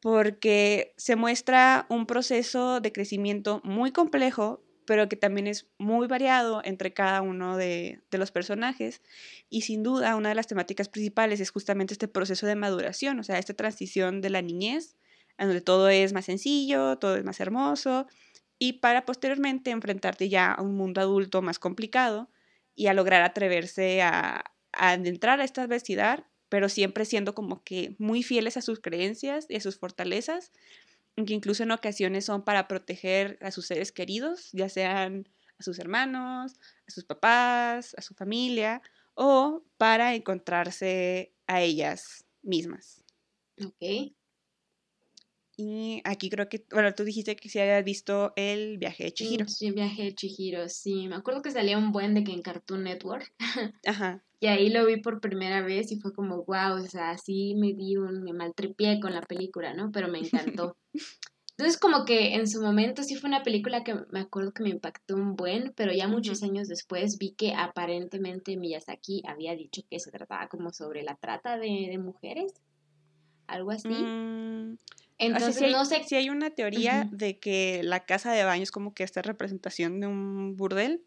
porque 0.01 0.93
se 0.97 1.15
muestra 1.15 1.85
un 1.89 2.05
proceso 2.05 2.79
de 2.79 2.91
crecimiento 2.91 3.61
muy 3.63 3.91
complejo, 3.91 4.63
pero 4.85 5.09
que 5.09 5.15
también 5.17 5.47
es 5.47 5.67
muy 5.77 6.07
variado 6.07 6.61
entre 6.63 6.93
cada 6.93 7.21
uno 7.21 7.57
de, 7.57 8.01
de, 8.09 8.17
los 8.17 8.31
personajes. 8.31 9.01
Y 9.49 9.61
sin 9.61 9.83
duda, 9.83 10.15
una 10.15 10.29
de 10.29 10.35
las 10.35 10.47
temáticas 10.47 10.87
principales 10.87 11.39
es 11.39 11.49
justamente 11.49 11.93
este 11.93 12.07
proceso 12.07 12.45
de 12.47 12.55
maduración, 12.55 13.19
o 13.19 13.23
sea, 13.23 13.39
esta 13.39 13.53
transición 13.53 14.21
de 14.21 14.29
la 14.29 14.41
niñez, 14.41 14.95
en 15.37 15.47
donde 15.47 15.61
todo 15.61 15.89
es 15.89 16.13
más 16.13 16.25
sencillo, 16.25 16.97
todo 16.97 17.17
es 17.17 17.23
más 17.23 17.39
hermoso, 17.39 18.07
y 18.59 18.73
para 18.73 19.05
posteriormente 19.05 19.71
enfrentarte 19.71 20.29
ya 20.29 20.51
a 20.51 20.61
un 20.61 20.75
mundo 20.75 21.01
adulto 21.01 21.41
más 21.41 21.59
complicado 21.59 22.29
y 22.75 22.87
a 22.87 22.93
lograr 22.93 23.23
atreverse 23.23 24.01
a, 24.01 24.43
a 24.71 24.91
adentrar 24.91 25.41
a 25.41 25.43
esta 25.43 25.63
adversidad, 25.63 26.25
pero 26.49 26.69
siempre 26.69 27.05
siendo 27.05 27.33
como 27.33 27.63
que 27.63 27.95
muy 27.99 28.23
fieles 28.23 28.57
a 28.57 28.61
sus 28.61 28.79
creencias 28.79 29.45
y 29.49 29.55
a 29.55 29.61
sus 29.61 29.77
fortalezas, 29.77 30.51
que 31.15 31.33
incluso 31.33 31.63
en 31.63 31.71
ocasiones 31.71 32.25
son 32.25 32.43
para 32.43 32.67
proteger 32.67 33.39
a 33.41 33.51
sus 33.51 33.67
seres 33.67 33.91
queridos, 33.91 34.49
ya 34.53 34.69
sean 34.69 35.27
a 35.59 35.63
sus 35.63 35.79
hermanos, 35.79 36.53
a 36.87 36.91
sus 36.91 37.05
papás, 37.05 37.95
a 37.97 38.01
su 38.01 38.13
familia, 38.13 38.81
o 39.15 39.63
para 39.77 40.13
encontrarse 40.13 41.33
a 41.47 41.61
ellas 41.61 42.25
mismas. 42.43 43.03
Ok. 43.59 44.13
Y 45.59 46.01
aquí 46.03 46.29
creo 46.29 46.47
que, 46.49 46.63
bueno, 46.71 46.93
tú 46.93 47.03
dijiste 47.03 47.35
que 47.35 47.49
sí 47.49 47.57
habías 47.57 47.83
visto 47.83 48.31
el 48.35 48.77
viaje 48.77 49.05
de 49.05 49.11
Chihiro. 49.11 49.47
Sí, 49.47 49.65
el 49.65 49.73
viaje 49.73 50.03
de 50.03 50.13
Chihiro, 50.13 50.69
sí. 50.69 51.07
Me 51.07 51.15
acuerdo 51.15 51.41
que 51.41 51.49
salía 51.49 51.79
un 51.79 51.91
buen 51.91 52.13
de 52.13 52.23
que 52.23 52.31
en 52.31 52.43
Cartoon 52.43 52.83
Network. 52.83 53.33
Ajá. 53.87 54.23
Y 54.39 54.47
ahí 54.47 54.69
lo 54.69 54.85
vi 54.85 54.97
por 54.97 55.19
primera 55.19 55.61
vez 55.61 55.91
y 55.91 55.99
fue 55.99 56.13
como, 56.13 56.43
wow, 56.45 56.83
o 56.83 56.87
sea, 56.87 57.11
así 57.11 57.55
me 57.55 57.73
di 57.73 57.97
un, 57.97 58.23
me 58.23 58.33
maltripié 58.33 58.99
con 58.99 59.13
la 59.13 59.21
película, 59.21 59.73
¿no? 59.73 59.91
Pero 59.91 60.09
me 60.09 60.19
encantó. 60.19 60.77
Entonces 61.57 61.79
como 61.79 62.05
que 62.05 62.35
en 62.35 62.47
su 62.47 62.61
momento 62.61 63.01
sí 63.01 63.15
fue 63.15 63.29
una 63.29 63.41
película 63.41 63.83
que 63.83 63.95
me 64.11 64.19
acuerdo 64.19 64.53
que 64.53 64.61
me 64.61 64.69
impactó 64.69 65.15
un 65.15 65.35
buen, 65.35 65.73
pero 65.75 65.91
ya 65.91 66.07
muchos 66.07 66.43
años 66.43 66.67
después 66.67 67.17
vi 67.17 67.31
que 67.31 67.55
aparentemente 67.55 68.57
Miyazaki 68.57 69.23
había 69.25 69.55
dicho 69.55 69.81
que 69.89 69.99
se 69.99 70.11
trataba 70.11 70.49
como 70.49 70.71
sobre 70.71 71.01
la 71.01 71.15
trata 71.15 71.57
de, 71.57 71.97
mujeres, 71.97 72.53
algo 73.47 73.71
así. 73.71 73.89
Mm, 73.89 74.77
entonces 75.17 75.71
no 75.71 75.83
sé... 75.85 76.03
Si 76.03 76.13
hay 76.13 76.29
una 76.29 76.51
teoría 76.51 77.09
de 77.11 77.39
que 77.39 77.81
la 77.81 78.05
casa 78.05 78.33
de 78.33 78.43
baño 78.43 78.61
es 78.61 78.71
como 78.71 78.93
que 78.93 79.03
esta 79.03 79.23
representación 79.23 79.99
de 79.99 80.05
un 80.05 80.55
burdel, 80.57 81.06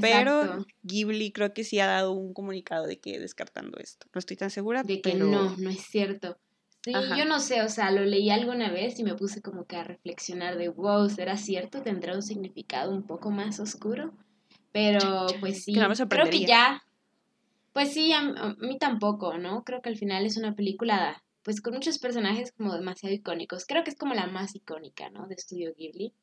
pero 0.00 0.64
Ghibli 0.82 1.32
creo 1.32 1.52
que 1.52 1.64
sí 1.64 1.78
ha 1.80 1.86
dado 1.86 2.12
un 2.12 2.34
comunicado 2.34 2.86
de 2.86 3.00
que 3.00 3.18
descartando 3.18 3.78
esto. 3.78 4.06
No 4.14 4.18
estoy 4.18 4.36
tan 4.36 4.50
segura. 4.50 4.82
De 4.82 5.00
que 5.00 5.14
no, 5.14 5.56
no 5.56 5.70
es 5.70 5.80
cierto. 5.80 6.38
Sí, 6.82 6.92
yo 6.92 7.26
no 7.26 7.40
sé, 7.40 7.60
o 7.60 7.68
sea, 7.68 7.90
lo 7.90 8.04
leí 8.06 8.30
alguna 8.30 8.70
vez 8.70 8.98
y 8.98 9.04
me 9.04 9.14
puse 9.14 9.42
como 9.42 9.66
que 9.66 9.76
a 9.76 9.84
reflexionar 9.84 10.56
de, 10.56 10.70
wow, 10.70 11.10
¿será 11.10 11.36
cierto? 11.36 11.82
¿Tendrá 11.82 12.14
un 12.14 12.22
significado 12.22 12.90
un 12.90 13.02
poco 13.02 13.30
más 13.30 13.60
oscuro? 13.60 14.14
Pero 14.72 15.26
pues 15.40 15.64
sí, 15.64 15.74
creo 15.74 16.30
que 16.30 16.46
ya, 16.46 16.82
pues 17.74 17.92
sí, 17.92 18.12
a, 18.12 18.56
mí 18.58 18.78
tampoco, 18.78 19.36
¿no? 19.36 19.62
Creo 19.64 19.82
que 19.82 19.90
al 19.90 19.96
final 19.96 20.24
es 20.24 20.38
una 20.38 20.54
película, 20.54 21.22
pues 21.42 21.60
con 21.60 21.74
muchos 21.74 21.98
personajes 21.98 22.52
como 22.52 22.74
demasiado 22.74 23.14
icónicos. 23.14 23.66
Creo 23.66 23.84
que 23.84 23.90
es 23.90 23.98
como 23.98 24.14
la 24.14 24.26
más 24.26 24.54
icónica, 24.54 25.10
¿no? 25.10 25.26
De 25.26 25.34
Estudio 25.34 25.74
Ghibli. 25.76 26.14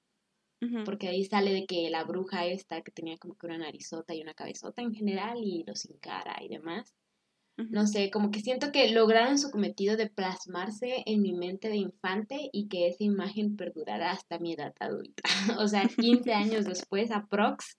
Porque 0.86 1.08
ahí 1.08 1.24
sale 1.24 1.54
de 1.54 1.66
que 1.66 1.90
la 1.90 2.04
bruja 2.04 2.46
esta, 2.46 2.82
que 2.82 2.92
tenía 2.92 3.18
como 3.18 3.36
que 3.36 3.46
una 3.46 3.60
narizota 3.60 4.16
y 4.16 4.22
una 4.22 4.34
cabezota 4.34 4.82
en 4.82 4.94
general, 4.94 5.38
y 5.44 5.64
los 5.66 5.86
encara 5.86 6.38
y 6.42 6.48
demás. 6.48 6.94
No 7.58 7.88
sé, 7.88 8.12
como 8.12 8.30
que 8.30 8.42
siento 8.42 8.72
que 8.72 8.92
lograron 8.92 9.40
su 9.40 9.50
cometido 9.50 9.98
de 9.98 10.08
plasmarse 10.08 11.02
en 11.08 11.24
mi 11.24 11.34
mente 11.34 11.70
de 11.70 11.78
infante 11.78 12.52
y 12.54 12.68
que 12.68 12.88
esa 12.88 13.04
imagen 13.04 13.56
perdurará 13.56 14.12
hasta 14.12 14.38
mi 14.38 14.54
edad 14.54 14.76
adulta. 14.80 15.24
o 15.60 15.68
sea, 15.68 15.88
15 15.88 16.34
años 16.34 16.66
después, 16.90 17.10
aprox. 17.12 17.78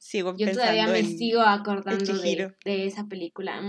Sigo 0.00 0.36
yo 0.36 0.52
todavía 0.52 0.86
me 0.86 1.02
sigo 1.02 1.40
acordando 1.40 2.16
de, 2.18 2.54
de, 2.64 2.86
esa 2.86 3.08
película. 3.08 3.60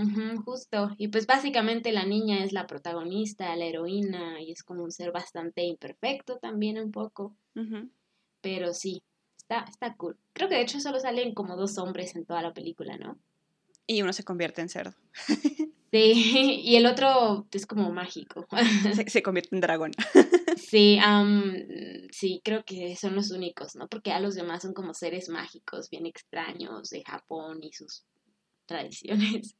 justo. 0.44 0.94
Y 0.96 1.08
pues 1.08 1.26
básicamente 1.26 1.90
la 1.90 2.06
niña 2.06 2.44
es 2.44 2.52
la 2.52 2.68
protagonista, 2.68 3.56
la 3.56 3.64
heroína, 3.64 4.40
y 4.40 4.52
es 4.52 4.62
como 4.62 4.84
un 4.84 4.92
ser 4.92 5.10
bastante 5.10 5.64
imperfecto 5.64 6.38
también 6.38 6.78
un 6.78 6.92
poco. 6.92 7.36
Pero 8.40 8.72
sí, 8.72 9.02
está, 9.36 9.64
está 9.68 9.94
cool. 9.96 10.18
Creo 10.32 10.48
que 10.48 10.56
de 10.56 10.62
hecho 10.62 10.80
solo 10.80 11.00
salen 11.00 11.34
como 11.34 11.56
dos 11.56 11.78
hombres 11.78 12.16
en 12.16 12.24
toda 12.24 12.42
la 12.42 12.52
película, 12.52 12.96
¿no? 12.96 13.18
Y 13.86 14.02
uno 14.02 14.12
se 14.12 14.24
convierte 14.24 14.60
en 14.60 14.68
cerdo. 14.68 14.94
Sí, 15.92 16.60
y 16.62 16.76
el 16.76 16.86
otro 16.86 17.48
es 17.50 17.66
como 17.66 17.90
mágico. 17.90 18.46
Se, 19.08 19.22
convierte 19.22 19.54
en 19.56 19.60
dragón. 19.60 19.92
Sí, 20.56 21.00
sí, 22.12 22.40
creo 22.44 22.64
que 22.64 22.94
son 22.94 23.16
los 23.16 23.32
únicos, 23.32 23.74
¿no? 23.74 23.88
Porque 23.88 24.12
a 24.12 24.20
los 24.20 24.36
demás 24.36 24.62
son 24.62 24.72
como 24.72 24.94
seres 24.94 25.28
mágicos, 25.28 25.90
bien 25.90 26.06
extraños 26.06 26.90
de 26.90 27.02
Japón 27.02 27.58
y 27.62 27.72
sus 27.72 28.04
tradiciones. 28.66 29.56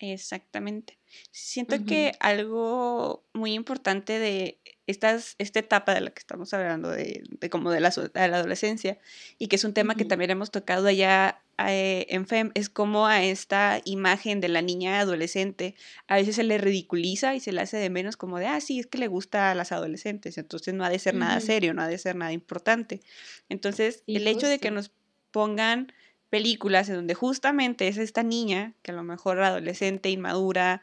Exactamente. 0.00 0.98
Siento 1.30 1.84
que 1.84 2.12
algo 2.20 3.24
muy 3.32 3.54
importante 3.54 4.18
de 4.18 4.60
estas, 4.86 5.34
esta 5.38 5.58
etapa 5.58 5.94
de 5.94 6.00
la 6.00 6.10
que 6.10 6.20
estamos 6.20 6.52
hablando, 6.54 6.90
de, 6.90 7.24
como 7.50 7.70
de 7.70 7.80
la, 7.80 7.90
de 7.90 8.28
la, 8.28 8.36
adolescencia, 8.36 8.98
y 9.38 9.48
que 9.48 9.56
es 9.56 9.64
un 9.64 9.74
tema 9.74 9.96
que 9.96 10.04
también 10.04 10.30
hemos 10.30 10.50
tocado 10.50 10.86
allá 10.86 11.42
eh, 11.66 12.06
en 12.10 12.26
FEM, 12.26 12.52
es 12.54 12.68
como 12.68 13.06
a 13.06 13.24
esta 13.24 13.80
imagen 13.84 14.40
de 14.40 14.48
la 14.48 14.62
niña 14.62 15.00
adolescente 15.00 15.74
a 16.06 16.16
veces 16.16 16.36
se 16.36 16.44
le 16.44 16.56
ridiculiza 16.58 17.34
y 17.34 17.40
se 17.40 17.50
le 17.50 17.60
hace 17.60 17.78
de 17.78 17.90
menos 17.90 18.16
como 18.16 18.38
de, 18.38 18.46
ah, 18.46 18.60
sí, 18.60 18.78
es 18.78 18.86
que 18.86 18.98
le 18.98 19.08
gusta 19.08 19.50
a 19.50 19.54
las 19.54 19.72
adolescentes, 19.72 20.38
entonces 20.38 20.74
no 20.74 20.84
ha 20.84 20.90
de 20.90 21.00
ser 21.00 21.16
nada 21.16 21.40
serio, 21.40 21.74
no 21.74 21.82
ha 21.82 21.88
de 21.88 21.98
ser 21.98 22.14
nada 22.14 22.32
importante. 22.32 23.00
Entonces, 23.48 24.04
el 24.06 24.28
hecho 24.28 24.46
de 24.46 24.60
que 24.60 24.70
nos 24.70 24.92
pongan 25.32 25.92
películas 26.30 26.88
en 26.88 26.96
donde 26.96 27.14
justamente 27.14 27.88
es 27.88 27.96
esta 27.96 28.22
niña, 28.22 28.74
que 28.82 28.92
a 28.92 28.94
lo 28.94 29.02
mejor 29.02 29.40
adolescente, 29.40 30.10
inmadura, 30.10 30.82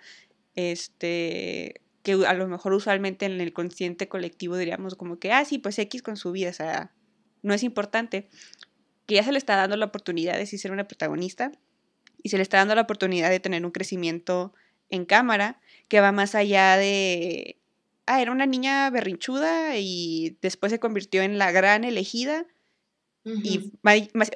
este, 0.56 1.82
que 2.04 2.14
a 2.26 2.34
lo 2.34 2.48
mejor 2.48 2.74
usualmente 2.74 3.26
en 3.26 3.40
el 3.42 3.54
consciente 3.54 4.08
colectivo 4.08 4.58
diríamos 4.58 4.96
como 4.96 5.20
que, 5.20 5.32
ah, 5.32 5.46
sí, 5.46 5.58
pues 5.58 5.78
X 5.80 6.02
con 6.02 6.18
su 6.18 6.32
vida, 6.32 6.50
o 6.50 6.54
sea, 6.54 6.92
no 7.42 7.54
es 7.54 7.64
importante, 7.64 8.28
que 9.06 9.16
ya 9.16 9.24
se 9.24 9.32
le 9.32 9.38
está 9.38 9.56
dando 9.56 9.78
la 9.78 9.86
oportunidad 9.86 10.38
de 10.38 10.46
ser 10.46 10.72
una 10.72 10.88
protagonista 10.88 11.52
y 12.24 12.30
se 12.30 12.38
le 12.38 12.44
está 12.44 12.58
dando 12.58 12.76
la 12.76 12.82
oportunidad 12.82 13.30
de 13.30 13.40
tener 13.40 13.64
un 13.66 13.72
crecimiento 13.72 14.54
en 14.90 15.06
cámara 15.06 15.60
que 15.88 16.00
va 16.00 16.12
más 16.12 16.34
allá 16.34 16.78
de, 16.78 17.58
ah, 18.08 18.22
era 18.22 18.32
una 18.32 18.46
niña 18.46 18.90
berrinchuda 18.90 19.78
y 19.78 20.38
después 20.42 20.72
se 20.72 20.80
convirtió 20.80 21.22
en 21.22 21.38
la 21.38 21.52
gran 21.52 21.84
elegida 21.84 22.46
y 23.26 23.72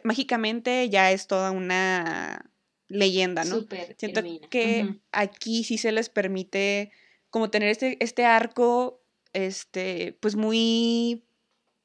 mágicamente 0.04 0.90
ya 0.90 1.12
es 1.12 1.28
toda 1.28 1.52
una 1.52 2.52
leyenda, 2.88 3.44
¿no? 3.44 3.66
Siento 3.98 4.22
que 4.50 5.00
aquí 5.12 5.64
sí 5.64 5.78
se 5.78 5.92
les 5.92 6.10
permite 6.10 6.92
como 7.30 7.52
tener 7.52 7.70
este, 7.70 8.04
este 8.04 8.26
arco, 8.26 9.04
este, 9.34 10.18
pues 10.20 10.36
muy, 10.36 11.24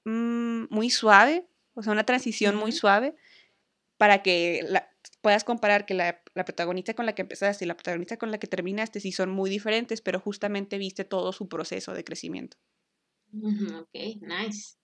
mm, 0.05 0.65
muy 0.71 0.89
suave, 0.89 1.47
o 1.75 1.83
sea, 1.83 1.93
una 1.93 2.07
transición 2.07 2.57
muy 2.57 2.73
suave 2.73 3.15
para 3.99 4.23
que 4.23 4.67
puedas 5.21 5.45
comparar 5.45 5.87
que 5.87 5.95
la, 5.95 6.23
protagonista 6.35 6.95
con 6.95 7.07
la 7.07 7.15
que 7.15 7.23
empezaste 7.23 7.65
y 7.65 7.69
la 7.69 7.77
protagonista 7.77 8.17
con 8.17 8.31
la 8.31 8.39
que 8.39 8.47
terminaste 8.47 9.01
sí 9.01 9.13
son 9.13 9.31
muy 9.31 9.51
diferentes, 9.51 10.01
pero 10.01 10.21
justamente 10.21 10.79
viste 10.79 11.05
todo 11.05 11.33
su 11.33 11.49
proceso 11.49 11.93
de 11.93 12.05
crecimiento. 12.05 12.57
Ok, 13.33 13.95
nice. 14.23 14.77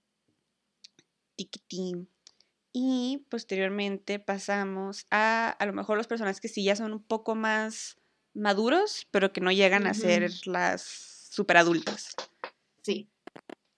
Y 2.72 3.26
posteriormente 3.28 4.18
pasamos 4.18 5.06
a 5.10 5.50
a 5.50 5.66
lo 5.66 5.72
mejor 5.72 5.96
los 5.96 6.06
personajes 6.06 6.40
que 6.40 6.48
sí 6.48 6.64
ya 6.64 6.76
son 6.76 6.92
un 6.92 7.02
poco 7.02 7.34
más 7.34 7.98
maduros, 8.34 9.06
pero 9.10 9.32
que 9.32 9.40
no 9.40 9.50
llegan 9.52 9.86
a 9.86 9.94
ser 9.94 10.30
las 10.46 10.82
super 11.30 11.56
adultas. 11.56 12.14
Sí. 12.82 13.08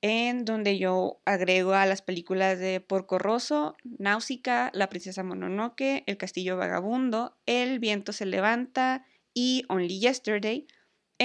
En 0.01 0.45
donde 0.45 0.79
yo 0.79 1.21
agrego 1.25 1.75
a 1.75 1.87
las 1.87 2.03
películas 2.03 2.59
de 2.59 2.81
Porco 2.81 3.19
Rosso, 3.19 3.77
Náusica, 3.85 4.71
La 4.75 4.89
Princesa 4.89 5.23
Mononoke, 5.23 6.03
El 6.07 6.17
Castillo 6.17 6.57
Vagabundo, 6.57 7.37
El 7.47 7.79
Viento 7.79 8.13
se 8.13 8.27
Levanta 8.27 9.07
y 9.33 9.65
Only 9.69 10.01
Yesterday, 10.01 10.67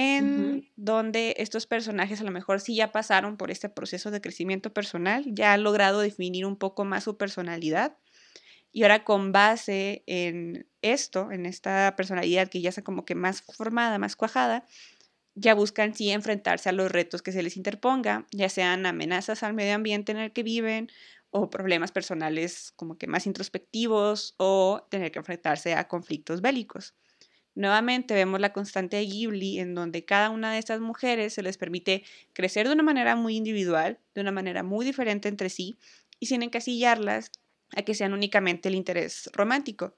en 0.00 0.70
donde 0.76 1.34
estos 1.38 1.66
personajes 1.66 2.20
a 2.20 2.24
lo 2.24 2.30
mejor 2.30 2.60
sí 2.60 2.76
ya 2.76 2.92
pasaron 2.92 3.36
por 3.36 3.50
este 3.50 3.68
proceso 3.68 4.12
de 4.12 4.20
crecimiento 4.20 4.72
personal, 4.72 5.24
ya 5.26 5.52
han 5.52 5.64
logrado 5.64 5.98
definir 5.98 6.46
un 6.46 6.56
poco 6.56 6.84
más 6.84 7.02
su 7.02 7.16
personalidad. 7.16 7.98
Y 8.70 8.84
ahora 8.84 9.02
con 9.02 9.32
base 9.32 10.04
en 10.06 10.68
esto, 10.82 11.32
en 11.32 11.46
esta 11.46 11.96
personalidad 11.96 12.46
que 12.46 12.60
ya 12.60 12.68
está 12.68 12.82
como 12.82 13.04
que 13.04 13.16
más 13.16 13.42
formada, 13.42 13.98
más 13.98 14.14
cuajada, 14.14 14.64
ya 15.34 15.54
buscan 15.54 15.92
sí 15.96 16.10
enfrentarse 16.10 16.68
a 16.68 16.72
los 16.72 16.92
retos 16.92 17.20
que 17.20 17.32
se 17.32 17.42
les 17.42 17.56
interponga, 17.56 18.24
ya 18.30 18.48
sean 18.48 18.86
amenazas 18.86 19.42
al 19.42 19.54
medio 19.54 19.74
ambiente 19.74 20.12
en 20.12 20.18
el 20.18 20.32
que 20.32 20.44
viven 20.44 20.92
o 21.30 21.50
problemas 21.50 21.90
personales 21.90 22.72
como 22.76 22.98
que 22.98 23.08
más 23.08 23.26
introspectivos 23.26 24.36
o 24.36 24.86
tener 24.90 25.10
que 25.10 25.18
enfrentarse 25.18 25.74
a 25.74 25.88
conflictos 25.88 26.40
bélicos. 26.40 26.94
Nuevamente 27.58 28.14
vemos 28.14 28.38
la 28.38 28.52
constante 28.52 28.98
de 28.98 29.06
Ghibli 29.06 29.58
en 29.58 29.74
donde 29.74 30.04
cada 30.04 30.30
una 30.30 30.52
de 30.52 30.60
estas 30.60 30.78
mujeres 30.78 31.34
se 31.34 31.42
les 31.42 31.58
permite 31.58 32.04
crecer 32.32 32.68
de 32.68 32.72
una 32.72 32.84
manera 32.84 33.16
muy 33.16 33.34
individual, 33.34 33.98
de 34.14 34.20
una 34.20 34.30
manera 34.30 34.62
muy 34.62 34.86
diferente 34.86 35.28
entre 35.28 35.50
sí 35.50 35.76
y 36.20 36.26
sin 36.26 36.44
encasillarlas 36.44 37.32
a 37.74 37.82
que 37.82 37.94
sean 37.94 38.12
únicamente 38.12 38.68
el 38.68 38.76
interés 38.76 39.28
romántico, 39.32 39.96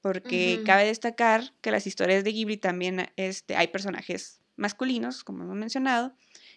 porque 0.00 0.62
cabe 0.64 0.84
destacar 0.84 1.52
que 1.60 1.72
las 1.72 1.88
historias 1.88 2.22
de 2.22 2.30
Ghibli 2.30 2.58
también 2.58 3.10
este, 3.16 3.56
hay 3.56 3.66
personajes 3.66 4.40
masculinos, 4.54 5.24
como 5.24 5.42
hemos 5.42 5.56
mencionado, 5.56 6.14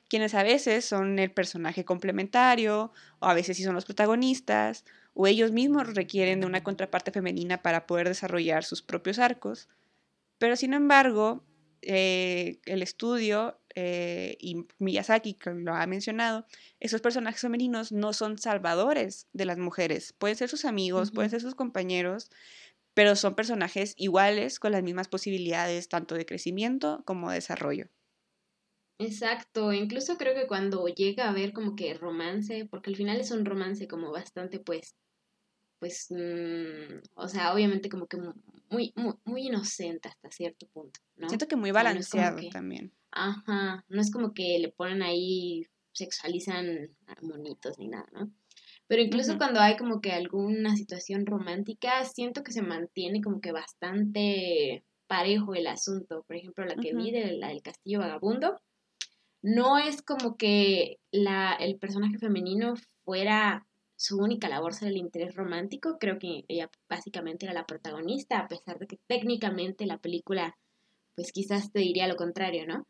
quienes 0.07 0.35
a 0.35 0.43
veces 0.43 0.85
son 0.85 1.17
el 1.17 1.31
personaje 1.31 1.83
complementario, 1.83 2.93
o 3.17 3.25
a 3.25 3.33
veces 3.33 3.57
sí 3.57 3.63
son 3.63 3.73
los 3.73 3.85
protagonistas, 3.85 4.85
o 5.15 5.25
ellos 5.25 5.51
mismos 5.51 5.95
requieren 5.95 6.41
de 6.41 6.45
una 6.45 6.61
contraparte 6.61 7.11
femenina 7.11 7.63
para 7.63 7.87
poder 7.87 8.07
desarrollar 8.07 8.63
sus 8.63 8.83
propios 8.83 9.17
arcos. 9.17 9.67
Pero 10.43 10.57
sin 10.57 10.73
embargo, 10.73 11.41
eh, 11.81 12.59
el 12.65 12.81
estudio 12.81 13.61
eh, 13.75 14.35
y 14.41 14.65
Miyazaki, 14.77 15.35
que 15.35 15.51
lo 15.51 15.73
ha 15.73 15.87
mencionado, 15.87 16.45
esos 16.81 16.99
personajes 16.99 17.39
femeninos 17.39 17.93
no 17.93 18.11
son 18.11 18.37
salvadores 18.37 19.29
de 19.31 19.45
las 19.45 19.57
mujeres. 19.57 20.11
Pueden 20.11 20.35
ser 20.35 20.49
sus 20.49 20.65
amigos, 20.65 21.11
pueden 21.11 21.31
ser 21.31 21.39
sus 21.39 21.55
compañeros, 21.55 22.29
pero 22.93 23.15
son 23.15 23.35
personajes 23.35 23.93
iguales 23.95 24.59
con 24.59 24.73
las 24.73 24.83
mismas 24.83 25.07
posibilidades 25.07 25.87
tanto 25.87 26.13
de 26.13 26.25
crecimiento 26.25 27.03
como 27.05 27.29
de 27.29 27.35
desarrollo. 27.35 27.87
Exacto, 28.99 29.71
incluso 29.71 30.17
creo 30.17 30.35
que 30.35 30.47
cuando 30.47 30.85
llega 30.89 31.29
a 31.29 31.33
ver 31.33 31.53
como 31.53 31.77
que 31.77 31.93
romance, 31.93 32.67
porque 32.69 32.89
al 32.89 32.97
final 32.97 33.21
es 33.21 33.31
un 33.31 33.45
romance 33.45 33.87
como 33.87 34.11
bastante 34.11 34.59
pues, 34.59 34.97
pues, 35.83 36.07
mm, 36.11 37.01
o 37.15 37.27
sea, 37.27 37.53
obviamente 37.53 37.89
como 37.89 38.07
que 38.07 38.15
muy, 38.69 38.93
muy, 38.95 39.15
muy 39.25 39.47
inocente 39.47 40.07
hasta 40.07 40.31
cierto 40.31 40.65
punto, 40.67 41.01
¿no? 41.17 41.27
Siento 41.27 41.45
que 41.45 41.57
muy 41.57 41.71
balanceado 41.71 42.39
también. 42.51 42.93
Ajá, 43.11 43.83
no 43.89 43.99
es 43.99 44.09
como 44.09 44.33
que 44.33 44.59
le 44.59 44.69
ponen 44.69 45.01
ahí, 45.01 45.67
sexualizan 45.91 46.89
monitos 47.21 47.77
ni 47.79 47.89
nada, 47.89 48.07
¿no? 48.13 48.31
Pero 48.87 49.01
incluso 49.01 49.37
cuando 49.37 49.59
hay 49.59 49.75
como 49.75 49.99
que 49.99 50.13
alguna 50.13 50.77
situación 50.77 51.25
romántica, 51.25 52.05
siento 52.05 52.43
que 52.43 52.53
se 52.53 52.61
mantiene 52.61 53.21
como 53.21 53.41
que 53.41 53.51
bastante 53.51 54.85
parejo 55.07 55.53
el 55.53 55.67
asunto. 55.67 56.23
Por 56.25 56.37
ejemplo, 56.37 56.63
la 56.63 56.75
que 56.75 56.95
vi 56.95 57.11
de 57.11 57.33
la 57.33 57.49
del 57.49 57.61
Castillo 57.61 57.99
Vagabundo, 57.99 58.57
no 59.41 59.77
es 59.79 60.01
como 60.01 60.37
que 60.37 61.01
la, 61.11 61.55
el 61.55 61.77
personaje 61.77 62.19
femenino 62.19 62.75
fuera 63.03 63.67
su 64.03 64.17
única 64.17 64.49
labor 64.49 64.73
ser 64.73 64.89
el 64.89 64.97
interés 64.97 65.33
romántico. 65.33 65.97
Creo 65.97 66.19
que 66.19 66.43
ella 66.49 66.69
básicamente 66.89 67.45
era 67.45 67.53
la 67.53 67.65
protagonista, 67.65 68.37
a 68.37 68.49
pesar 68.49 68.77
de 68.77 68.85
que 68.85 68.99
técnicamente 69.07 69.85
la 69.85 69.97
película, 69.97 70.57
pues 71.15 71.31
quizás 71.31 71.71
te 71.71 71.79
diría 71.79 72.09
lo 72.09 72.17
contrario, 72.17 72.67
¿no? 72.67 72.85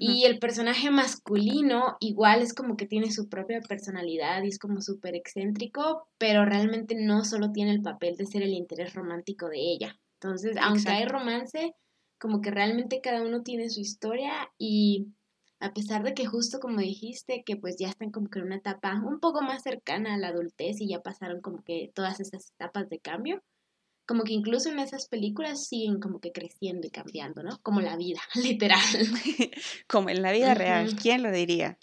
Y 0.00 0.24
el 0.24 0.40
personaje 0.40 0.90
masculino 0.90 1.96
igual 2.00 2.42
es 2.42 2.52
como 2.52 2.76
que 2.76 2.86
tiene 2.86 3.12
su 3.12 3.28
propia 3.28 3.60
personalidad 3.60 4.42
y 4.42 4.48
es 4.48 4.58
como 4.58 4.82
súper 4.82 5.14
excéntrico, 5.14 6.08
pero 6.18 6.44
realmente 6.44 6.96
no 6.96 7.24
solo 7.24 7.52
tiene 7.52 7.70
el 7.70 7.80
papel 7.80 8.16
de 8.16 8.26
ser 8.26 8.42
el 8.42 8.52
interés 8.52 8.94
romántico 8.94 9.48
de 9.48 9.60
ella. 9.60 9.98
Entonces, 10.14 10.56
aunque 10.60 10.90
hay 10.90 11.06
romance, 11.06 11.74
como 12.18 12.40
que 12.40 12.50
realmente 12.50 13.00
cada 13.00 13.22
uno 13.22 13.42
tiene 13.42 13.70
su 13.70 13.80
historia 13.80 14.50
y 14.58 15.06
a 15.60 15.72
pesar 15.72 16.02
de 16.02 16.14
que 16.14 16.26
justo 16.26 16.60
como 16.60 16.80
dijiste, 16.80 17.42
que 17.44 17.56
pues 17.56 17.76
ya 17.78 17.88
están 17.88 18.10
como 18.10 18.28
que 18.28 18.38
en 18.38 18.46
una 18.46 18.56
etapa 18.56 19.00
un 19.04 19.20
poco 19.20 19.42
más 19.42 19.62
cercana 19.62 20.14
a 20.14 20.18
la 20.18 20.28
adultez 20.28 20.80
y 20.80 20.88
ya 20.88 21.00
pasaron 21.00 21.40
como 21.40 21.62
que 21.64 21.90
todas 21.94 22.20
esas 22.20 22.50
etapas 22.52 22.88
de 22.88 23.00
cambio, 23.00 23.42
como 24.06 24.24
que 24.24 24.32
incluso 24.32 24.70
en 24.70 24.78
esas 24.78 25.08
películas 25.08 25.66
siguen 25.66 26.00
como 26.00 26.20
que 26.20 26.32
creciendo 26.32 26.86
y 26.86 26.90
cambiando, 26.90 27.42
¿no? 27.42 27.58
Como 27.62 27.80
la 27.80 27.96
vida, 27.96 28.20
literal. 28.34 28.78
como 29.86 30.08
en 30.10 30.22
la 30.22 30.32
vida 30.32 30.54
real, 30.54 30.96
¿quién 30.96 31.22
lo 31.22 31.30
diría? 31.30 31.78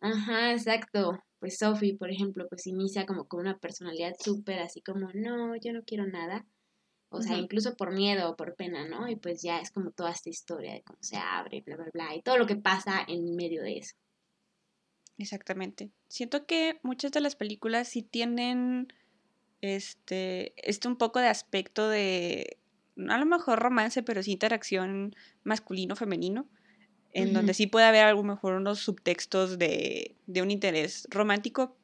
Ajá, 0.00 0.52
exacto. 0.52 1.18
Pues 1.38 1.58
Sophie, 1.58 1.96
por 1.96 2.10
ejemplo, 2.10 2.46
pues 2.48 2.66
inicia 2.66 3.06
como 3.06 3.28
con 3.28 3.40
una 3.40 3.58
personalidad 3.58 4.14
súper 4.18 4.58
así 4.58 4.80
como, 4.80 5.08
no, 5.14 5.54
yo 5.56 5.72
no 5.72 5.82
quiero 5.84 6.06
nada. 6.06 6.44
O 7.10 7.22
sea, 7.22 7.38
incluso 7.38 7.74
por 7.74 7.92
miedo 7.92 8.30
o 8.30 8.36
por 8.36 8.54
pena, 8.54 8.86
¿no? 8.86 9.08
Y 9.08 9.16
pues 9.16 9.40
ya 9.42 9.60
es 9.60 9.70
como 9.70 9.90
toda 9.92 10.10
esta 10.10 10.28
historia 10.28 10.74
de 10.74 10.82
cómo 10.82 10.98
se 11.00 11.16
abre, 11.16 11.62
bla, 11.62 11.76
bla, 11.76 11.88
bla, 11.92 12.14
y 12.14 12.22
todo 12.22 12.36
lo 12.36 12.46
que 12.46 12.56
pasa 12.56 13.02
en 13.08 13.34
medio 13.34 13.62
de 13.62 13.78
eso. 13.78 13.96
Exactamente. 15.16 15.90
Siento 16.08 16.46
que 16.46 16.78
muchas 16.82 17.10
de 17.12 17.20
las 17.20 17.34
películas 17.34 17.88
sí 17.88 18.02
tienen 18.02 18.92
este, 19.60 20.52
este 20.56 20.86
un 20.86 20.96
poco 20.96 21.18
de 21.18 21.28
aspecto 21.28 21.88
de, 21.88 22.58
no 22.94 23.14
a 23.14 23.18
lo 23.18 23.26
mejor 23.26 23.58
romance, 23.58 24.02
pero 24.02 24.22
sí 24.22 24.32
interacción 24.32 25.14
masculino-femenino, 25.44 26.48
en 27.12 27.32
donde 27.32 27.54
sí 27.54 27.66
puede 27.66 27.86
haber 27.86 28.04
a 28.04 28.12
lo 28.12 28.22
mejor 28.22 28.54
unos 28.54 28.80
subtextos 28.80 29.58
de, 29.58 30.14
de, 30.26 30.42
un 30.42 30.50
interés 30.50 31.08
romántico, 31.10 31.76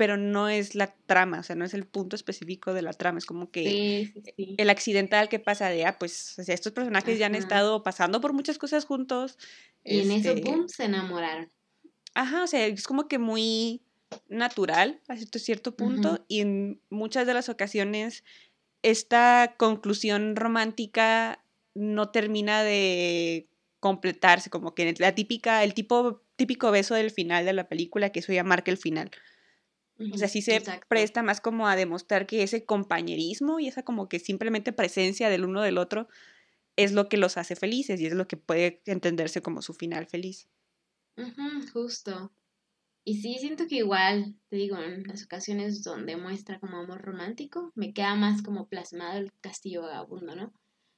pero 0.00 0.16
no 0.16 0.48
es 0.48 0.74
la 0.74 0.94
trama, 1.04 1.40
o 1.40 1.42
sea, 1.42 1.56
no 1.56 1.66
es 1.66 1.74
el 1.74 1.84
punto 1.84 2.16
específico 2.16 2.72
de 2.72 2.80
la 2.80 2.94
trama, 2.94 3.18
es 3.18 3.26
como 3.26 3.50
que 3.50 4.10
el 4.56 4.70
accidental 4.70 5.28
que 5.28 5.38
pasa 5.38 5.68
de, 5.68 5.84
ah, 5.84 5.98
pues 5.98 6.38
estos 6.38 6.72
personajes 6.72 7.18
ya 7.18 7.26
han 7.26 7.34
estado 7.34 7.82
pasando 7.82 8.18
por 8.22 8.32
muchas 8.32 8.56
cosas 8.56 8.86
juntos. 8.86 9.36
Y 9.84 10.00
en 10.00 10.10
eso, 10.12 10.34
boom, 10.36 10.64
este 10.64 10.76
se 10.76 10.84
enamoraron. 10.86 11.52
Ajá, 12.14 12.44
o 12.44 12.46
sea, 12.46 12.64
es 12.66 12.86
como 12.86 13.08
que 13.08 13.18
muy 13.18 13.82
natural 14.26 15.02
a 15.08 15.18
cierto 15.18 15.76
punto 15.76 16.24
y 16.28 16.40
en 16.40 16.80
muchas 16.88 17.26
de 17.26 17.34
las 17.34 17.50
ocasiones 17.50 18.24
esta 18.80 19.54
conclusión 19.58 20.34
romántica 20.34 21.44
no 21.74 22.08
termina 22.08 22.62
de 22.62 23.50
completarse, 23.80 24.48
como 24.48 24.74
que 24.74 24.94
la 24.98 25.14
típica, 25.14 25.62
el 25.62 25.74
tipo, 25.74 26.22
típico 26.36 26.70
beso 26.70 26.94
del 26.94 27.10
final 27.10 27.44
de 27.44 27.52
la 27.52 27.68
película, 27.68 28.08
que 28.08 28.20
eso 28.20 28.32
ya 28.32 28.44
marca 28.44 28.70
el 28.70 28.78
final. 28.78 29.10
O 30.12 30.16
sea, 30.16 30.28
sí 30.28 30.40
se 30.40 30.62
presta 30.88 31.22
más 31.22 31.40
como 31.40 31.68
a 31.68 31.76
demostrar 31.76 32.26
que 32.26 32.42
ese 32.42 32.64
compañerismo 32.64 33.60
y 33.60 33.68
esa 33.68 33.82
como 33.82 34.08
que 34.08 34.18
simplemente 34.18 34.72
presencia 34.72 35.28
del 35.28 35.44
uno 35.44 35.60
del 35.60 35.76
otro 35.76 36.08
es 36.76 36.92
lo 36.92 37.08
que 37.08 37.18
los 37.18 37.36
hace 37.36 37.54
felices 37.56 38.00
y 38.00 38.06
es 38.06 38.14
lo 38.14 38.26
que 38.26 38.38
puede 38.38 38.82
entenderse 38.86 39.42
como 39.42 39.60
su 39.60 39.74
final 39.74 40.06
feliz. 40.06 40.48
justo. 41.72 42.32
Y 43.04 43.20
sí, 43.20 43.36
siento 43.38 43.66
que 43.66 43.76
igual, 43.76 44.36
te 44.48 44.56
digo, 44.56 44.78
en 44.78 45.02
las 45.04 45.24
ocasiones 45.24 45.82
donde 45.82 46.16
muestra 46.16 46.60
como 46.60 46.78
amor 46.78 47.02
romántico, 47.02 47.72
me 47.74 47.92
queda 47.92 48.14
más 48.14 48.42
como 48.42 48.68
plasmado 48.68 49.18
el 49.18 49.32
castillo 49.40 49.82
vagabundo, 49.82 50.34
¿no? 50.36 50.52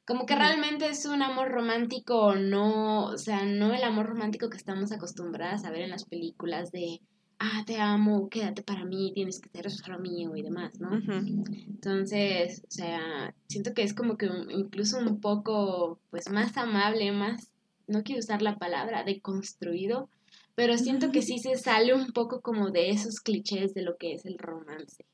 Como 0.05 0.27
que 0.27 0.35
realmente 0.35 0.87
es 0.89 1.07
un 1.07 1.23
amor 1.23 1.51
romántico, 1.51 2.35
no, 2.35 3.07
o 3.07 3.19
sea, 3.19 3.45
no 3.45 3.73
el 3.73 3.85
amor 3.85 4.07
romántico 4.07 4.51
que 4.51 4.57
estamos 4.57 4.91
acostumbradas 4.91 5.65
a 5.65 5.71
ver 5.71 5.83
en 5.83 5.91
las 5.91 6.05
películas 6.05 6.73
de, 6.73 7.01
ah, 7.43 7.65
te 7.67 7.79
amo, 7.81 8.29
quédate 8.29 8.63
para 8.63 8.85
mí, 8.85 9.11
tienes 9.15 9.41
que 9.41 9.51
ser 9.51 9.71
solo 9.71 9.99
mío 9.99 10.37
y 10.37 10.43
demás, 10.43 10.81
¿no? 10.81 10.93
Entonces, 10.95 12.63
o 12.69 12.71
sea, 12.71 13.35
siento 13.49 13.75
que 13.75 13.83
es 13.83 13.95
como 13.95 14.17
que 14.17 14.31
incluso 14.51 14.99
un 14.99 15.21
poco, 15.21 15.99
pues, 16.11 16.31
más 16.31 16.57
amable, 16.57 17.11
más, 17.11 17.51
no 17.89 18.05
quiero 18.05 18.21
usar 18.21 18.43
la 18.43 18.59
palabra, 18.59 19.03
deconstruido, 19.03 20.09
pero 20.55 20.79
siento 20.79 21.11
que 21.11 21.23
sí 21.23 21.39
se 21.43 21.57
sale 21.57 21.95
un 21.95 22.13
poco 22.13 22.41
como 22.41 22.71
de 22.71 22.91
esos 22.91 23.21
clichés 23.21 23.75
de 23.75 23.83
lo 23.83 23.97
que 23.97 24.15
es 24.15 24.25
el 24.25 24.39
romance. 24.39 25.05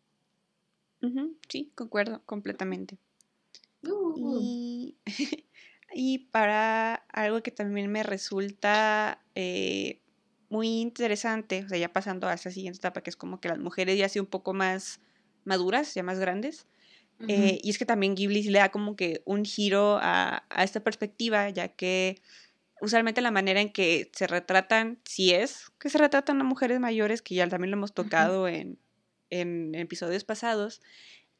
Sí, 1.48 1.72
concuerdo 1.74 2.22
completamente. 2.26 2.98
Uh. 3.82 4.92
Y, 5.94 6.18
para 6.30 6.96
algo 7.14 7.42
que 7.42 7.50
también 7.50 7.90
me 7.90 8.02
resulta 8.02 9.24
eh, 9.34 10.02
muy 10.48 10.80
interesante, 10.80 11.64
o 11.64 11.68
sea, 11.68 11.78
ya 11.78 11.92
pasando 11.92 12.28
a 12.28 12.34
esa 12.34 12.50
siguiente 12.50 12.78
etapa, 12.78 13.02
que 13.02 13.10
es 13.10 13.16
como 13.16 13.40
que 13.40 13.48
las 13.48 13.58
mujeres 13.58 13.98
ya 13.98 14.06
así 14.06 14.18
un 14.18 14.26
poco 14.26 14.54
más 14.54 15.00
maduras, 15.44 15.94
ya 15.94 16.02
más 16.02 16.18
grandes, 16.18 16.66
eh, 17.26 17.58
y 17.64 17.70
es 17.70 17.78
que 17.78 17.84
también 17.84 18.14
Ghibli 18.14 18.44
le 18.44 18.60
da 18.60 18.68
como 18.68 18.94
que 18.94 19.22
un 19.24 19.44
giro 19.44 19.98
a, 20.00 20.44
a 20.50 20.62
esta 20.62 20.80
perspectiva, 20.80 21.50
ya 21.50 21.66
que 21.66 22.20
usualmente 22.80 23.20
la 23.20 23.30
manera 23.30 23.60
en 23.60 23.70
que 23.70 24.10
se 24.14 24.26
retratan, 24.26 25.00
si 25.04 25.34
es 25.34 25.70
que 25.78 25.90
se 25.90 25.98
retratan 25.98 26.40
a 26.40 26.44
mujeres 26.44 26.78
mayores, 26.78 27.22
que 27.22 27.34
ya 27.34 27.48
también 27.48 27.70
lo 27.70 27.76
hemos 27.76 27.92
tocado 27.92 28.46
en, 28.46 28.78
en, 29.30 29.74
episodios 29.74 30.24
pasados, 30.24 30.80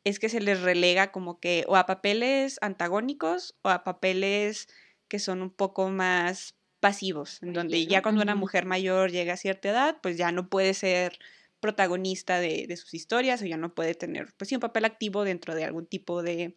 es 0.04 0.18
que 0.18 0.28
se 0.28 0.40
les 0.40 0.60
relega 0.62 1.12
como 1.12 1.38
que 1.38 1.64
o 1.68 1.76
a 1.76 1.86
papeles 1.86 2.58
antagónicos 2.60 3.56
o 3.62 3.68
a 3.68 3.84
papeles 3.84 4.68
que 5.06 5.18
son 5.18 5.42
un 5.42 5.50
poco 5.50 5.90
más 5.90 6.56
pasivos, 6.80 7.42
en 7.42 7.52
donde 7.52 7.86
ya 7.86 8.02
cuando 8.02 8.22
una 8.22 8.34
mujer 8.34 8.64
mayor 8.64 9.10
llega 9.10 9.34
a 9.34 9.36
cierta 9.36 9.70
edad, 9.70 9.96
pues 10.02 10.16
ya 10.16 10.32
no 10.32 10.48
puede 10.48 10.74
ser 10.74 11.18
protagonista 11.60 12.38
de, 12.38 12.66
de 12.68 12.76
sus 12.76 12.94
historias 12.94 13.42
o 13.42 13.46
ya 13.46 13.56
no 13.56 13.74
puede 13.74 13.94
tener, 13.94 14.32
pues 14.36 14.48
sí, 14.48 14.54
un 14.54 14.60
papel 14.60 14.84
activo 14.84 15.24
dentro 15.24 15.54
de 15.54 15.64
algún 15.64 15.86
tipo 15.86 16.22
de, 16.22 16.56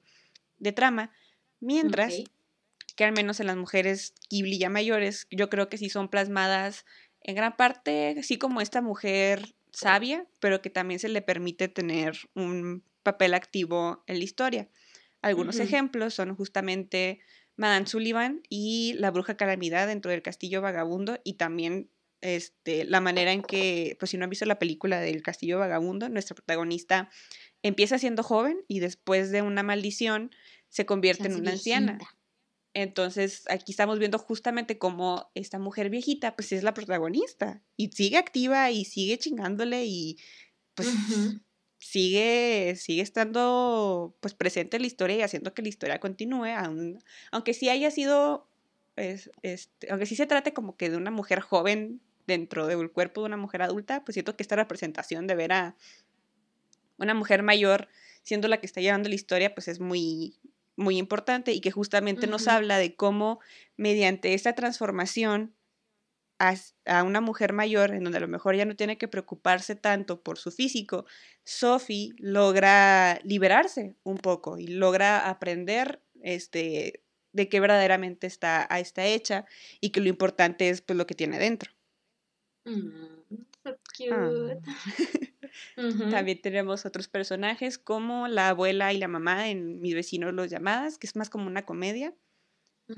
de 0.59 0.71
trama. 0.71 1.11
Mientras 1.59 2.13
que 2.95 3.03
al 3.03 3.13
menos 3.13 3.39
en 3.39 3.47
las 3.47 3.57
mujeres 3.57 4.13
Ghibli 4.29 4.59
ya 4.59 4.69
mayores, 4.69 5.27
yo 5.31 5.49
creo 5.49 5.69
que 5.69 5.77
sí 5.77 5.89
son 5.89 6.09
plasmadas 6.09 6.85
en 7.21 7.35
gran 7.35 7.55
parte, 7.55 8.15
así 8.19 8.37
como 8.37 8.61
esta 8.61 8.81
mujer 8.81 9.55
sabia, 9.71 10.25
pero 10.39 10.61
que 10.61 10.69
también 10.69 10.99
se 10.99 11.09
le 11.09 11.21
permite 11.21 11.67
tener 11.67 12.17
un 12.35 12.83
papel 13.03 13.33
activo 13.33 14.03
en 14.07 14.19
la 14.19 14.23
historia. 14.23 14.69
Algunos 15.21 15.59
ejemplos 15.59 16.15
son 16.15 16.35
justamente 16.35 17.19
Madame 17.61 17.85
Sullivan 17.85 18.41
y 18.49 18.93
la 18.97 19.11
bruja 19.11 19.37
calamidad 19.37 19.85
dentro 19.85 20.09
del 20.09 20.23
castillo 20.23 20.63
vagabundo 20.63 21.19
y 21.23 21.33
también 21.33 21.91
este, 22.21 22.85
la 22.85 23.01
manera 23.01 23.33
en 23.33 23.43
que, 23.43 23.95
pues 23.99 24.09
si 24.09 24.17
no 24.17 24.23
han 24.23 24.31
visto 24.31 24.47
la 24.47 24.57
película 24.57 24.99
del 24.99 25.21
castillo 25.21 25.59
vagabundo, 25.59 26.09
nuestra 26.09 26.33
protagonista 26.33 27.11
empieza 27.61 27.99
siendo 27.99 28.23
joven 28.23 28.57
y 28.67 28.79
después 28.79 29.29
de 29.29 29.43
una 29.43 29.61
maldición 29.61 30.31
se 30.69 30.87
convierte 30.87 31.27
en 31.27 31.35
una 31.35 31.51
anciana. 31.51 31.99
Entonces, 32.73 33.43
aquí 33.47 33.73
estamos 33.73 33.99
viendo 33.99 34.17
justamente 34.17 34.79
cómo 34.79 35.29
esta 35.35 35.59
mujer 35.59 35.91
viejita, 35.91 36.35
pues 36.35 36.51
es 36.53 36.63
la 36.63 36.73
protagonista 36.73 37.61
y 37.77 37.91
sigue 37.91 38.17
activa 38.17 38.71
y 38.71 38.85
sigue 38.85 39.19
chingándole 39.19 39.85
y 39.85 40.17
pues 40.73 40.89
sigue, 41.81 42.75
sigue 42.77 43.01
estando 43.01 44.15
pues 44.19 44.35
presente 44.35 44.77
en 44.77 44.83
la 44.83 44.87
historia 44.87 45.15
y 45.17 45.21
haciendo 45.23 45.53
que 45.53 45.63
la 45.63 45.69
historia 45.69 45.99
continúe, 45.99 46.45
aunque 47.31 47.53
sí 47.55 47.69
haya 47.69 47.89
sido, 47.89 48.47
pues, 48.95 49.31
este, 49.41 49.89
aunque 49.89 50.05
sí 50.05 50.15
se 50.15 50.27
trate 50.27 50.53
como 50.53 50.77
que 50.77 50.91
de 50.91 50.97
una 50.97 51.09
mujer 51.09 51.39
joven 51.39 51.99
dentro 52.27 52.67
del 52.67 52.91
cuerpo 52.91 53.21
de 53.21 53.27
una 53.27 53.37
mujer 53.37 53.63
adulta, 53.63 54.05
pues 54.05 54.13
siento 54.13 54.37
que 54.37 54.43
esta 54.43 54.55
representación 54.55 55.25
de 55.25 55.35
ver 55.35 55.53
a 55.53 55.75
una 56.97 57.15
mujer 57.15 57.41
mayor 57.41 57.87
siendo 58.21 58.47
la 58.47 58.59
que 58.59 58.67
está 58.67 58.79
llevando 58.79 59.09
la 59.09 59.15
historia, 59.15 59.55
pues 59.55 59.67
es 59.67 59.79
muy, 59.79 60.35
muy 60.75 60.99
importante 60.99 61.51
y 61.51 61.61
que 61.61 61.71
justamente 61.71 62.27
nos 62.27 62.47
habla 62.47 62.77
de 62.77 62.95
cómo 62.95 63.39
mediante 63.75 64.35
esta 64.35 64.53
transformación 64.53 65.55
a, 66.85 67.03
una 67.03 67.21
mujer 67.21 67.53
mayor, 67.53 67.91
en 67.91 68.03
donde 68.03 68.17
a 68.17 68.21
lo 68.21 68.27
mejor 68.27 68.55
ya 68.55 68.65
no 68.65 68.75
tiene 68.75 68.97
que 68.97 69.07
preocuparse 69.07 69.75
tanto 69.75 70.21
por 70.21 70.37
su 70.37 70.51
físico, 70.51 71.05
Sophie 71.43 72.13
logra 72.17 73.19
liberarse 73.23 73.95
un 74.03 74.17
poco 74.17 74.57
y 74.57 74.67
logra 74.67 75.29
aprender 75.29 76.01
este, 76.21 77.03
de 77.31 77.49
qué 77.49 77.59
verdaderamente 77.59 78.27
está, 78.27 78.67
está 78.77 79.05
hecha 79.05 79.45
y 79.79 79.91
que 79.91 80.01
lo 80.01 80.09
importante 80.09 80.69
es 80.69 80.81
pues, 80.81 80.97
lo 80.97 81.05
que 81.05 81.15
tiene 81.15 81.37
dentro. 81.37 81.71
Mm, 82.65 83.35
so 83.63 83.77
cute. 83.97 84.11
Ah. 84.11 84.61
También 86.09 86.41
tenemos 86.41 86.85
otros 86.85 87.07
personajes 87.07 87.77
como 87.77 88.27
la 88.27 88.49
abuela 88.49 88.93
y 88.93 88.97
la 88.97 89.07
mamá 89.07 89.49
en 89.49 89.81
Mis 89.81 89.93
vecinos 89.93 90.33
los 90.33 90.49
llamadas, 90.49 90.97
que 90.97 91.07
es 91.07 91.15
más 91.15 91.29
como 91.29 91.47
una 91.47 91.65
comedia. 91.65 92.15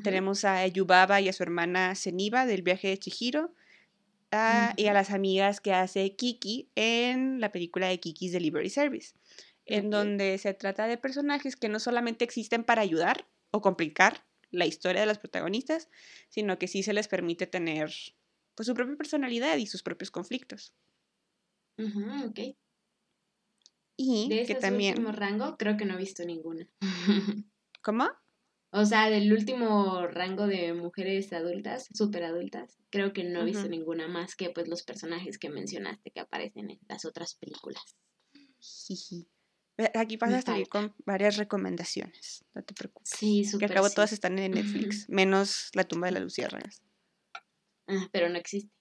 Tenemos 0.04 0.44
a 0.46 0.66
Yubaba 0.68 1.22
y 1.22 1.30
a 1.30 1.34
su 1.34 1.44
hermana 1.44 1.96
Zeniba 1.96 2.46
del 2.46 2.64
viaje 2.64 2.88
de 2.88 2.98
Chihiro. 2.98 3.54
Ah, 4.32 4.74
y 4.78 4.88
a 4.88 4.94
las 4.94 5.12
amigas 5.12 5.62
que 5.62 5.74
hace 5.74 6.16
Kiki 6.16 6.72
en 6.74 7.40
la 7.40 7.52
película 7.52 7.88
de 7.88 8.00
Kiki's 8.00 8.32
Delivery 8.32 8.72
Service, 8.72 9.14
en 9.68 9.92
donde 9.92 10.40
se 10.40 10.56
trata 10.56 10.88
de 10.88 10.98
personajes 10.98 11.56
que 11.56 11.70
no 11.70 11.80
solamente 11.80 12.26
existen 12.26 12.64
para 12.64 12.82
ayudar 12.82 13.28
o 13.52 13.62
complicar 13.62 14.26
la 14.50 14.66
historia 14.66 15.02
de 15.02 15.08
las 15.08 15.20
protagonistas, 15.20 15.90
sino 16.30 16.58
que 16.58 16.68
sí 16.68 16.82
se 16.82 16.94
les 16.94 17.08
permite 17.08 17.46
tener 17.46 17.92
pues, 18.56 18.66
su 18.66 18.74
propia 18.74 18.96
personalidad 18.96 19.58
y 19.58 19.68
sus 19.68 19.84
propios 19.84 20.10
conflictos. 20.10 20.74
ok. 21.78 22.40
Y 23.96 24.30
de 24.30 24.46
que 24.48 24.56
también... 24.56 24.98
último 24.98 25.12
rango, 25.12 25.58
creo 25.58 25.78
que 25.78 25.86
no 25.86 25.94
he 25.94 25.98
visto 25.98 26.26
ninguna. 26.26 26.68
¿Cómo? 27.84 28.10
O 28.76 28.86
sea, 28.86 29.08
del 29.12 29.32
último 29.32 30.08
rango 30.08 30.48
de 30.48 30.74
mujeres 30.74 31.32
adultas, 31.32 31.88
súper 31.94 32.24
adultas, 32.24 32.80
creo 32.90 33.14
que 33.14 33.24
no 33.24 33.42
he 33.42 33.46
visto 33.46 33.70
ninguna 33.70 34.08
más 34.08 34.36
que 34.36 34.50
pues 34.50 34.68
los 34.68 34.82
personajes 34.82 35.38
que 35.38 35.52
mencionaste 35.52 36.10
que 36.10 36.20
aparecen 36.20 36.72
en 36.72 36.80
las 36.90 37.06
otras 37.06 37.36
películas. 37.36 37.84
Aquí 39.94 40.18
vas 40.18 40.34
a 40.34 40.42
salir 40.42 40.70
con 40.70 40.92
varias 41.06 41.38
recomendaciones, 41.38 42.46
no 42.56 42.64
te 42.64 42.74
preocupes. 42.74 43.12
Sí, 43.12 43.46
súper. 43.46 43.68
Que 43.68 43.74
al 43.74 43.82
cabo 43.82 43.90
todas 43.92 44.12
están 44.12 44.40
en 44.40 44.54
Netflix, 44.54 45.08
menos 45.08 45.70
La 45.74 45.84
tumba 45.84 46.08
de 46.08 46.14
las 46.14 46.24
luciérnagas. 46.24 46.82
Ah, 47.88 48.10
pero 48.12 48.28
no 48.30 48.40
existe. 48.40 48.74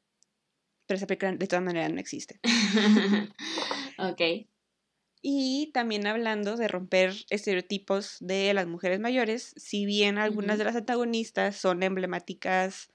Pero 0.87 0.97
esa 0.97 1.07
película 1.07 1.33
de 1.33 1.47
todas 1.47 1.65
maneras 1.65 1.93
no 1.93 2.01
existe. 2.01 2.41
ok. 3.99 4.49
Y 5.25 5.71
también 5.73 6.09
hablando 6.09 6.57
de 6.57 6.67
romper 6.67 7.15
estereotipos 7.31 8.17
de 8.19 8.53
las 8.55 8.67
mujeres 8.67 8.99
mayores, 8.99 9.55
si 9.57 9.87
bien 9.87 10.19
algunas 10.19 10.59
de 10.59 10.65
las 10.65 10.75
antagonistas 10.75 11.57
son 11.57 11.85
emblemáticas, 11.85 12.91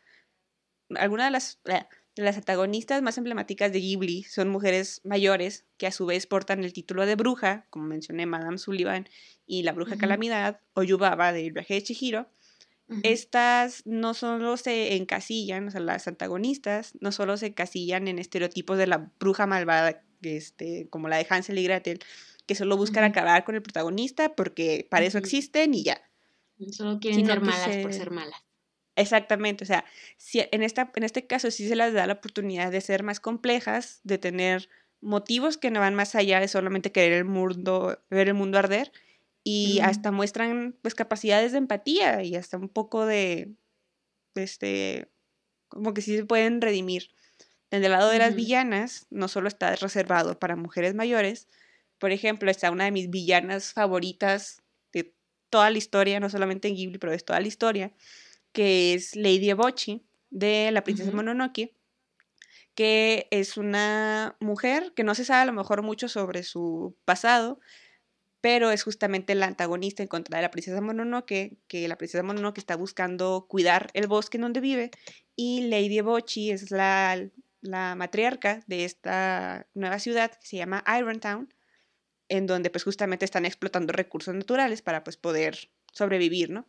algunas 0.97 1.27
de 1.27 1.31
las, 1.31 1.61
eh, 1.65 1.85
de 2.17 2.23
las 2.23 2.35
antagonistas 2.35 3.01
más 3.01 3.17
emblemáticas 3.17 3.71
de 3.71 3.79
Ghibli 3.79 4.23
son 4.23 4.49
mujeres 4.49 4.99
mayores 5.05 5.65
que 5.77 5.87
a 5.87 5.91
su 5.91 6.05
vez 6.05 6.27
portan 6.27 6.65
el 6.65 6.73
título 6.73 7.05
de 7.05 7.15
bruja, 7.15 7.65
como 7.69 7.85
mencioné, 7.85 8.25
Madame 8.25 8.57
Sullivan 8.57 9.07
y 9.45 9.63
la 9.63 9.71
bruja 9.71 9.97
Calamidad, 9.97 10.59
o 10.73 10.83
Yubaba 10.83 11.31
del 11.31 11.53
viaje 11.53 11.75
de 11.75 11.83
Chihiro. 11.83 12.29
Estas 13.03 13.85
no 13.85 14.13
solo 14.13 14.55
se 14.55 14.95
encasillan, 14.95 15.67
o 15.67 15.71
sea, 15.71 15.81
las 15.81 16.07
antagonistas 16.07 16.93
no 17.01 17.11
solo 17.11 17.35
se 17.35 17.47
encasillan 17.47 18.07
en 18.07 18.17
estereotipos 18.17 18.77
de 18.77 18.87
la 18.87 19.11
bruja 19.19 19.45
malvada 19.45 20.03
este, 20.21 20.87
como 20.89 21.07
la 21.07 21.17
de 21.17 21.27
Hansel 21.29 21.57
y 21.59 21.63
Gretel, 21.63 21.99
que 22.45 22.55
solo 22.55 22.77
buscan 22.77 23.03
acabar 23.03 23.43
con 23.43 23.55
el 23.55 23.61
protagonista 23.61 24.35
porque 24.35 24.87
para 24.89 25.05
eso 25.05 25.17
existen 25.17 25.73
y 25.73 25.83
ya. 25.83 26.01
Solo 26.71 26.99
quieren 26.99 27.25
ser 27.25 27.41
malas 27.41 27.77
por 27.77 27.93
ser 27.93 28.11
malas. 28.11 28.41
Exactamente, 28.95 29.63
o 29.63 29.67
sea, 29.67 29.85
si 30.17 30.41
en, 30.51 30.63
esta, 30.63 30.91
en 30.95 31.03
este 31.03 31.27
caso 31.27 31.51
sí 31.51 31.67
se 31.67 31.75
les 31.75 31.93
da 31.93 32.07
la 32.07 32.13
oportunidad 32.13 32.71
de 32.71 32.81
ser 32.81 33.03
más 33.03 33.19
complejas, 33.19 33.99
de 34.03 34.17
tener 34.17 34.69
motivos 35.01 35.57
que 35.57 35.69
no 35.69 35.81
van 35.81 35.93
más 35.93 36.15
allá 36.15 36.39
de 36.39 36.47
solamente 36.47 36.91
querer 36.91 37.13
el 37.13 37.25
mundo, 37.25 38.01
ver 38.09 38.27
el 38.27 38.33
mundo 38.33 38.57
arder, 38.57 38.91
y 39.43 39.79
hasta 39.81 40.11
muestran 40.11 40.75
pues 40.81 40.95
capacidades 40.95 41.51
de 41.51 41.59
empatía 41.59 42.23
y 42.23 42.35
hasta 42.35 42.57
un 42.57 42.69
poco 42.69 43.05
de, 43.05 43.53
este, 44.35 45.09
como 45.67 45.93
que 45.93 46.01
sí 46.01 46.17
se 46.17 46.25
pueden 46.25 46.59
redimir. 46.59 47.11
En 47.69 47.83
el 47.83 47.91
lado 47.91 48.09
de 48.09 48.19
las 48.19 48.35
villanas, 48.35 49.07
no 49.09 49.27
solo 49.27 49.47
está 49.47 49.75
reservado 49.75 50.39
para 50.39 50.55
mujeres 50.55 50.95
mayores, 50.95 51.47
por 51.99 52.11
ejemplo, 52.11 52.49
está 52.51 52.71
una 52.71 52.85
de 52.85 52.91
mis 52.91 53.09
villanas 53.09 53.73
favoritas 53.73 54.61
de 54.93 55.13
toda 55.49 55.69
la 55.69 55.77
historia, 55.77 56.19
no 56.19 56.29
solamente 56.29 56.67
en 56.67 56.75
Ghibli, 56.75 56.97
pero 56.97 57.11
de 57.11 57.19
toda 57.19 57.39
la 57.39 57.47
historia, 57.47 57.91
que 58.51 58.93
es 58.93 59.15
Lady 59.15 59.49
Ebochi, 59.49 60.05
de 60.29 60.71
la 60.71 60.83
princesa 60.83 61.11
Mononoke, 61.11 61.73
que 62.75 63.27
es 63.31 63.57
una 63.57 64.35
mujer 64.39 64.93
que 64.95 65.03
no 65.03 65.15
se 65.15 65.25
sabe 65.25 65.41
a 65.41 65.45
lo 65.45 65.53
mejor 65.53 65.81
mucho 65.81 66.07
sobre 66.07 66.43
su 66.43 66.95
pasado, 67.05 67.59
pero 68.39 68.69
es 68.69 68.83
justamente 68.83 69.33
la 69.33 69.47
antagonista 69.47 70.03
en 70.03 70.09
contra 70.09 70.37
de 70.37 70.43
la 70.43 70.51
princesa 70.51 70.79
Mononoke, 70.79 71.57
que 71.67 71.87
la 71.87 71.97
princesa 71.97 72.23
Mononoke 72.23 72.59
está 72.59 72.75
buscando 72.75 73.47
cuidar 73.49 73.89
el 73.93 74.07
bosque 74.07 74.37
en 74.37 74.43
donde 74.43 74.59
vive, 74.59 74.91
y 75.35 75.61
Lady 75.61 75.97
Ebochi 75.97 76.51
es 76.51 76.69
la 76.69 77.27
la 77.61 77.95
matriarca 77.95 78.61
de 78.67 78.85
esta 78.85 79.67
nueva 79.73 79.99
ciudad 79.99 80.31
que 80.31 80.47
se 80.47 80.57
llama 80.57 80.83
Irontown, 80.97 81.53
en 82.29 82.47
donde 82.47 82.69
pues 82.69 82.83
justamente 82.83 83.25
están 83.25 83.45
explotando 83.45 83.93
recursos 83.93 84.35
naturales 84.35 84.81
para 84.81 85.03
pues 85.03 85.17
poder 85.17 85.69
sobrevivir, 85.93 86.49
¿no? 86.49 86.67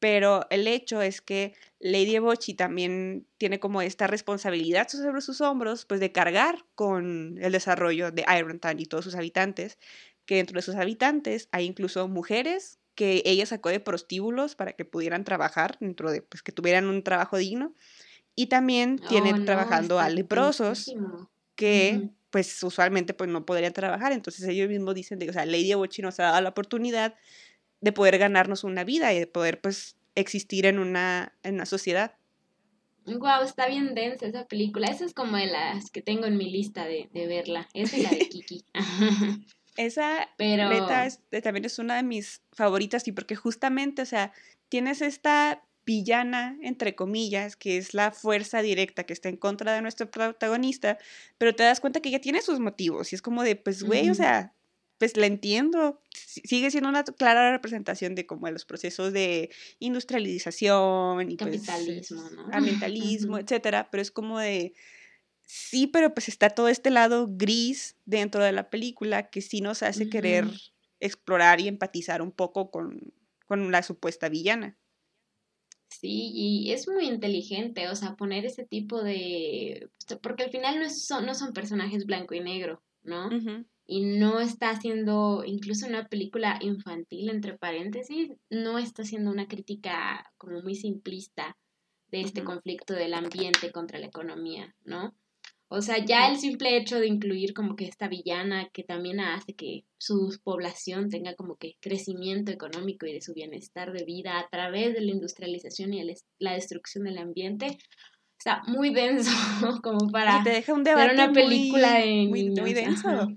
Pero 0.00 0.46
el 0.48 0.66
hecho 0.66 1.02
es 1.02 1.20
que 1.20 1.54
Lady 1.78 2.16
Ebochi 2.16 2.54
también 2.54 3.26
tiene 3.36 3.60
como 3.60 3.82
esta 3.82 4.06
responsabilidad 4.06 4.88
sobre 4.88 5.20
sus 5.20 5.42
hombros, 5.42 5.84
pues 5.84 6.00
de 6.00 6.10
cargar 6.10 6.64
con 6.74 7.36
el 7.40 7.52
desarrollo 7.52 8.10
de 8.10 8.24
Irontown 8.26 8.80
y 8.80 8.86
todos 8.86 9.04
sus 9.04 9.14
habitantes, 9.14 9.78
que 10.24 10.36
dentro 10.36 10.56
de 10.56 10.62
sus 10.62 10.76
habitantes 10.76 11.48
hay 11.52 11.66
incluso 11.66 12.08
mujeres 12.08 12.78
que 12.94 13.22
ella 13.26 13.44
sacó 13.44 13.68
de 13.68 13.80
prostíbulos 13.80 14.54
para 14.54 14.72
que 14.72 14.86
pudieran 14.86 15.24
trabajar, 15.24 15.76
dentro 15.80 16.10
de, 16.10 16.22
pues 16.22 16.42
que 16.42 16.52
tuvieran 16.52 16.86
un 16.86 17.02
trabajo 17.02 17.36
digno, 17.36 17.74
y 18.40 18.46
también 18.46 18.98
tienen 19.10 19.42
oh, 19.42 19.44
trabajando 19.44 19.98
a 19.98 20.08
leprosos 20.08 20.90
que 21.56 22.08
pues 22.30 22.62
usualmente 22.62 23.12
pues 23.12 23.28
no 23.28 23.44
podrían 23.44 23.74
trabajar. 23.74 24.12
Entonces 24.12 24.48
ellos 24.48 24.70
mismos 24.70 24.94
dicen, 24.94 25.18
de, 25.18 25.28
o 25.28 25.32
sea, 25.34 25.44
Lady 25.44 25.70
Ebochi 25.72 26.00
nos 26.00 26.18
ha 26.20 26.22
dado 26.22 26.40
la 26.40 26.48
oportunidad 26.48 27.16
de 27.82 27.92
poder 27.92 28.16
ganarnos 28.16 28.64
una 28.64 28.82
vida 28.82 29.12
y 29.12 29.18
de 29.18 29.26
poder 29.26 29.60
pues 29.60 29.96
existir 30.14 30.64
en 30.64 30.78
una, 30.78 31.34
en 31.42 31.56
una 31.56 31.66
sociedad. 31.66 32.14
Wow, 33.04 33.42
está 33.44 33.68
bien 33.68 33.94
densa 33.94 34.24
esa 34.24 34.46
película. 34.46 34.86
Esa 34.86 35.04
es 35.04 35.12
como 35.12 35.36
de 35.36 35.46
las 35.46 35.90
que 35.90 36.00
tengo 36.00 36.24
en 36.24 36.38
mi 36.38 36.50
lista 36.50 36.86
de, 36.86 37.10
de 37.12 37.26
verla. 37.26 37.68
Esa 37.74 37.98
es 37.98 38.02
la 38.04 38.08
de 38.08 38.26
Kiki. 38.30 38.64
esa 39.76 40.30
Pero... 40.38 40.70
también 41.42 41.66
es 41.66 41.78
una 41.78 41.96
de 41.96 42.04
mis 42.04 42.40
favoritas 42.52 43.06
y 43.06 43.12
porque 43.12 43.36
justamente, 43.36 44.00
o 44.00 44.06
sea, 44.06 44.32
tienes 44.70 45.02
esta 45.02 45.62
villana, 45.84 46.56
entre 46.62 46.94
comillas, 46.94 47.56
que 47.56 47.76
es 47.76 47.94
la 47.94 48.12
fuerza 48.12 48.62
directa 48.62 49.04
que 49.04 49.12
está 49.12 49.28
en 49.28 49.36
contra 49.36 49.72
de 49.72 49.82
nuestro 49.82 50.10
protagonista, 50.10 50.98
pero 51.38 51.54
te 51.54 51.62
das 51.62 51.80
cuenta 51.80 52.00
que 52.00 52.08
ella 52.08 52.20
tiene 52.20 52.42
sus 52.42 52.60
motivos 52.60 53.12
y 53.12 53.16
es 53.16 53.22
como 53.22 53.42
de, 53.42 53.56
pues, 53.56 53.82
güey, 53.82 54.10
o 54.10 54.14
sea, 54.14 54.54
pues 55.00 55.16
la 55.16 55.24
entiendo. 55.24 56.02
Sigue 56.14 56.70
siendo 56.70 56.90
una 56.90 57.02
clara 57.04 57.52
representación 57.52 58.14
de 58.14 58.26
como 58.26 58.48
los 58.50 58.66
procesos 58.66 59.14
de 59.14 59.50
industrialización 59.78 61.30
y 61.30 61.36
pues, 61.36 61.62
capitalismo, 61.62 62.30
¿no? 62.30 62.48
ambientalismo, 62.52 63.38
etcétera, 63.38 63.88
pero 63.90 64.02
es 64.02 64.10
como 64.10 64.38
de 64.38 64.74
sí, 65.42 65.86
pero 65.86 66.12
pues 66.12 66.28
está 66.28 66.50
todo 66.50 66.68
este 66.68 66.90
lado 66.90 67.28
gris 67.30 67.96
dentro 68.04 68.44
de 68.44 68.52
la 68.52 68.68
película 68.68 69.30
que 69.30 69.40
sí 69.40 69.62
nos 69.62 69.82
hace 69.82 70.10
querer 70.10 70.46
explorar 71.00 71.60
y 71.60 71.68
empatizar 71.68 72.20
un 72.20 72.30
poco 72.30 72.70
con, 72.70 73.14
con 73.46 73.72
la 73.72 73.82
supuesta 73.82 74.28
villana. 74.28 74.76
Sí, 75.90 76.30
y 76.32 76.72
es 76.72 76.88
muy 76.88 77.06
inteligente, 77.06 77.88
o 77.88 77.96
sea, 77.96 78.14
poner 78.14 78.46
ese 78.46 78.64
tipo 78.64 79.02
de... 79.02 79.90
Porque 80.22 80.44
al 80.44 80.50
final 80.50 80.78
no, 80.78 80.88
son, 80.88 81.26
no 81.26 81.34
son 81.34 81.52
personajes 81.52 82.06
blanco 82.06 82.34
y 82.34 82.40
negro, 82.40 82.82
¿no? 83.02 83.28
y 83.90 84.04
no 84.04 84.38
está 84.38 84.70
haciendo, 84.70 85.42
incluso 85.44 85.84
una 85.88 86.06
película 86.06 86.60
infantil, 86.60 87.28
entre 87.28 87.58
paréntesis, 87.58 88.30
no 88.48 88.78
está 88.78 89.02
haciendo 89.02 89.32
una 89.32 89.48
crítica 89.48 90.32
como 90.38 90.62
muy 90.62 90.76
simplista 90.76 91.56
de 92.12 92.20
este 92.20 92.44
conflicto 92.44 92.94
del 92.94 93.14
ambiente 93.14 93.72
contra 93.72 93.98
la 93.98 94.06
economía, 94.06 94.76
¿no? 94.84 95.12
O 95.72 95.82
sea, 95.82 96.04
ya 96.04 96.28
el 96.28 96.36
simple 96.36 96.76
hecho 96.76 96.98
de 96.98 97.06
incluir 97.06 97.54
como 97.54 97.76
que 97.76 97.84
esta 97.84 98.08
villana 98.08 98.68
que 98.72 98.82
también 98.82 99.20
hace 99.20 99.54
que 99.54 99.84
su 99.98 100.36
población 100.42 101.10
tenga 101.10 101.36
como 101.36 101.56
que 101.58 101.76
crecimiento 101.80 102.50
económico 102.50 103.06
y 103.06 103.12
de 103.12 103.20
su 103.20 103.34
bienestar 103.34 103.92
de 103.92 104.04
vida 104.04 104.40
a 104.40 104.48
través 104.48 104.94
de 104.94 105.00
la 105.00 105.12
industrialización 105.12 105.94
y 105.94 106.12
la 106.40 106.54
destrucción 106.54 107.04
del 107.04 107.18
ambiente, 107.18 107.78
está 108.36 108.62
muy 108.66 108.92
denso 108.92 109.30
como 109.84 110.10
para 110.10 110.42
te 110.42 110.50
deja 110.50 110.74
un 110.74 110.82
debate 110.82 111.14
una 111.14 111.32
película 111.32 112.00
muy, 112.00 112.50
muy, 112.50 112.74
denso. 112.74 113.28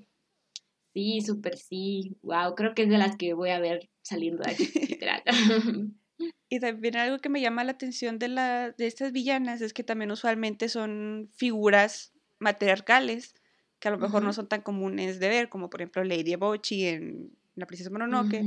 Sí, 0.96 1.22
súper 1.22 1.58
sí. 1.58 2.18
Wow, 2.24 2.56
creo 2.56 2.74
que 2.74 2.84
es 2.84 2.90
de 2.90 2.98
las 2.98 3.16
que 3.16 3.36
voy 3.36 3.52
a 3.52 3.60
ver 3.60 3.92
saliendo 4.02 4.42
de 4.42 4.52
aquí, 4.52 4.66
literal. 4.90 5.22
Y 6.48 6.60
también 6.60 6.96
algo 6.98 7.18
que 7.18 7.30
me 7.30 7.42
llama 7.42 7.64
la 7.64 7.72
atención 7.72 8.20
de, 8.20 8.28
la, 8.28 8.72
de 8.72 8.86
estas 8.86 9.12
villanas 9.12 9.60
es 9.62 9.74
que 9.74 9.84
también 9.84 10.12
usualmente 10.12 10.70
son 10.70 11.32
figuras 11.34 12.13
matriarcales 12.40 13.36
que 13.80 13.90
a 13.90 13.92
lo 13.92 13.98
mejor 13.98 14.24
no 14.24 14.32
son 14.32 14.48
tan 14.48 14.62
comunes 14.62 15.20
de 15.20 15.28
ver, 15.28 15.50
como 15.50 15.70
por 15.70 15.82
ejemplo 15.82 16.06
Lady 16.06 16.32
Ebochi 16.32 16.88
en 16.88 17.38
La 17.56 17.66
Princesa 17.66 17.90
Mononoke, 17.90 18.46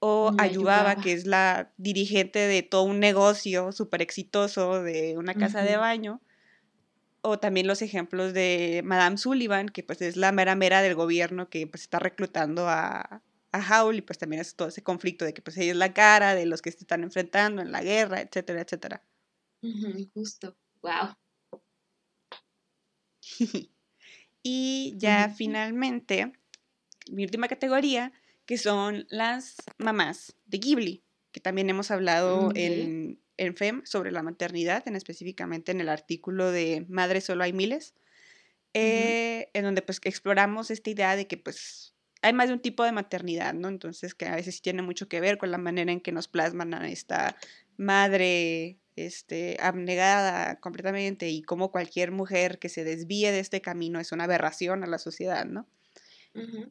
o 0.00 0.34
Ayubaba, 0.38 0.96
que 0.96 1.12
es 1.12 1.24
la 1.24 1.72
dirigente 1.76 2.40
de 2.40 2.64
todo 2.64 2.82
un 2.82 2.98
negocio 2.98 3.70
súper 3.70 4.02
exitoso 4.02 4.82
de 4.82 5.16
una 5.16 5.34
casa 5.34 5.62
de 5.62 5.76
baño, 5.76 6.20
o 7.20 7.38
también 7.38 7.68
los 7.68 7.80
ejemplos 7.80 8.34
de 8.34 8.82
Madame 8.84 9.16
Sullivan, 9.18 9.68
que 9.68 9.84
pues 9.84 10.02
es 10.02 10.16
la 10.16 10.32
mera 10.32 10.56
mera 10.56 10.82
del 10.82 10.96
gobierno 10.96 11.48
que 11.48 11.68
pues 11.68 11.82
está 11.82 12.00
reclutando 12.00 12.68
a, 12.68 13.22
a 13.52 13.82
Howl 13.84 13.94
y 13.94 14.02
pues 14.02 14.18
también 14.18 14.42
es 14.42 14.56
todo 14.56 14.66
ese 14.66 14.82
conflicto 14.82 15.24
de 15.24 15.32
que 15.32 15.42
pues 15.42 15.56
ella 15.58 15.70
es 15.70 15.76
la 15.76 15.94
cara 15.94 16.34
de 16.34 16.46
los 16.46 16.60
que 16.60 16.72
se 16.72 16.78
están 16.78 17.04
enfrentando 17.04 17.62
en 17.62 17.70
la 17.70 17.82
guerra, 17.82 18.20
etcétera, 18.20 18.62
etcétera. 18.62 19.04
justo, 20.12 20.56
wow. 20.82 21.14
y 24.42 24.94
ya 24.96 25.28
finalmente, 25.28 26.32
mi 27.10 27.24
última 27.24 27.48
categoría, 27.48 28.12
que 28.46 28.58
son 28.58 29.06
las 29.08 29.56
mamás 29.78 30.34
de 30.46 30.58
Ghibli, 30.58 31.02
que 31.32 31.40
también 31.40 31.70
hemos 31.70 31.90
hablado 31.90 32.50
en, 32.54 33.20
en, 33.36 33.56
FEM 33.56 33.82
sobre 33.84 34.10
la 34.10 34.22
maternidad, 34.22 34.86
en 34.86 34.96
específicamente 34.96 35.72
en 35.72 35.80
el 35.80 35.88
artículo 35.88 36.50
de 36.50 36.84
Madre 36.88 37.20
solo 37.20 37.44
hay 37.44 37.52
miles, 37.52 37.94
eh, 38.74 39.50
en 39.52 39.64
donde 39.64 39.82
pues 39.82 40.00
exploramos 40.04 40.70
esta 40.70 40.90
idea 40.90 41.16
de 41.16 41.26
que 41.26 41.36
pues 41.36 41.94
hay 42.22 42.32
más 42.32 42.48
de 42.48 42.54
un 42.54 42.60
tipo 42.60 42.84
de 42.84 42.92
maternidad, 42.92 43.52
¿no? 43.52 43.68
Entonces 43.68 44.14
que 44.14 44.26
a 44.26 44.36
veces 44.36 44.62
tiene 44.62 44.82
mucho 44.82 45.08
que 45.08 45.20
ver 45.20 45.38
con 45.38 45.50
la 45.50 45.58
manera 45.58 45.92
en 45.92 46.00
que 46.00 46.12
nos 46.12 46.28
plasman 46.28 46.72
a 46.72 46.88
esta 46.88 47.36
madre 47.76 48.78
este, 48.96 49.56
abnegada 49.60 50.60
completamente 50.60 51.28
y 51.28 51.42
como 51.42 51.70
cualquier 51.70 52.10
mujer 52.10 52.58
que 52.58 52.68
se 52.68 52.84
desvíe 52.84 53.30
de 53.30 53.40
este 53.40 53.60
camino 53.60 54.00
es 54.00 54.12
una 54.12 54.24
aberración 54.24 54.84
a 54.84 54.86
la 54.86 54.98
sociedad, 54.98 55.44
¿no? 55.44 55.66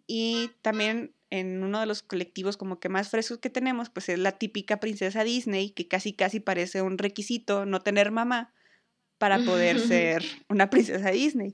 Y 0.08 0.50
también 0.64 1.14
en 1.30 1.64
uno 1.64 1.80
de 1.80 1.86
los 1.86 2.02
colectivos 2.02 2.58
como 2.58 2.80
que 2.80 2.90
más 2.90 3.10
frescos 3.10 3.38
que 3.38 3.50
tenemos, 3.50 3.90
pues 3.90 4.10
es 4.10 4.18
la 4.18 4.34
típica 4.34 4.80
princesa 4.80 5.24
Disney, 5.24 5.70
que 5.70 5.88
casi 5.88 6.14
casi 6.14 6.40
parece 6.40 6.82
un 6.82 6.98
requisito 6.98 7.66
no 7.66 7.82
tener 7.82 8.12
mamá 8.12 8.54
para 9.18 9.38
poder 9.40 9.80
ser 9.80 10.24
una 10.50 10.70
princesa 10.70 11.12
Disney. 11.12 11.52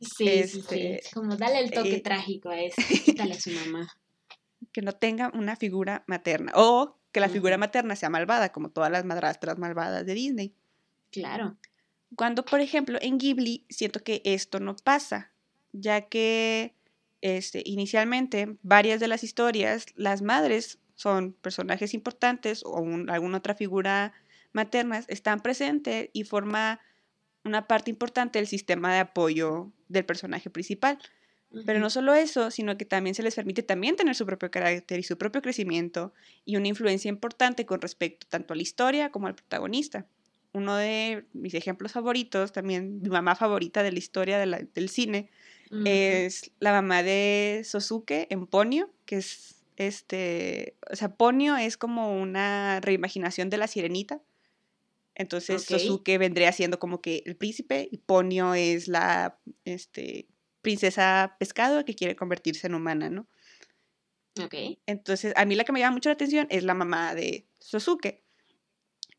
Sí, 0.00 0.44
sí, 0.44 0.48
sí. 0.48 0.80
Este, 0.80 1.00
como 1.12 1.36
dale 1.36 1.58
el 1.58 1.72
toque 1.72 1.96
eh, 1.96 2.00
trágico 2.00 2.50
a 2.50 2.60
eso, 2.60 2.80
dale 3.16 3.34
a 3.34 3.40
su 3.40 3.50
mamá. 3.50 3.88
Que 4.72 4.82
no 4.82 4.92
tenga 4.92 5.30
una 5.34 5.56
figura 5.56 6.04
materna. 6.06 6.52
O 6.54 6.97
que 7.12 7.20
la 7.20 7.28
figura 7.28 7.58
materna 7.58 7.96
sea 7.96 8.10
malvada, 8.10 8.52
como 8.52 8.70
todas 8.70 8.90
las 8.90 9.04
madrastras 9.04 9.58
malvadas 9.58 10.04
de 10.04 10.14
Disney. 10.14 10.54
Claro. 11.10 11.56
Cuando, 12.16 12.44
por 12.44 12.60
ejemplo, 12.60 12.98
en 13.00 13.18
Ghibli 13.18 13.64
siento 13.68 14.02
que 14.02 14.22
esto 14.24 14.60
no 14.60 14.76
pasa, 14.76 15.30
ya 15.72 16.02
que 16.02 16.74
este, 17.20 17.62
inicialmente 17.64 18.56
varias 18.62 19.00
de 19.00 19.08
las 19.08 19.24
historias, 19.24 19.86
las 19.94 20.22
madres 20.22 20.78
son 20.94 21.32
personajes 21.32 21.94
importantes 21.94 22.62
o 22.64 22.78
alguna 23.08 23.38
otra 23.38 23.54
figura 23.54 24.12
materna, 24.52 25.04
están 25.08 25.40
presentes 25.40 26.10
y 26.12 26.24
forma 26.24 26.80
una 27.44 27.66
parte 27.66 27.90
importante 27.90 28.38
del 28.38 28.48
sistema 28.48 28.92
de 28.92 29.00
apoyo 29.00 29.72
del 29.88 30.04
personaje 30.04 30.50
principal. 30.50 30.98
Pero 31.64 31.80
no 31.80 31.88
solo 31.88 32.14
eso, 32.14 32.50
sino 32.50 32.76
que 32.76 32.84
también 32.84 33.14
se 33.14 33.22
les 33.22 33.34
permite 33.34 33.62
también 33.62 33.96
tener 33.96 34.14
su 34.14 34.26
propio 34.26 34.50
carácter 34.50 34.98
y 34.98 35.02
su 35.02 35.16
propio 35.16 35.40
crecimiento 35.40 36.12
y 36.44 36.56
una 36.56 36.68
influencia 36.68 37.08
importante 37.08 37.64
con 37.64 37.80
respecto 37.80 38.26
tanto 38.28 38.52
a 38.52 38.56
la 38.56 38.62
historia 38.62 39.10
como 39.10 39.28
al 39.28 39.34
protagonista. 39.34 40.06
Uno 40.52 40.76
de 40.76 41.24
mis 41.32 41.54
ejemplos 41.54 41.92
favoritos, 41.92 42.52
también 42.52 43.00
mi 43.00 43.08
mamá 43.08 43.34
favorita 43.34 43.82
de 43.82 43.92
la 43.92 43.98
historia 43.98 44.38
del 44.38 44.88
cine, 44.88 45.30
es 45.84 46.50
la 46.60 46.72
mamá 46.72 47.02
de 47.02 47.62
Sosuke 47.64 48.26
en 48.30 48.46
Ponyo, 48.46 48.90
que 49.04 49.16
es 49.16 49.58
este, 49.78 50.76
o 50.90 50.96
sea, 50.96 51.14
Ponyo 51.14 51.56
es 51.56 51.76
como 51.76 52.20
una 52.20 52.80
reimaginación 52.80 53.48
de 53.48 53.58
la 53.58 53.68
sirenita. 53.68 54.20
Entonces 55.14 55.64
Sosuke 55.64 56.18
vendría 56.18 56.52
siendo 56.52 56.78
como 56.78 57.00
que 57.00 57.22
el 57.26 57.36
príncipe 57.36 57.88
y 57.90 57.98
Ponyo 57.98 58.54
es 58.54 58.88
la, 58.88 59.38
este, 59.64 60.26
princesa 60.62 61.36
pescado 61.38 61.84
que 61.84 61.94
quiere 61.94 62.16
convertirse 62.16 62.66
en 62.66 62.74
humana, 62.74 63.10
¿no? 63.10 63.26
Ok. 64.42 64.54
Entonces, 64.86 65.32
a 65.36 65.44
mí 65.44 65.54
la 65.54 65.64
que 65.64 65.72
me 65.72 65.80
llama 65.80 65.94
mucho 65.94 66.08
la 66.08 66.14
atención 66.14 66.46
es 66.50 66.64
la 66.64 66.74
mamá 66.74 67.14
de 67.14 67.46
Sosuke, 67.58 68.22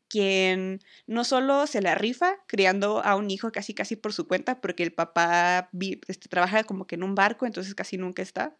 quien 0.08 0.80
no 1.06 1.24
solo 1.24 1.66
se 1.66 1.80
la 1.80 1.94
rifa 1.94 2.36
criando 2.46 3.02
a 3.04 3.14
un 3.14 3.30
hijo 3.30 3.52
casi 3.52 3.74
casi 3.74 3.96
por 3.96 4.12
su 4.12 4.26
cuenta, 4.26 4.60
porque 4.60 4.82
el 4.82 4.92
papá 4.92 5.70
este, 6.08 6.28
trabaja 6.28 6.64
como 6.64 6.86
que 6.86 6.96
en 6.96 7.04
un 7.04 7.14
barco, 7.14 7.46
entonces 7.46 7.74
casi 7.74 7.96
nunca 7.96 8.22
está. 8.22 8.56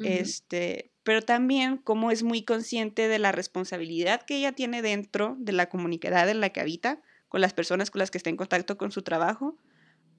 Este, 0.00 0.92
pero 1.02 1.22
también 1.22 1.76
como 1.76 2.12
es 2.12 2.22
muy 2.22 2.44
consciente 2.44 3.08
de 3.08 3.18
la 3.18 3.32
responsabilidad 3.32 4.22
que 4.22 4.36
ella 4.36 4.52
tiene 4.52 4.80
dentro 4.80 5.34
de 5.40 5.50
la 5.50 5.68
comunidad 5.68 6.28
en 6.28 6.40
la 6.40 6.50
que 6.50 6.60
habita, 6.60 7.02
con 7.28 7.40
las 7.40 7.52
personas 7.52 7.90
con 7.90 7.98
las 7.98 8.12
que 8.12 8.18
está 8.18 8.30
en 8.30 8.36
contacto 8.36 8.78
con 8.78 8.92
su 8.92 9.02
trabajo, 9.02 9.56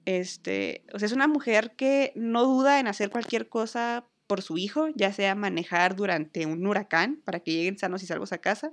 este, 0.04 0.84
o 0.92 0.98
sea, 0.98 1.06
es 1.06 1.12
una 1.12 1.28
mujer 1.28 1.74
que 1.76 2.12
no 2.14 2.44
duda 2.44 2.80
en 2.80 2.86
hacer 2.86 3.10
cualquier 3.10 3.48
cosa 3.48 4.06
por 4.26 4.42
su 4.42 4.58
hijo, 4.58 4.88
ya 4.94 5.12
sea 5.12 5.34
manejar 5.34 5.96
durante 5.96 6.46
un 6.46 6.64
huracán 6.66 7.20
para 7.24 7.40
que 7.40 7.52
lleguen 7.52 7.78
sanos 7.78 8.02
y 8.02 8.06
salvos 8.06 8.32
a 8.32 8.38
casa, 8.38 8.72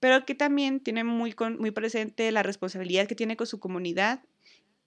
pero 0.00 0.26
que 0.26 0.34
también 0.34 0.80
tiene 0.80 1.04
muy, 1.04 1.34
muy 1.58 1.70
presente 1.70 2.30
la 2.32 2.42
responsabilidad 2.42 3.06
que 3.06 3.14
tiene 3.14 3.36
con 3.36 3.46
su 3.46 3.60
comunidad 3.60 4.22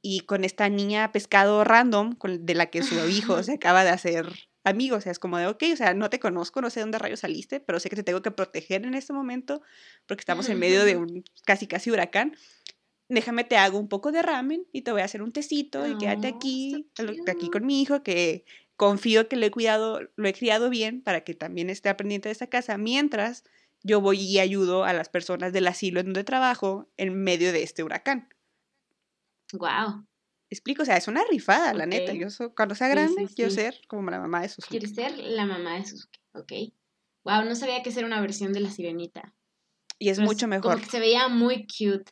y 0.02 0.22
con 0.22 0.44
esta 0.44 0.70
niña 0.70 1.12
pescado 1.12 1.64
random 1.64 2.18
de 2.40 2.56
la 2.56 2.68
que 2.68 2.84
su 2.84 2.96
hijo 3.10 3.42
se 3.44 3.54
acaba 3.56 3.84
de 3.84 3.90
hacer 3.90 4.50
amigo. 4.64 4.98
O 4.98 5.02
sea, 5.02 5.12
es 5.12 5.20
como 5.20 5.38
de, 5.38 5.48
ok, 5.48 5.64
o 5.74 5.76
sea, 5.76 5.94
no 5.94 6.10
te 6.10 6.20
conozco, 6.20 6.62
no 6.62 6.70
sé 6.70 6.80
dónde 6.82 7.00
rayos 7.00 7.22
saliste, 7.22 7.60
pero 7.60 7.80
sé 7.80 7.90
que 7.90 7.96
te 7.96 8.04
tengo 8.04 8.22
que 8.22 8.32
proteger 8.32 8.86
en 8.86 8.94
este 8.94 9.14
momento 9.14 9.62
porque 10.08 10.22
estamos 10.22 10.50
en 10.50 10.60
medio 10.60 10.86
de 10.86 10.96
un 10.98 11.24
casi 11.46 11.68
casi 11.68 11.92
huracán 11.92 12.36
déjame 13.10 13.44
te 13.44 13.58
hago 13.58 13.78
un 13.80 13.90
poco 13.90 14.12
de 14.12 14.22
ramen 14.22 14.66
y 14.72 14.84
te 14.84 14.92
voy 14.92 15.02
a 15.02 15.06
hacer 15.06 15.22
un 15.22 15.34
tecito 15.34 15.86
y 15.88 15.98
quédate 15.98 16.28
aquí, 16.28 16.88
aquí 17.28 17.50
con 17.50 17.66
mi 17.66 17.82
hijo 17.82 18.04
que 18.04 18.46
confío 18.78 19.28
que 19.28 19.36
lo 19.36 19.46
he 19.48 19.52
cuidado, 19.52 20.00
lo 20.16 20.28
he 20.28 20.34
criado 20.34 20.70
bien 20.70 21.02
para 21.02 21.24
que 21.24 21.34
también 21.34 21.70
esté 21.70 21.90
aprendiendo 21.90 22.30
de 22.30 22.34
esta 22.34 22.48
casa, 22.48 22.78
mientras 22.78 23.44
yo 23.84 24.00
voy 24.00 24.20
y 24.20 24.40
ayudo 24.40 24.84
a 24.84 24.94
las 24.94 25.10
personas 25.10 25.52
del 25.52 25.68
asilo 25.68 26.00
en 26.00 26.08
donde 26.08 26.24
trabajo 26.24 26.90
en 26.98 27.22
medio 27.22 27.52
de 27.52 27.64
este 27.64 27.84
huracán. 27.84 28.30
Wow. 29.54 30.06
Explico, 30.52 30.84
o 30.84 30.86
sea, 30.86 30.98
es 30.98 31.08
una 31.08 31.24
rifada, 31.30 31.74
la 31.74 31.86
neta. 31.86 32.14
Yo 32.14 32.28
cuando 32.56 32.76
sea 32.76 32.88
grande 32.88 33.28
quiero 33.36 33.52
ser 33.52 33.82
como 33.88 34.10
la 34.12 34.20
mamá 34.20 34.42
de 34.42 34.50
Suzuki. 34.50 34.80
Quieres 34.80 34.96
ser 34.96 35.18
la 35.18 35.46
mamá 35.46 35.76
de 35.76 35.86
Suzuki, 35.86 36.20
ok. 36.34 36.52
Wow, 37.24 37.46
no 37.46 37.56
sabía 37.56 37.82
que 37.82 37.90
era 37.90 38.06
una 38.06 38.22
versión 38.22 38.54
de 38.54 38.60
la 38.60 38.70
sirenita. 38.70 39.36
Y 39.98 40.10
es 40.10 40.20
mucho 40.20 40.48
mejor. 40.48 40.74
Como 40.74 40.84
que 40.84 40.90
se 40.90 41.00
veía 41.00 41.28
muy 41.28 41.68
cute 41.68 42.12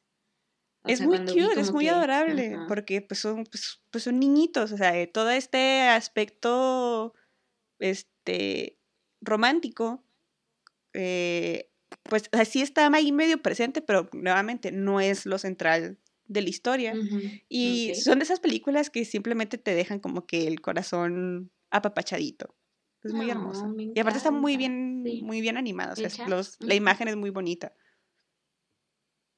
es 0.88 1.02
muy 1.02 1.20
cute, 1.20 1.60
es 1.60 1.72
muy 1.72 1.88
adorable, 1.88 2.58
porque 2.68 3.02
pues 3.02 3.20
son, 3.20 3.46
pues, 3.46 3.82
pues, 3.92 4.04
son 4.04 4.20
niñitos, 4.20 4.72
o 4.72 4.78
sea, 4.78 4.98
eh, 5.00 5.08
todo 5.08 5.30
este 5.30 5.82
aspecto 5.82 7.14
este, 7.80 8.78
romántico, 9.22 10.04
eh, 10.94 11.70
pues 12.04 12.30
así 12.32 12.62
está 12.62 12.88
ahí 12.94 13.12
medio 13.12 13.42
presente, 13.42 13.82
pero 13.82 14.10
nuevamente 14.14 14.72
no 14.72 15.00
es 15.00 15.26
lo 15.26 15.38
central 15.38 15.98
de 16.26 16.42
la 16.42 16.50
historia. 16.50 16.94
Y 17.50 17.96
son 17.96 18.20
de 18.20 18.24
esas 18.24 18.40
películas 18.40 18.90
que 18.90 19.06
simplemente 19.06 19.58
te 19.58 19.74
dejan 19.74 20.00
como 20.00 20.26
que 20.26 20.48
el 20.48 20.62
corazón 20.62 21.52
apapachadito. 21.70 22.56
Es 23.04 23.14
muy 23.14 23.30
hermoso. 23.30 23.74
Y 23.78 24.00
aparte 24.00 24.18
está 24.18 24.32
muy 24.32 24.58
bien, 24.58 25.04
muy 25.24 25.40
bien 25.42 25.58
animado. 25.58 25.94
O 25.94 26.10
sea, 26.10 26.28
los, 26.28 26.58
la 26.60 26.76
imagen 26.76 27.08
es 27.08 27.16
muy 27.16 27.30
bonita. 27.30 27.74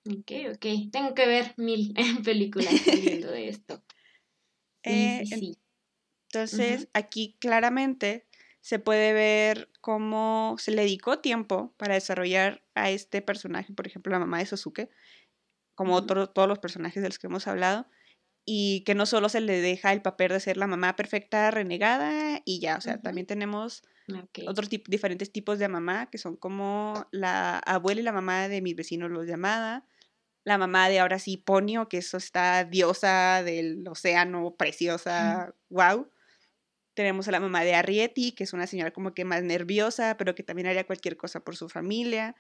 Ok, 0.10 0.32
ok. 0.56 0.92
Tengo 0.92 1.14
que 1.14 1.28
ver 1.28 1.54
mil 1.58 1.94
películas 2.26 2.74
viendo 2.86 3.32
de 3.32 3.48
esto. 3.50 3.84
Eh, 4.84 5.24
sí, 5.26 5.58
Entonces, 6.32 6.88
aquí 6.94 7.38
claramente 7.40 8.28
se 8.62 8.80
puede 8.80 9.14
ver 9.14 9.70
cómo 9.82 10.56
se 10.58 10.72
le 10.72 10.84
dedicó 10.84 11.20
tiempo 11.20 11.74
para 11.78 11.94
desarrollar 11.94 12.64
a 12.76 12.90
este 12.90 13.22
personaje, 13.22 13.74
por 13.74 13.88
ejemplo, 13.88 14.12
la 14.12 14.20
mamá 14.20 14.40
de 14.40 14.46
Sosuke, 14.46 14.90
como 15.76 16.06
todos 16.06 16.48
los 16.48 16.60
personajes 16.60 17.02
de 17.02 17.10
los 17.10 17.20
que 17.20 17.28
hemos 17.28 17.48
hablado, 17.48 17.88
y 18.46 18.84
que 18.84 18.96
no 18.96 19.06
solo 19.06 19.30
se 19.30 19.42
le 19.42 19.62
deja 19.62 19.94
el 19.94 20.02
papel 20.02 20.30
de 20.30 20.40
ser 20.40 20.58
la 20.58 20.68
mamá 20.68 20.96
perfecta 20.96 21.52
renegada 21.52 22.42
y 22.46 22.60
ya, 22.60 22.78
o 22.78 22.82
sea, 22.82 23.00
también 23.02 23.28
tenemos 23.28 23.84
otros 24.48 24.70
diferentes 24.70 25.32
tipos 25.32 25.60
de 25.60 25.68
mamá, 25.68 26.10
que 26.10 26.18
son 26.18 26.36
como 26.36 27.08
la 27.12 27.60
abuela 27.60 28.02
y 28.02 28.04
la 28.04 28.12
mamá 28.12 28.48
de 28.48 28.62
mis 28.62 28.76
vecinos 28.76 29.12
los 29.12 29.28
llamada, 29.28 29.86
la 30.50 30.58
mamá 30.58 30.90
de 30.90 31.00
ahora 31.00 31.20
sí 31.20 31.38
Ponio, 31.38 31.88
que 31.88 32.00
eso 32.00 32.18
está 32.18 32.66
diosa 32.66 33.44
del 33.44 33.88
océano, 33.88 34.56
preciosa, 34.58 35.54
wow. 35.70 36.10
Tenemos 36.94 37.28
a 37.28 37.32
la 37.32 37.40
mamá 37.40 37.64
de 37.64 37.76
Arrietty, 37.76 38.34
que 38.34 38.44
es 38.44 38.52
una 38.52 38.68
señora 38.68 38.92
como 38.92 39.14
que 39.14 39.24
más 39.24 39.44
nerviosa, 39.44 40.18
pero 40.18 40.36
que 40.36 40.44
también 40.44 40.68
haría 40.68 40.86
cualquier 40.86 41.16
cosa 41.16 41.40
por 41.40 41.56
su 41.56 41.70
familia. 41.70 42.36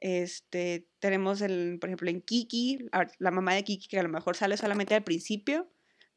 Este, 0.00 0.86
tenemos, 1.00 1.40
el, 1.40 1.78
por 1.80 1.88
ejemplo, 1.88 2.10
en 2.10 2.20
Kiki, 2.20 2.88
la 3.18 3.30
mamá 3.30 3.54
de 3.54 3.64
Kiki, 3.64 3.88
que 3.88 3.98
a 3.98 4.02
lo 4.02 4.08
mejor 4.08 4.36
sale 4.36 4.56
solamente 4.56 4.94
al 4.94 5.02
principio, 5.02 5.68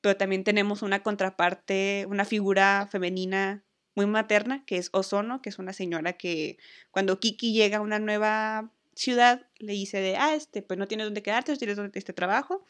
pero 0.01 0.17
también 0.17 0.43
tenemos 0.43 0.81
una 0.81 1.01
contraparte, 1.01 2.05
una 2.07 2.25
figura 2.25 2.87
femenina 2.91 3.63
muy 3.95 4.05
materna, 4.05 4.63
que 4.65 4.77
es 4.77 4.89
Ozono, 4.93 5.41
que 5.41 5.49
es 5.49 5.57
una 5.57 5.73
señora 5.73 6.13
que 6.13 6.57
cuando 6.91 7.19
Kiki 7.19 7.53
llega 7.53 7.77
a 7.77 7.81
una 7.81 7.99
nueva 7.99 8.71
ciudad, 8.99 9.47
le 9.57 9.73
dice 9.73 9.99
de, 9.99 10.17
ah, 10.17 10.35
este, 10.35 10.61
pues 10.61 10.77
no 10.77 10.87
tienes 10.87 11.07
dónde 11.07 11.23
quedarte, 11.23 11.55
tienes 11.55 11.79
este 11.93 12.13
trabajo. 12.13 12.65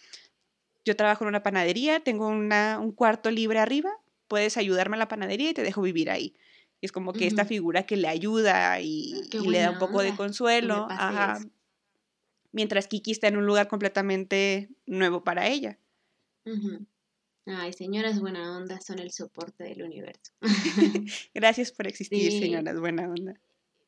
Yo 0.86 0.96
trabajo 0.96 1.24
en 1.24 1.30
una 1.30 1.44
panadería, 1.44 2.00
tengo 2.00 2.28
una, 2.28 2.80
un 2.80 2.92
cuarto 2.92 3.32
libre 3.32 3.60
arriba, 3.60 3.92
puedes 4.28 4.56
ayudarme 4.56 4.96
a 4.96 5.00
la 5.00 5.08
panadería 5.08 5.50
y 5.50 5.54
te 5.54 5.64
dejo 5.64 5.82
vivir 5.82 6.10
ahí. 6.10 6.36
Y 6.82 6.86
es 6.86 6.92
como 6.92 7.12
que 7.12 7.28
esta 7.28 7.46
figura 7.46 7.84
que 7.84 7.98
le 7.98 8.08
ayuda 8.08 8.80
y, 8.80 9.14
le 9.46 9.60
da 9.60 9.72
un 9.72 9.80
poco 9.80 10.02
de 10.02 10.16
consuelo. 10.16 10.88
Ajá. 10.90 11.40
Mientras 12.52 12.88
Kiki 12.88 13.12
está 13.12 13.28
en 13.28 13.38
un 13.38 13.46
lugar 13.46 13.68
completamente 13.68 14.70
nuevo 14.86 15.24
para 15.24 15.48
ella. 15.48 15.78
Ay, 17.46 17.74
señoras 17.74 18.20
buena 18.20 18.56
onda 18.56 18.80
son 18.80 19.00
el 19.00 19.12
soporte 19.12 19.64
del 19.64 19.84
universo. 19.84 20.32
Gracias 21.34 21.72
por 21.72 21.88
existir, 21.88 22.32
señoras 22.32 22.80
buena 22.80 23.10
onda. 23.10 23.40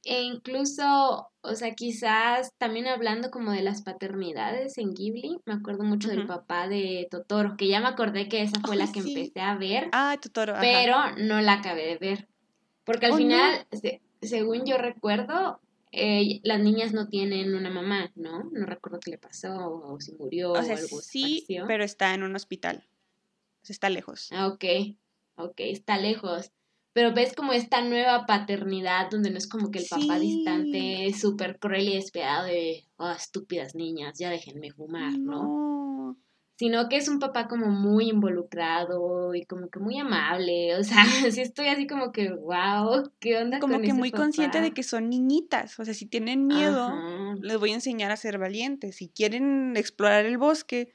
E 0.03 0.23
incluso, 0.23 1.29
o 1.41 1.55
sea, 1.55 1.75
quizás 1.75 2.53
también 2.57 2.87
hablando 2.87 3.29
como 3.29 3.51
de 3.51 3.61
las 3.61 3.83
paternidades 3.83 4.77
en 4.79 4.93
Ghibli, 4.93 5.39
me 5.45 5.53
acuerdo 5.53 5.83
mucho 5.83 6.09
del 6.09 6.25
papá 6.25 6.67
de 6.67 7.07
Totoro, 7.11 7.55
que 7.55 7.67
ya 7.67 7.81
me 7.81 7.87
acordé 7.87 8.27
que 8.27 8.41
esa 8.41 8.59
fue 8.61 8.75
la 8.75 8.91
que 8.91 8.99
empecé 8.99 9.41
a 9.41 9.55
ver. 9.55 9.89
Ah, 9.91 10.17
Totoro. 10.19 10.55
Pero 10.59 10.97
no 11.17 11.39
la 11.41 11.53
acabé 11.53 11.85
de 11.85 11.97
ver. 11.97 12.27
Porque 12.83 13.05
al 13.05 13.11
oh, 13.11 13.17
final, 13.17 13.67
según 14.21 14.65
yo 14.65 14.77
recuerdo, 14.77 15.59
eh, 15.91 16.39
las 16.43 16.59
niñas 16.59 16.93
no 16.93 17.07
tienen 17.07 17.53
una 17.53 17.69
mamá, 17.69 18.11
¿no? 18.15 18.49
No 18.51 18.65
recuerdo 18.65 18.99
qué 18.99 19.11
le 19.11 19.17
pasó 19.17 19.53
o 19.53 19.99
si 19.99 20.13
murió 20.13 20.53
o, 20.53 20.55
algo 20.55 21.01
Sí, 21.01 21.45
pero 21.67 21.83
está 21.83 22.13
en 22.13 22.23
un 22.23 22.35
hospital. 22.35 22.87
O 23.61 23.65
sea, 23.65 23.73
está 23.73 23.89
lejos. 23.89 24.29
Ah, 24.31 24.47
ok. 24.47 24.65
Ok, 25.35 25.55
está 25.57 25.97
lejos. 25.97 26.51
Pero 26.93 27.13
ves 27.13 27.33
como 27.33 27.53
esta 27.53 27.81
nueva 27.81 28.25
paternidad 28.25 29.09
donde 29.09 29.31
no 29.31 29.37
es 29.37 29.47
como 29.47 29.71
que 29.71 29.79
el 29.79 29.85
papá 29.89 30.19
distante 30.19 31.13
súper 31.13 31.57
cruel 31.57 31.87
y 31.87 31.95
despiadado 31.95 32.47
de, 32.47 32.85
oh, 32.97 33.11
estúpidas 33.11 33.75
niñas, 33.75 34.19
ya 34.19 34.29
déjenme 34.29 34.71
fumar, 34.71 35.17
¿no? 35.17 35.71
sino 36.61 36.89
que 36.89 36.97
es 36.97 37.07
un 37.07 37.17
papá 37.17 37.47
como 37.47 37.71
muy 37.71 38.09
involucrado 38.09 39.33
y 39.33 39.45
como 39.45 39.71
que 39.71 39.79
muy 39.79 39.97
amable, 39.97 40.75
o 40.75 40.83
sea, 40.83 41.03
sí 41.31 41.41
estoy 41.41 41.69
así 41.69 41.87
como 41.87 42.11
que, 42.11 42.31
wow, 42.31 43.11
¿qué 43.19 43.39
onda? 43.39 43.57
Como 43.57 43.81
que 43.81 43.95
muy 43.95 44.11
consciente 44.11 44.61
de 44.61 44.71
que 44.71 44.83
son 44.83 45.09
niñitas, 45.09 45.79
o 45.79 45.85
sea, 45.85 45.95
si 45.95 46.05
tienen 46.05 46.45
miedo, 46.45 46.93
les 47.41 47.57
voy 47.57 47.71
a 47.71 47.73
enseñar 47.73 48.11
a 48.11 48.15
ser 48.15 48.37
valientes, 48.37 48.97
si 48.97 49.09
quieren 49.09 49.75
explorar 49.75 50.27
el 50.27 50.37
bosque, 50.37 50.91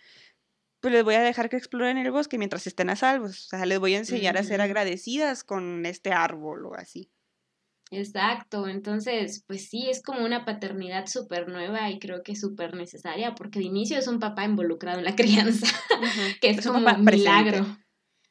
pues 0.81 0.93
les 0.93 1.05
voy 1.05 1.15
a 1.15 1.21
dejar 1.21 1.49
que 1.49 1.57
exploren 1.57 1.99
el 1.99 2.11
bosque 2.11 2.39
mientras 2.39 2.67
estén 2.67 2.91
a 2.91 2.97
salvo, 2.97 3.27
o 3.27 3.33
sea, 3.33 3.67
les 3.67 3.79
voy 3.79 3.95
a 3.95 3.99
enseñar 3.99 4.37
a 4.37 4.43
ser 4.43 4.61
agradecidas 4.61 5.45
con 5.45 5.87
este 5.87 6.13
árbol 6.13 6.67
o 6.67 6.75
así. 6.75 7.11
Exacto, 7.93 8.67
entonces, 8.67 9.45
pues 9.47 9.69
sí, 9.69 9.89
es 9.89 10.03
como 10.03 10.25
una 10.25 10.45
paternidad 10.45 11.07
súper 11.07 11.49
nueva 11.49 11.89
y 11.91 12.01
creo 12.01 12.23
que 12.25 12.35
súper 12.35 12.75
necesaria, 12.75 13.37
porque 13.37 13.61
de 13.61 13.67
inicio 13.67 13.97
es 13.97 14.09
un 14.09 14.19
papá 14.19 14.45
involucrado 14.45 14.99
en 14.99 15.05
la 15.05 15.15
crianza, 15.17 15.67
que 16.41 16.51
es, 16.51 16.67
como 16.67 16.79
un 16.79 17.05
milagro. 17.05 17.65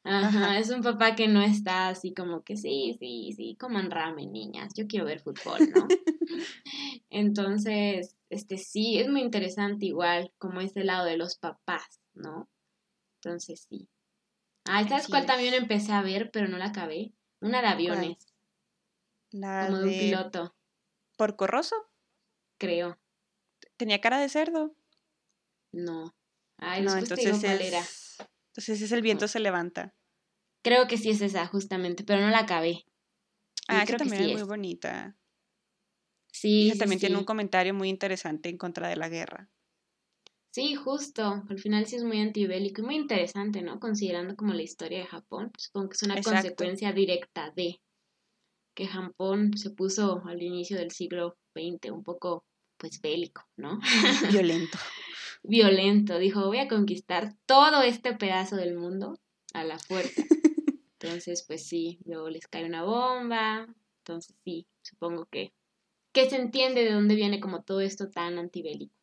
Ajá, 0.03 0.59
es 0.59 0.69
un 0.69 0.83
papá 0.83 1.15
que 1.15 1.27
no 1.27 1.41
está 1.41 1.87
así 1.87 2.13
como 2.13 2.43
que 2.43 2.57
sí, 2.57 2.95
sí, 2.99 3.33
sí, 3.35 3.55
coman 3.59 3.89
ramen, 3.89 4.31
niñas, 4.31 4.71
yo 4.75 4.85
quiero 4.87 5.05
ver 5.05 5.21
fútbol, 5.21 5.59
¿no? 5.73 5.87
Entonces, 7.09 8.15
este 8.29 8.57
sí, 8.57 8.99
es 8.99 9.09
muy 9.09 9.21
interesante 9.21 9.85
igual 9.85 10.31
como 10.37 10.61
este 10.61 10.83
lado 10.83 11.05
de 11.05 11.17
los 11.17 11.37
papás, 11.37 12.01
¿no? 12.15 12.49
Entonces 13.19 13.67
sí. 13.69 13.89
Ah, 14.65 14.81
esta 14.81 14.97
es 14.97 15.07
cual 15.07 15.25
también 15.25 15.53
empecé 15.53 15.91
a 15.91 16.01
ver, 16.01 16.31
pero 16.31 16.47
no 16.47 16.57
la 16.57 16.67
acabé. 16.67 17.13
Una 17.39 17.61
de 17.61 17.67
aviones. 17.67 18.17
La 19.31 19.67
Como 19.67 19.79
de, 19.79 19.85
un 19.85 19.89
piloto. 19.91 20.55
¿Porco 21.17 21.45
Rosso? 21.45 21.75
Creo. 22.57 22.97
¿Tenía 23.77 24.01
cara 24.01 24.19
de 24.19 24.29
cerdo? 24.29 24.75
No. 25.71 26.15
Ay, 26.57 26.83
no, 26.83 26.95
entonces 26.95 27.43
es, 27.43 28.19
Entonces 28.47 28.81
es 28.81 28.91
El 28.91 29.01
viento 29.01 29.27
se 29.27 29.39
levanta. 29.39 29.93
Creo 30.63 30.87
que 30.87 30.97
sí 30.97 31.09
es 31.09 31.21
esa, 31.21 31.45
justamente, 31.45 32.03
pero 32.03 32.21
no 32.21 32.29
la 32.29 32.39
acabé. 32.39 32.85
Ah, 33.67 33.83
creo 33.85 33.97
que 33.97 34.05
también 34.05 34.29
es, 34.29 34.33
muy 34.33 34.43
bonita. 34.43 35.17
Sí. 36.31 36.73
también 36.77 36.99
tiene 36.99 37.17
un 37.17 37.25
comentario 37.25 37.73
muy 37.73 37.89
interesante 37.89 38.49
en 38.49 38.57
contra 38.57 38.87
de 38.87 38.95
la 38.95 39.09
guerra. 39.09 39.49
Sí, 40.55 40.73
justo. 40.73 41.43
Al 41.49 41.59
final 41.59 41.85
sí 41.85 41.97
es 41.97 42.05
muy 42.05 42.21
antibélico 42.21 42.81
y 42.81 42.85
muy 42.85 42.95
interesante, 42.95 43.61
¿no? 43.61 43.77
Considerando 43.77 44.37
como 44.37 44.53
la 44.53 44.61
historia 44.61 44.99
de 44.99 45.05
Japón. 45.05 45.51
Supongo 45.57 45.89
que 45.89 45.95
es 45.95 46.03
una 46.03 46.21
consecuencia 46.21 46.93
directa 46.93 47.51
de 47.57 47.81
que 48.73 48.87
Japón 48.87 49.57
se 49.57 49.71
puso 49.71 50.23
al 50.25 50.41
inicio 50.41 50.77
del 50.77 50.91
siglo 50.91 51.35
XX 51.55 51.91
un 51.91 52.03
poco, 52.03 52.45
pues, 52.77 53.01
bélico, 53.01 53.45
¿no? 53.57 53.81
Violento. 54.31 54.77
Violento. 55.43 56.19
Dijo, 56.19 56.47
voy 56.47 56.59
a 56.59 56.69
conquistar 56.69 57.35
todo 57.45 57.81
este 57.81 58.13
pedazo 58.13 58.55
del 58.55 58.77
mundo 58.77 59.19
a 59.53 59.65
la 59.65 59.77
fuerza. 59.77 60.21
Entonces, 61.01 61.43
pues 61.45 61.67
sí, 61.67 61.99
luego 62.05 62.29
les 62.29 62.47
cae 62.47 62.63
una 62.63 62.83
bomba. 62.83 63.67
Entonces, 64.05 64.33
sí, 64.45 64.65
supongo 64.83 65.25
que, 65.25 65.51
que 66.13 66.29
se 66.29 66.37
entiende 66.37 66.85
de 66.85 66.93
dónde 66.93 67.15
viene 67.15 67.41
como 67.41 67.63
todo 67.63 67.81
esto 67.81 68.09
tan 68.09 68.39
antibélico. 68.39 68.95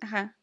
Ajá. 0.00 0.37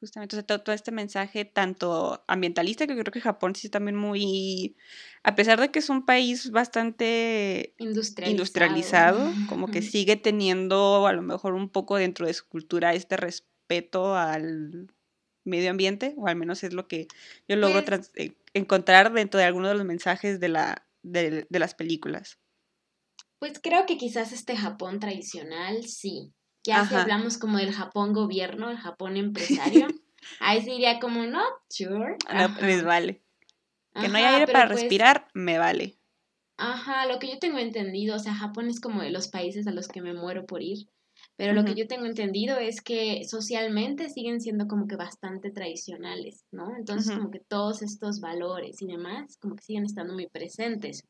Justamente, 0.00 0.42
todo, 0.42 0.72
este 0.72 0.92
mensaje 0.92 1.44
tanto 1.44 2.24
ambientalista, 2.26 2.86
que 2.86 2.94
creo 2.94 3.12
que 3.12 3.20
Japón 3.20 3.54
sí 3.54 3.66
es 3.66 3.70
también 3.70 3.96
muy, 3.96 4.74
a 5.22 5.34
pesar 5.34 5.60
de 5.60 5.70
que 5.70 5.78
es 5.78 5.90
un 5.90 6.06
país 6.06 6.50
bastante 6.50 7.74
industrializado, 7.78 9.30
como 9.46 9.70
que 9.70 9.82
sigue 9.82 10.16
teniendo 10.16 11.06
a 11.06 11.12
lo 11.12 11.20
mejor 11.20 11.52
un 11.52 11.68
poco 11.68 11.96
dentro 11.96 12.26
de 12.26 12.32
su 12.32 12.48
cultura 12.48 12.94
este 12.94 13.18
respeto 13.18 14.16
al 14.16 14.88
medio 15.44 15.70
ambiente, 15.70 16.14
o 16.16 16.28
al 16.28 16.36
menos 16.36 16.64
es 16.64 16.72
lo 16.72 16.88
que 16.88 17.06
yo 17.46 17.56
logro 17.56 17.84
pues 17.84 18.10
eh, 18.14 18.32
encontrar 18.54 19.12
dentro 19.12 19.38
de 19.38 19.44
algunos 19.44 19.70
de 19.70 19.76
los 19.76 19.86
mensajes 19.86 20.40
de, 20.40 20.48
la, 20.48 20.86
de, 21.02 21.46
de 21.46 21.58
las 21.58 21.74
películas. 21.74 22.38
Pues 23.38 23.60
creo 23.62 23.84
que 23.84 23.98
quizás 23.98 24.32
este 24.32 24.56
Japón 24.56 24.98
tradicional 24.98 25.84
sí, 25.84 26.32
ya 26.64 26.84
si 26.84 26.94
hablamos 26.94 27.38
como 27.38 27.58
del 27.58 27.72
Japón 27.72 28.12
gobierno, 28.12 28.70
el 28.70 28.78
Japón 28.78 29.16
empresario, 29.16 29.86
ahí 30.40 30.62
se 30.62 30.70
diría 30.70 31.00
como, 31.00 31.24
no, 31.24 31.42
sure. 31.68 32.16
No, 32.32 32.48
les 32.60 32.84
vale. 32.84 33.22
Que 34.00 34.08
no 34.08 34.18
haya 34.18 34.36
aire 34.36 34.52
para 34.52 34.68
pues 34.68 34.80
respirar, 34.80 35.28
me 35.34 35.58
vale. 35.58 35.98
Ajá, 36.56 37.06
lo 37.06 37.18
que 37.18 37.28
yo 37.28 37.38
tengo 37.38 37.58
entendido, 37.58 38.16
o 38.16 38.18
sea, 38.18 38.34
Japón 38.34 38.68
es 38.68 38.80
como 38.80 39.02
de 39.02 39.10
los 39.10 39.28
países 39.28 39.66
a 39.66 39.72
los 39.72 39.88
que 39.88 40.02
me 40.02 40.12
muero 40.12 40.44
por 40.46 40.62
ir, 40.62 40.88
pero 41.36 41.54
lo 41.54 41.64
que 41.64 41.74
yo 41.74 41.86
tengo 41.86 42.04
entendido 42.04 42.58
es 42.58 42.82
que 42.82 43.24
socialmente 43.24 44.10
siguen 44.10 44.40
siendo 44.40 44.66
como 44.68 44.86
que 44.86 44.96
bastante 44.96 45.50
tradicionales, 45.50 46.44
¿no? 46.52 46.76
Entonces 46.76 47.16
como 47.16 47.30
que 47.30 47.40
todos 47.40 47.80
estos 47.82 48.20
valores 48.20 48.82
y 48.82 48.86
demás 48.86 49.38
como 49.38 49.56
que 49.56 49.62
siguen 49.62 49.86
estando 49.86 50.12
muy 50.12 50.26
presentes. 50.26 51.02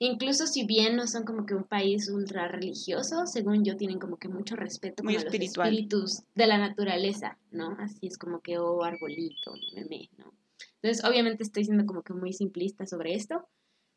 Incluso 0.00 0.46
si 0.46 0.64
bien 0.64 0.94
no 0.94 1.08
son 1.08 1.24
como 1.24 1.44
que 1.44 1.54
un 1.54 1.64
país 1.64 2.08
ultra 2.08 2.46
religioso, 2.46 3.26
según 3.26 3.64
yo 3.64 3.76
tienen 3.76 3.98
como 3.98 4.16
que 4.16 4.28
mucho 4.28 4.54
respeto 4.54 5.02
por 5.02 5.12
los 5.12 5.24
espíritus 5.24 6.22
de 6.36 6.46
la 6.46 6.58
naturaleza, 6.58 7.36
¿no? 7.50 7.76
Así 7.80 8.06
es 8.06 8.16
como 8.16 8.40
que, 8.40 8.58
oh, 8.58 8.84
arbolito, 8.84 9.54
meme, 9.74 10.08
¿no? 10.16 10.32
Entonces, 10.80 11.04
obviamente 11.04 11.42
estoy 11.42 11.64
siendo 11.64 11.84
como 11.84 12.02
que 12.02 12.12
muy 12.12 12.32
simplista 12.32 12.86
sobre 12.86 13.14
esto, 13.14 13.48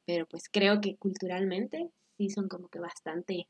pero 0.07 0.25
pues 0.25 0.49
creo 0.51 0.81
que 0.81 0.95
culturalmente 0.97 1.91
sí 2.17 2.29
son 2.29 2.47
como 2.47 2.67
que 2.69 2.79
bastante 2.79 3.47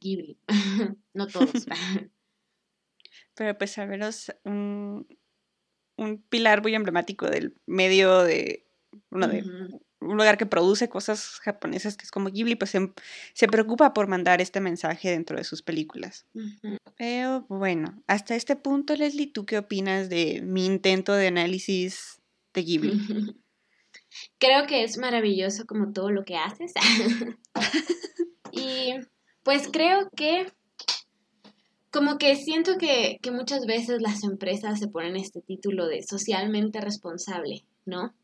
Ghibli, 0.00 0.36
no 1.14 1.28
todos. 1.28 1.66
pero 3.34 3.56
pues 3.56 3.78
a 3.78 3.86
veros 3.86 4.32
un, 4.44 5.06
un 5.96 6.22
pilar 6.22 6.62
muy 6.62 6.74
emblemático 6.74 7.26
del 7.26 7.54
medio 7.66 8.22
de, 8.22 8.66
uno 9.10 9.28
de 9.28 9.44
un 10.02 10.16
lugar 10.16 10.36
que 10.36 10.46
produce 10.46 10.88
cosas 10.88 11.40
japonesas 11.40 11.96
que 11.96 12.04
es 12.04 12.10
como 12.10 12.30
Ghibli, 12.30 12.56
pues 12.56 12.70
se, 12.70 13.48
preocupa 13.48 13.92
por 13.92 14.08
mandar 14.08 14.40
este 14.40 14.60
mensaje 14.60 15.10
dentro 15.10 15.36
de 15.36 15.44
sus 15.44 15.62
películas. 15.62 16.26
Pero 16.96 17.46
bueno, 17.48 18.02
hasta 18.06 18.34
este 18.34 18.56
punto, 18.56 18.94
Leslie, 18.94 19.32
¿tú 19.32 19.46
qué 19.46 19.58
opinas 19.58 20.08
de 20.08 20.42
mi 20.42 20.66
intento 20.66 21.14
de 21.14 21.28
análisis 21.28 22.20
de 22.54 22.62
Ghibli? 22.62 22.92
Creo 24.38 24.66
que 24.66 24.84
es 24.84 24.98
maravilloso 24.98 25.64
como 25.66 25.92
todo 25.92 26.10
lo 26.10 26.24
que 26.24 26.36
haces. 26.36 26.72
y 28.52 28.94
pues 29.42 29.68
creo 29.72 30.08
que 30.14 30.46
como 31.92 32.16
que 32.16 32.36
siento 32.36 32.78
que, 32.78 33.18
muchas 33.32 33.66
veces 33.66 34.00
las 34.00 34.24
empresas 34.24 34.78
se 34.78 34.88
ponen 34.88 35.16
este 35.16 35.42
título 35.42 35.86
de 35.86 36.02
socialmente 36.02 36.80
responsable, 36.80 37.64
¿no? 37.84 38.14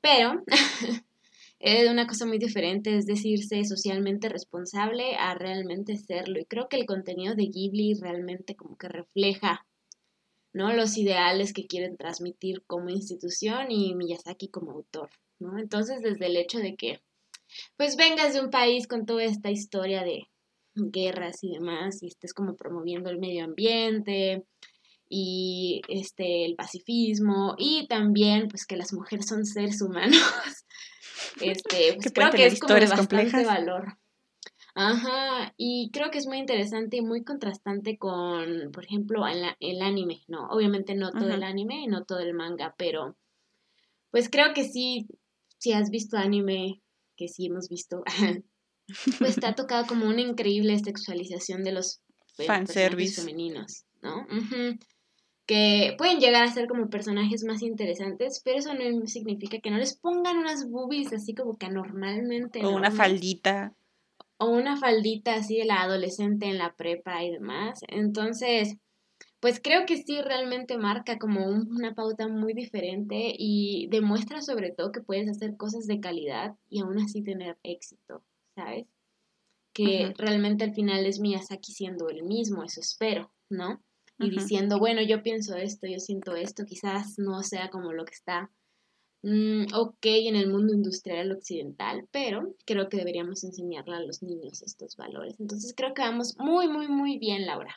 Pero 0.00 0.44
es 1.60 1.90
una 1.90 2.06
cosa 2.06 2.26
muy 2.26 2.38
diferente, 2.38 2.96
es 2.96 3.06
decirse 3.06 3.64
socialmente 3.64 4.28
responsable 4.28 5.16
a 5.16 5.34
realmente 5.34 5.96
serlo. 5.96 6.38
Y 6.38 6.44
creo 6.44 6.68
que 6.68 6.76
el 6.76 6.86
contenido 6.86 7.34
de 7.34 7.46
Ghibli 7.46 7.94
realmente 7.94 8.54
como 8.54 8.76
que 8.76 8.88
refleja, 8.88 9.66
¿no? 10.52 10.72
Los 10.72 10.96
ideales 10.96 11.52
que 11.52 11.66
quieren 11.66 11.96
transmitir 11.96 12.62
como 12.66 12.90
institución 12.90 13.70
y 13.70 13.94
Miyazaki 13.94 14.48
como 14.48 14.72
autor, 14.72 15.10
¿no? 15.38 15.58
Entonces, 15.58 16.00
desde 16.00 16.26
el 16.26 16.36
hecho 16.36 16.58
de 16.58 16.76
que, 16.76 17.00
pues 17.76 17.96
vengas 17.96 18.34
de 18.34 18.40
un 18.40 18.50
país 18.50 18.86
con 18.86 19.06
toda 19.06 19.24
esta 19.24 19.50
historia 19.50 20.04
de 20.04 20.28
guerras 20.74 21.42
y 21.42 21.50
demás, 21.50 22.02
y 22.02 22.06
estés 22.06 22.32
como 22.32 22.54
promoviendo 22.54 23.10
el 23.10 23.18
medio 23.18 23.44
ambiente 23.44 24.44
y 25.08 25.82
este 25.88 26.44
el 26.44 26.54
pacifismo 26.54 27.54
y 27.58 27.86
también 27.88 28.48
pues 28.48 28.66
que 28.66 28.76
las 28.76 28.92
mujeres 28.92 29.26
son 29.26 29.44
seres 29.44 29.80
humanos. 29.82 30.18
Este, 31.40 31.94
pues 31.94 32.12
creo 32.12 32.30
que 32.30 32.46
es 32.46 32.60
como 32.60 32.74
de 32.74 32.86
bastante 32.86 33.44
valor. 33.44 33.98
Ajá, 34.74 35.52
y 35.56 35.90
creo 35.92 36.12
que 36.12 36.18
es 36.18 36.28
muy 36.28 36.38
interesante 36.38 36.98
y 36.98 37.02
muy 37.02 37.24
contrastante 37.24 37.98
con, 37.98 38.70
por 38.72 38.84
ejemplo, 38.84 39.26
el, 39.26 39.44
el 39.58 39.82
anime, 39.82 40.22
¿no? 40.28 40.46
Obviamente 40.48 40.94
no 40.94 41.10
todo 41.10 41.30
el 41.30 41.42
anime 41.42 41.82
y 41.82 41.88
no 41.88 42.04
todo 42.04 42.20
el 42.20 42.34
manga, 42.34 42.76
pero 42.78 43.16
pues 44.10 44.28
creo 44.30 44.54
que 44.54 44.64
sí, 44.64 45.08
si 45.58 45.72
has 45.72 45.90
visto 45.90 46.16
anime, 46.16 46.80
que 47.16 47.28
sí 47.28 47.46
hemos 47.46 47.68
visto, 47.68 48.04
pues 49.18 49.36
te 49.36 49.46
ha 49.46 49.54
tocado 49.56 49.86
como 49.86 50.06
una 50.06 50.20
increíble 50.20 50.78
sexualización 50.78 51.64
de 51.64 51.72
los 51.72 52.00
fanservice 52.46 53.20
femeninos, 53.20 53.84
¿no? 54.00 54.26
Que 55.48 55.94
pueden 55.98 56.20
llegar 56.20 56.44
a 56.44 56.52
ser 56.52 56.68
como 56.68 56.90
personajes 56.90 57.42
más 57.42 57.62
interesantes, 57.62 58.40
pero 58.44 58.58
eso 58.58 58.72
no 58.74 59.06
significa 59.06 59.58
que 59.58 59.70
no 59.70 59.78
les 59.78 59.96
pongan 59.98 60.36
unas 60.36 60.70
boobies 60.70 61.12
así 61.12 61.34
como 61.34 61.56
que 61.56 61.66
anormalmente. 61.66 62.64
O 62.64 62.70
una 62.70 62.92
faldita. 62.92 63.74
O 64.36 64.50
una 64.50 64.76
faldita 64.76 65.34
así 65.34 65.56
de 65.56 65.64
la 65.64 65.82
adolescente 65.82 66.46
en 66.46 66.58
la 66.58 66.76
prepa 66.76 67.24
y 67.24 67.32
demás. 67.32 67.80
Entonces, 67.88 68.76
pues 69.40 69.58
creo 69.60 69.86
que 69.86 69.96
sí 69.96 70.20
realmente 70.20 70.78
marca 70.78 71.18
como 71.18 71.46
una 71.46 71.94
pauta 71.94 72.28
muy 72.28 72.52
diferente 72.52 73.34
y 73.36 73.88
demuestra 73.90 74.42
sobre 74.42 74.70
todo 74.70 74.92
que 74.92 75.00
puedes 75.00 75.28
hacer 75.28 75.56
cosas 75.56 75.86
de 75.86 75.98
calidad 75.98 76.54
y 76.68 76.82
aún 76.82 76.98
así 76.98 77.22
tener 77.22 77.56
éxito. 77.64 78.22
¿sabes? 78.58 78.86
Que 79.72 80.12
realmente 80.16 80.64
al 80.64 80.74
final 80.74 81.06
es 81.06 81.20
Miyazaki 81.20 81.72
siendo 81.72 82.08
el 82.08 82.24
mismo, 82.24 82.64
eso 82.64 82.80
espero, 82.80 83.30
¿no? 83.48 83.80
Y 84.20 84.30
diciendo, 84.30 84.78
bueno, 84.78 85.00
yo 85.00 85.22
pienso 85.22 85.56
esto, 85.56 85.86
yo 85.86 86.00
siento 86.00 86.34
esto, 86.34 86.64
quizás 86.64 87.18
no 87.18 87.42
sea 87.42 87.70
como 87.70 87.92
lo 87.92 88.04
que 88.04 88.14
está 88.14 88.50
mm, 89.22 89.72
ok 89.72 90.04
en 90.04 90.34
el 90.34 90.50
mundo 90.50 90.74
industrial 90.74 91.30
occidental, 91.30 92.08
pero 92.10 92.56
creo 92.66 92.88
que 92.88 92.96
deberíamos 92.96 93.44
enseñarle 93.44 93.94
a 93.94 94.00
los 94.00 94.22
niños 94.22 94.62
estos 94.62 94.96
valores. 94.96 95.38
Entonces 95.38 95.72
creo 95.76 95.94
que 95.94 96.02
vamos 96.02 96.36
muy, 96.38 96.68
muy, 96.68 96.88
muy 96.88 97.18
bien, 97.18 97.46
Laura. 97.46 97.76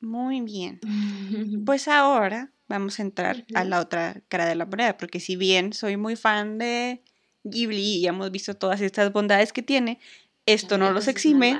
Muy 0.00 0.40
bien. 0.42 0.80
Pues 1.66 1.88
ahora 1.88 2.52
vamos 2.68 2.98
a 2.98 3.02
entrar 3.02 3.44
a 3.54 3.64
la 3.64 3.80
otra 3.80 4.22
cara 4.28 4.46
de 4.46 4.54
la 4.54 4.66
moneda, 4.66 4.96
porque 4.96 5.20
si 5.20 5.36
bien 5.36 5.72
soy 5.72 5.96
muy 5.96 6.16
fan 6.16 6.58
de 6.58 7.02
Ghibli 7.44 7.96
y 7.96 8.06
hemos 8.06 8.30
visto 8.30 8.54
todas 8.54 8.80
estas 8.80 9.12
bondades 9.12 9.52
que 9.52 9.62
tiene, 9.62 9.98
esto 10.46 10.78
no 10.78 10.92
los 10.92 11.08
exime 11.08 11.58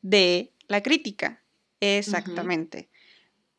de 0.00 0.52
la 0.68 0.82
crítica. 0.82 1.42
Exactamente. 1.80 2.88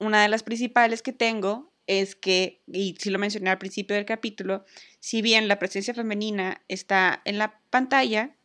Una 0.03 0.21
de 0.21 0.27
las 0.27 0.43
principales 0.43 1.01
que 1.01 1.13
tengo 1.13 1.73
es 1.87 2.15
que, 2.15 2.61
y 2.67 2.95
si 2.99 3.09
lo 3.09 3.19
mencioné 3.19 3.49
al 3.49 3.57
principio 3.57 3.95
del 3.95 4.05
capítulo, 4.05 4.65
si 4.99 5.21
bien 5.21 5.47
la 5.47 5.59
presencia 5.59 5.93
femenina 5.93 6.61
está 6.67 7.21
en 7.25 7.37
la 7.37 7.59
pantalla, 7.69 8.35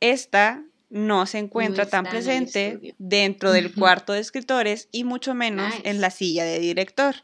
esta 0.00 0.64
no 0.88 1.26
se 1.26 1.38
encuentra 1.38 1.86
tan 1.86 2.04
presente 2.04 2.94
dentro 2.98 3.52
del 3.52 3.74
cuarto 3.74 4.12
de 4.12 4.20
escritores 4.20 4.88
y 4.92 5.04
mucho 5.04 5.34
menos 5.34 5.74
en 5.84 6.00
la 6.00 6.10
silla 6.10 6.44
de 6.44 6.58
director. 6.60 7.16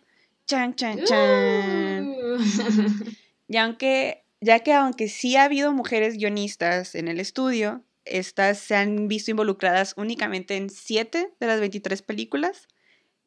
Chan, 0.47 0.75
chan, 0.75 1.05
chan. 1.05 2.09
Uh. 2.09 2.39
y 3.49 3.57
aunque 3.57 4.25
ya 4.41 4.61
que 4.61 4.73
aunque 4.73 5.09
sí 5.09 5.37
ha 5.37 5.45
habido 5.45 5.73
mujeres 5.73 6.17
guionistas 6.17 6.95
en 6.97 7.07
el 7.07 7.21
estudio, 7.21 7.85
estas 8.05 8.59
se 8.59 8.75
han 8.75 9.07
visto 9.07 9.31
involucradas 9.31 9.95
únicamente 9.97 10.57
en 10.57 10.69
7 10.69 11.35
de 11.39 11.47
las 11.47 11.61
23 11.61 12.03
películas 12.03 12.67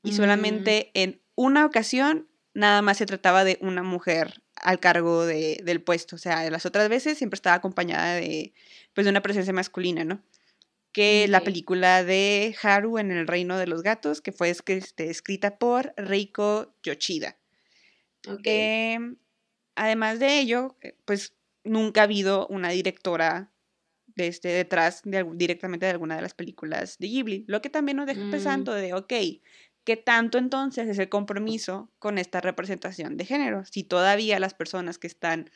y 0.05 0.11
mm. 0.11 0.13
solamente 0.13 0.91
en 0.93 1.21
una 1.35 1.65
ocasión 1.65 2.29
nada 2.53 2.81
más 2.81 2.97
se 2.97 3.05
trataba 3.05 3.43
de 3.43 3.57
una 3.61 3.83
mujer 3.83 4.41
al 4.55 4.79
cargo 4.79 5.25
de, 5.25 5.59
del 5.63 5.81
puesto. 5.81 6.15
O 6.15 6.19
sea, 6.19 6.49
las 6.49 6.65
otras 6.65 6.87
veces 6.87 7.17
siempre 7.17 7.35
estaba 7.35 7.57
acompañada 7.57 8.15
de, 8.15 8.53
pues, 8.93 9.05
de 9.05 9.11
una 9.11 9.21
presencia 9.21 9.51
masculina, 9.51 10.05
¿no? 10.05 10.23
Que 10.93 11.27
la 11.27 11.41
película 11.41 12.05
de 12.05 12.55
Haru 12.63 12.99
en 12.99 13.11
el 13.11 13.27
Reino 13.27 13.57
de 13.57 13.67
los 13.67 13.83
Gatos, 13.83 14.21
que 14.21 14.31
fue 14.31 14.49
este, 14.49 15.09
escrita 15.09 15.57
por 15.57 15.93
Reiko 15.97 16.73
Yoshida. 16.83 17.35
Okay. 18.25 18.93
Em, 18.93 19.17
Además 19.75 20.19
de 20.19 20.39
ello, 20.39 20.77
eh, 20.81 20.95
pues 21.05 21.35
nunca 21.63 22.01
ha 22.01 22.03
habido 22.05 22.47
una 22.47 22.69
directora 22.69 23.51
de 24.07 24.27
este, 24.27 24.47
detrás 24.47 25.01
de, 25.03 25.25
directamente 25.33 25.85
de 25.85 25.91
alguna 25.91 26.15
de 26.15 26.21
las 26.21 26.33
películas 26.33 26.97
de 26.97 27.07
Ghibli, 27.07 27.43
lo 27.47 27.61
que 27.61 27.69
también 27.69 27.97
nos 27.97 28.07
deja 28.07 28.21
mm. 28.21 28.31
pensando 28.31 28.73
de, 28.73 28.93
ok, 28.93 29.13
¿qué 29.85 29.97
tanto 29.97 30.37
entonces 30.37 30.89
es 30.89 30.99
el 30.99 31.09
compromiso 31.09 31.91
con 31.99 32.17
esta 32.17 32.41
representación 32.41 33.17
de 33.17 33.25
género? 33.25 33.65
Si 33.65 33.83
todavía 33.83 34.39
las 34.39 34.53
personas 34.53 34.97
que 34.99 35.07
están 35.07 35.49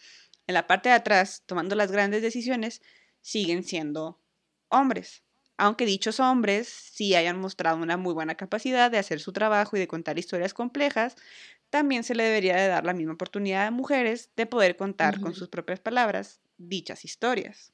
en 0.47 0.53
la 0.55 0.67
parte 0.67 0.89
de 0.89 0.95
atrás 0.95 1.43
tomando 1.45 1.75
las 1.75 1.91
grandes 1.91 2.21
decisiones 2.21 2.81
siguen 3.21 3.63
siendo 3.63 4.21
hombres. 4.69 5.23
Aunque 5.57 5.85
dichos 5.85 6.19
hombres 6.19 6.69
sí 6.69 7.15
hayan 7.15 7.39
mostrado 7.39 7.77
una 7.77 7.97
muy 7.97 8.13
buena 8.13 8.35
capacidad 8.35 8.89
de 8.91 8.97
hacer 8.97 9.19
su 9.19 9.33
trabajo 9.33 9.75
y 9.75 9.79
de 9.79 9.87
contar 9.87 10.17
historias 10.17 10.53
complejas, 10.53 11.15
también 11.69 12.03
se 12.03 12.15
le 12.15 12.23
debería 12.23 12.55
de 12.55 12.67
dar 12.67 12.85
la 12.85 12.93
misma 12.93 13.13
oportunidad 13.13 13.67
a 13.67 13.71
mujeres 13.71 14.31
de 14.35 14.45
poder 14.45 14.77
contar 14.77 15.19
con 15.19 15.35
sus 15.35 15.49
propias 15.49 15.79
palabras 15.79 16.41
dichas 16.57 17.05
historias. 17.05 17.73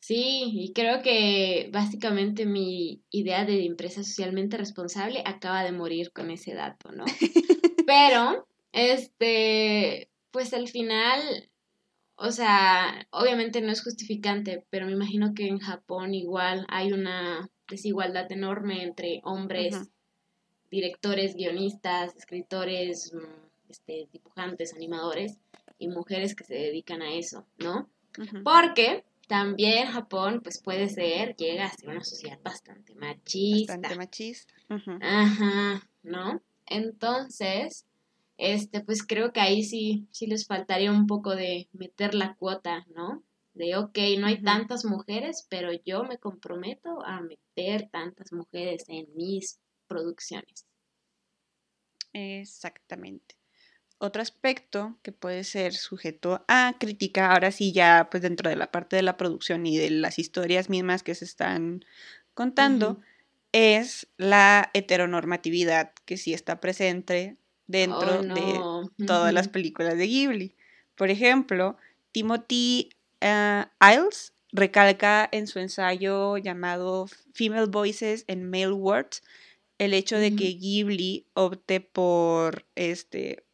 Sí, 0.00 0.50
y 0.52 0.72
creo 0.72 1.02
que 1.02 1.70
básicamente 1.72 2.46
mi 2.46 3.02
idea 3.10 3.44
de 3.44 3.66
empresa 3.66 4.02
socialmente 4.04 4.56
responsable 4.56 5.22
acaba 5.26 5.64
de 5.64 5.72
morir 5.72 6.12
con 6.12 6.30
ese 6.30 6.54
dato, 6.54 6.92
¿no? 6.92 7.04
Pero, 7.86 8.46
este, 8.72 10.08
pues 10.30 10.54
al 10.54 10.68
final, 10.68 11.50
o 12.16 12.30
sea, 12.30 13.06
obviamente 13.10 13.60
no 13.60 13.72
es 13.72 13.82
justificante, 13.82 14.64
pero 14.70 14.86
me 14.86 14.92
imagino 14.92 15.34
que 15.34 15.46
en 15.46 15.58
Japón 15.58 16.14
igual 16.14 16.66
hay 16.68 16.92
una 16.92 17.50
desigualdad 17.68 18.30
enorme 18.30 18.82
entre 18.82 19.20
hombres 19.24 19.90
directores, 20.70 21.34
guionistas, 21.34 22.14
escritores, 22.16 23.12
mm, 23.14 23.70
este, 23.70 24.08
dibujantes, 24.12 24.74
animadores 24.74 25.38
y 25.78 25.88
mujeres 25.88 26.34
que 26.34 26.44
se 26.44 26.54
dedican 26.54 27.02
a 27.02 27.14
eso, 27.14 27.46
¿no? 27.58 27.88
Porque 28.44 29.04
también 29.28 29.86
Japón, 29.88 30.40
pues 30.42 30.60
puede 30.60 30.88
ser, 30.88 31.36
llega 31.36 31.66
a 31.66 31.72
ser 31.72 31.90
una 31.90 32.02
sociedad 32.02 32.40
bastante 32.42 32.94
machista. 32.94 33.74
Bastante 33.74 33.96
machista. 33.96 34.54
Ajá, 35.00 35.88
¿no? 36.02 36.42
Entonces, 36.66 37.86
este, 38.38 38.80
pues 38.80 39.06
creo 39.06 39.32
que 39.32 39.40
ahí 39.40 39.62
sí, 39.62 40.08
sí 40.10 40.26
les 40.26 40.46
faltaría 40.46 40.90
un 40.90 41.06
poco 41.06 41.36
de 41.36 41.68
meter 41.72 42.14
la 42.14 42.34
cuota, 42.34 42.84
¿no? 42.94 43.22
De, 43.54 43.76
ok, 43.76 43.98
no 44.18 44.26
hay 44.26 44.42
tantas 44.42 44.84
mujeres, 44.84 45.46
pero 45.48 45.70
yo 45.84 46.04
me 46.04 46.18
comprometo 46.18 47.04
a 47.04 47.20
meter 47.20 47.88
tantas 47.90 48.32
mujeres 48.32 48.84
en 48.88 49.06
mis 49.14 49.60
producciones. 49.86 50.66
Exactamente. 52.12 53.37
Otro 53.98 54.22
aspecto 54.22 54.96
que 55.02 55.10
puede 55.10 55.42
ser 55.42 55.74
sujeto 55.74 56.44
a 56.46 56.76
crítica, 56.78 57.32
ahora 57.32 57.50
sí 57.50 57.72
ya 57.72 58.08
pues 58.10 58.22
dentro 58.22 58.48
de 58.48 58.56
la 58.56 58.70
parte 58.70 58.94
de 58.94 59.02
la 59.02 59.16
producción 59.16 59.66
y 59.66 59.76
de 59.76 59.90
las 59.90 60.20
historias 60.20 60.70
mismas 60.70 61.02
que 61.02 61.16
se 61.16 61.24
están 61.24 61.84
contando, 62.34 63.00
es 63.50 64.06
la 64.16 64.70
heteronormatividad 64.72 65.92
que 66.04 66.16
sí 66.16 66.32
está 66.32 66.60
presente 66.60 67.36
dentro 67.66 68.20
oh, 68.20 68.22
de 68.22 69.06
todas 69.06 69.32
las 69.32 69.48
películas 69.48 69.96
de 69.96 70.06
Ghibli. 70.06 70.54
Por 70.94 71.10
ejemplo, 71.10 71.76
Timothy 72.12 72.90
uh, 73.20 73.64
Isles 73.84 74.32
recalca 74.52 75.28
en 75.30 75.46
su 75.48 75.58
ensayo 75.58 76.36
llamado 76.36 77.06
Female 77.34 77.66
Voices 77.66 78.24
and 78.28 78.44
Male 78.44 78.72
Words 78.72 79.22
el 79.78 79.94
hecho 79.94 80.18
de 80.18 80.34
que 80.34 80.54
Ghibli 80.54 81.26
opte 81.34 81.80
por 81.80 82.66
este 82.74 83.44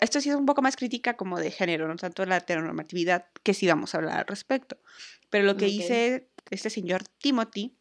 esto 0.00 0.20
sí 0.20 0.30
es 0.30 0.36
un 0.36 0.46
poco 0.46 0.62
más 0.62 0.76
crítica 0.76 1.16
como 1.16 1.38
de 1.38 1.50
género, 1.50 1.88
no 1.88 1.96
tanto 1.96 2.24
la 2.24 2.38
heteronormatividad, 2.38 3.26
que 3.42 3.54
sí 3.54 3.66
vamos 3.66 3.94
a 3.94 3.98
hablar 3.98 4.18
al 4.18 4.26
respecto. 4.26 4.78
Pero 5.30 5.44
lo 5.44 5.56
que 5.56 5.66
dice 5.66 6.28
este 6.50 6.70
señor 6.70 7.02
Timothy 7.18 7.76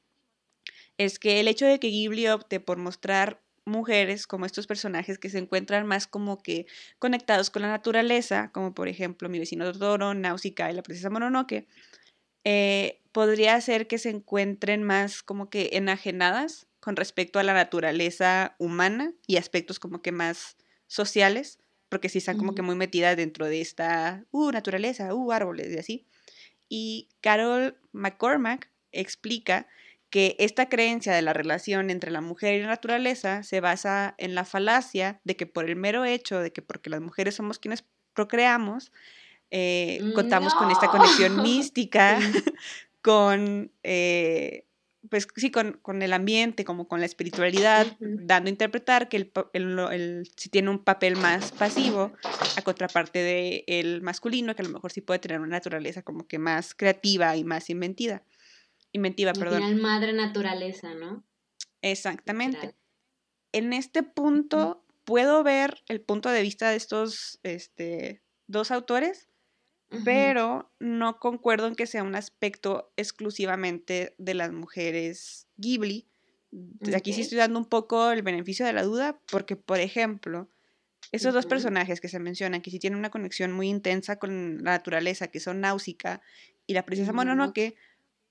es 0.98 1.20
que 1.20 1.40
el 1.40 1.48
hecho 1.48 1.66
de 1.66 1.80
que 1.80 1.90
Ghibli 1.90 2.28
opte 2.28 2.60
por 2.60 2.78
mostrar 2.78 3.42
mujeres 3.66 4.28
como 4.28 4.46
estos 4.46 4.66
personajes 4.66 5.20
que 5.20 5.30
se 5.30 5.38
encuentran 5.38 5.86
más 5.86 6.08
como 6.08 6.42
que 6.42 6.66
conectados 7.00 7.50
con 7.50 7.62
la 7.62 7.68
naturaleza, 7.68 8.52
como 8.52 8.74
por 8.74 8.88
ejemplo 8.88 9.30
mi 9.30 9.40
vecino 9.40 9.72
Totoro, 9.72 10.14
Nausicaa 10.14 10.72
y 10.72 10.76
la 10.76 10.84
princesa 10.84 11.10
Mononoke, 11.10 11.68
eh, 12.44 13.02
podría 13.12 13.56
hacer 13.56 13.88
que 13.88 13.98
se 13.98 14.10
encuentren 14.10 14.84
más 14.84 15.22
como 15.22 15.50
que 15.50 15.72
enajenadas 15.74 16.68
con 16.80 16.96
respecto 16.96 17.40
a 17.40 17.44
la 17.44 17.54
naturaleza 17.54 18.56
humana 18.58 19.14
y 19.28 19.36
aspectos 19.36 19.80
como 19.80 20.02
que 20.02 20.14
más 20.14 20.56
sociales, 20.88 21.60
porque 21.90 22.10
sí 22.10 22.18
están 22.18 22.38
como 22.38 22.56
que 22.56 22.62
muy 22.62 22.76
metidas 22.76 23.16
dentro 23.18 23.46
de 23.46 23.62
esta, 23.62 24.26
uh, 24.32 24.52
naturaleza, 24.52 25.14
uh, 25.14 25.32
árboles 25.32 25.74
y 25.74 25.78
así. 25.78 26.06
Y 26.70 27.10
Carol 27.22 27.78
McCormack 27.94 28.70
explica 28.92 29.68
que 30.10 30.36
esta 30.40 30.70
creencia 30.70 31.14
de 31.14 31.22
la 31.22 31.34
relación 31.34 31.90
entre 31.90 32.12
la 32.12 32.22
mujer 32.22 32.56
y 32.56 32.62
la 32.62 32.68
naturaleza 32.68 33.44
se 33.44 33.60
basa 33.60 34.16
en 34.18 34.36
la 34.36 34.46
falacia 34.46 35.20
de 35.24 35.36
que 35.36 35.46
por 35.46 35.70
el 35.70 35.76
mero 35.76 36.06
hecho 36.06 36.40
de 36.40 36.52
que 36.52 36.62
porque 36.62 36.90
las 36.90 37.02
mujeres 37.02 37.36
somos 37.36 37.60
quienes 37.60 37.84
procreamos, 38.14 38.92
eh, 39.52 40.00
contamos 40.16 40.54
con 40.56 40.72
esta 40.72 40.88
conexión 40.88 41.42
mística, 41.44 42.20
con, 43.02 43.72
eh, 43.84 44.66
pues 45.10 45.28
sí, 45.36 45.52
con, 45.52 46.02
el 46.02 46.14
ambiente, 46.14 46.66
como 46.66 46.88
con 46.88 47.00
la 47.00 47.06
espiritualidad, 47.06 47.88
dando 48.00 48.48
a 48.48 48.52
interpretar 48.52 49.10
que 49.10 49.32
el, 49.54 50.30
si 50.36 50.50
tiene 50.50 50.70
un 50.70 50.84
papel 50.84 51.16
más 51.16 51.52
pasivo 51.52 52.14
a 52.56 52.62
contraparte 52.62 53.20
del 53.20 53.64
el 53.68 54.02
masculino, 54.02 54.56
que 54.56 54.62
a 54.62 54.66
lo 54.66 54.72
mejor 54.72 54.92
sí 54.92 55.02
puede 55.02 55.20
tener 55.20 55.40
una 55.40 55.50
naturaleza 55.50 56.02
como 56.02 56.28
que 56.28 56.40
más 56.40 56.74
creativa 56.74 57.36
y 57.36 57.44
más 57.44 57.70
inventiva. 57.70 58.24
Inventiva, 58.92 59.34
perdón. 59.34 59.82
Madre 59.82 60.14
naturaleza, 60.14 60.94
¿no? 60.94 61.24
Exactamente. 61.82 62.76
En 63.52 63.74
este 63.74 64.04
punto 64.04 64.84
puedo 65.04 65.44
ver 65.44 65.84
el 65.88 66.02
punto 66.02 66.30
de 66.30 66.42
vista 66.42 66.70
de 66.70 66.76
estos 66.76 67.40
este, 67.44 68.22
dos 68.48 68.72
autores, 68.72 69.30
pero 70.04 70.72
no 70.80 71.20
concuerdo 71.20 71.68
en 71.68 71.76
que 71.76 71.88
sea 71.88 72.04
un 72.04 72.16
aspecto 72.16 72.92
exclusivamente 72.98 74.16
de 74.18 74.34
las 74.34 74.52
mujeres 74.52 75.48
Ghibli. 75.58 76.08
Aquí 76.96 77.14
sí 77.14 77.22
estoy 77.22 77.38
dando 77.38 77.60
un 77.60 77.66
poco 77.66 78.12
el 78.12 78.22
beneficio 78.22 78.66
de 78.66 78.74
la 78.74 78.84
duda, 78.84 79.20
porque, 79.30 79.56
por 79.56 79.80
ejemplo, 79.80 80.50
esos 81.12 81.34
dos 81.34 81.46
personajes 81.46 82.02
que 82.02 82.10
se 82.10 82.20
mencionan, 82.20 82.62
que 82.62 82.72
sí 82.72 82.80
tienen 82.80 83.00
una 83.00 83.12
conexión 83.12 83.52
muy 83.52 83.70
intensa 83.70 84.18
con 84.18 84.64
la 84.64 84.72
naturaleza, 84.72 85.28
que 85.28 85.40
son 85.40 85.62
Náusica 85.62 86.22
y 86.66 86.74
la 86.74 86.86
princesa 86.86 87.14
Mononoke, 87.14 87.76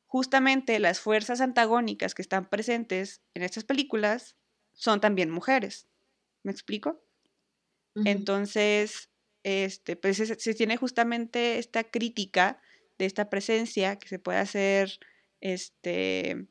justamente 0.07 0.79
las 0.79 1.01
fuerzas 1.01 1.41
antagónicas 1.41 2.15
que 2.15 2.23
están 2.23 2.49
presentes 2.49 3.23
en 3.35 3.43
estas 3.43 3.65
películas 3.65 4.37
son 4.73 5.01
también 5.01 5.31
mujeres. 5.31 5.89
¿Me 6.43 6.53
explico? 6.53 7.03
Entonces, 8.05 9.09
este, 9.47 9.95
pues 9.95 10.17
se, 10.17 10.55
tiene 10.55 10.77
justamente 10.77 11.61
esta 11.61 11.85
crítica 11.85 12.61
de 12.99 13.07
esta 13.07 13.31
presencia 13.31 13.97
que 13.97 14.09
se 14.09 14.19
puede 14.19 14.39
hacer, 14.39 14.99
este, 15.41 16.49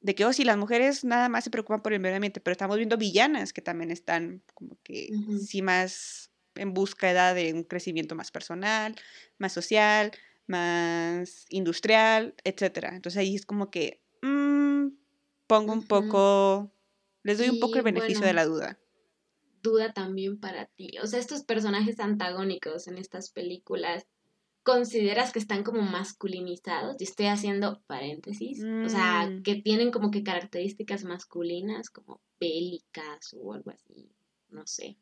de 0.00 0.14
que, 0.14 0.24
oh, 0.24 0.32
si 0.32 0.44
las 0.44 0.56
mujeres 0.56 1.04
nada 1.04 1.28
más 1.28 1.44
se 1.44 1.50
preocupan 1.50 1.82
por 1.82 1.92
el 1.92 2.00
medio 2.00 2.16
ambiente, 2.16 2.40
pero 2.40 2.52
estamos 2.52 2.78
viendo 2.78 2.96
villanas 2.96 3.52
que 3.52 3.60
también 3.60 3.90
están 3.90 4.42
como 4.54 4.78
que 4.82 5.10
sí 5.46 5.60
más 5.60 6.30
en 6.54 6.72
búsqueda 6.72 7.34
de 7.34 7.52
un 7.52 7.64
crecimiento 7.64 8.14
más 8.14 8.30
personal, 8.30 8.96
más 9.36 9.52
social, 9.52 10.10
más 10.46 11.44
industrial, 11.50 12.34
etcétera. 12.44 12.96
Entonces 12.96 13.18
ahí 13.18 13.34
es 13.34 13.44
como 13.44 13.70
que 13.70 14.00
mm, 14.22 14.86
pongo 15.46 15.74
un 15.74 15.86
poco, 15.86 16.72
les 17.24 17.36
doy 17.36 17.50
un 17.50 17.60
poco 17.60 17.76
el 17.76 17.82
beneficio 17.82 18.24
de 18.24 18.32
la 18.32 18.46
duda. 18.46 18.78
Duda 19.66 19.92
también 19.92 20.38
para 20.38 20.66
ti. 20.66 20.92
O 21.02 21.06
sea, 21.06 21.18
estos 21.18 21.42
personajes 21.42 21.98
antagónicos 21.98 22.86
en 22.86 22.98
estas 22.98 23.30
películas, 23.30 24.06
¿consideras 24.62 25.32
que 25.32 25.40
están 25.40 25.64
como 25.64 25.82
masculinizados? 25.82 26.96
Y 27.00 27.04
estoy 27.04 27.26
haciendo 27.26 27.82
paréntesis. 27.88 28.62
O 28.62 28.88
sea, 28.88 29.28
mm. 29.28 29.42
que 29.42 29.56
tienen 29.56 29.90
como 29.90 30.12
que 30.12 30.22
características 30.22 31.02
masculinas, 31.02 31.90
como 31.90 32.20
bélicas 32.38 33.34
o 33.36 33.54
algo 33.54 33.72
así. 33.72 34.08
No 34.50 34.64
sé. 34.66 34.96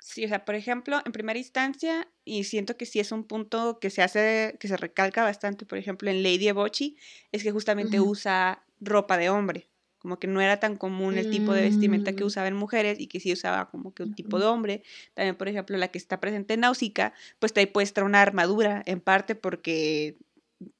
Sí, 0.00 0.24
o 0.24 0.28
sea, 0.28 0.44
por 0.44 0.54
ejemplo, 0.54 1.00
en 1.06 1.12
primera 1.12 1.38
instancia, 1.38 2.06
y 2.24 2.44
siento 2.44 2.76
que 2.76 2.84
sí 2.84 3.00
es 3.00 3.12
un 3.12 3.24
punto 3.24 3.78
que 3.80 3.88
se 3.88 4.02
hace, 4.02 4.56
que 4.60 4.68
se 4.68 4.76
recalca 4.76 5.22
bastante, 5.22 5.64
por 5.64 5.78
ejemplo, 5.78 6.10
en 6.10 6.22
Lady 6.22 6.48
Ebochi, 6.48 6.96
es 7.32 7.42
que 7.42 7.50
justamente 7.50 8.00
usa 8.00 8.64
ropa 8.80 9.16
de 9.16 9.30
hombre, 9.30 9.69
como 10.00 10.18
que 10.18 10.26
no 10.26 10.40
era 10.40 10.58
tan 10.58 10.76
común 10.76 11.16
el 11.16 11.30
tipo 11.30 11.52
de 11.52 11.62
vestimenta 11.62 12.14
que 12.14 12.24
mm. 12.24 12.26
usaba 12.26 12.48
en 12.48 12.56
mujeres 12.56 12.98
y 12.98 13.06
que 13.06 13.20
sí 13.20 13.32
usaba 13.32 13.70
como 13.70 13.94
que 13.94 14.02
un 14.02 14.14
tipo 14.14 14.40
de 14.40 14.46
hombre. 14.46 14.82
También, 15.14 15.36
por 15.36 15.46
ejemplo, 15.46 15.76
la 15.76 15.88
que 15.88 15.98
está 15.98 16.18
presente 16.18 16.54
en 16.54 16.60
Náusica, 16.60 17.12
pues 17.38 17.52
te 17.52 17.64
puesta 17.68 18.02
una 18.02 18.20
armadura, 18.20 18.82
en 18.86 19.00
parte 19.00 19.36
porque 19.36 20.16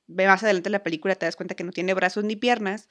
más 0.09 0.43
adelante 0.43 0.68
en 0.68 0.73
la 0.73 0.83
película 0.83 1.14
te 1.14 1.27
das 1.27 1.37
cuenta 1.37 1.55
que 1.55 1.64
no 1.64 1.71
tiene 1.71 1.95
brazos 1.95 2.25
ni 2.25 2.35
piernas, 2.35 2.89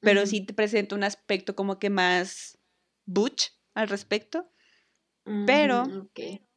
pero 0.00 0.26
sí 0.26 0.42
te 0.42 0.52
presenta 0.52 0.94
un 0.94 1.04
aspecto 1.04 1.54
como 1.54 1.78
que 1.78 1.88
más 1.88 2.58
butch 3.06 3.52
al 3.74 3.88
respecto 3.88 4.50
pero 5.46 6.08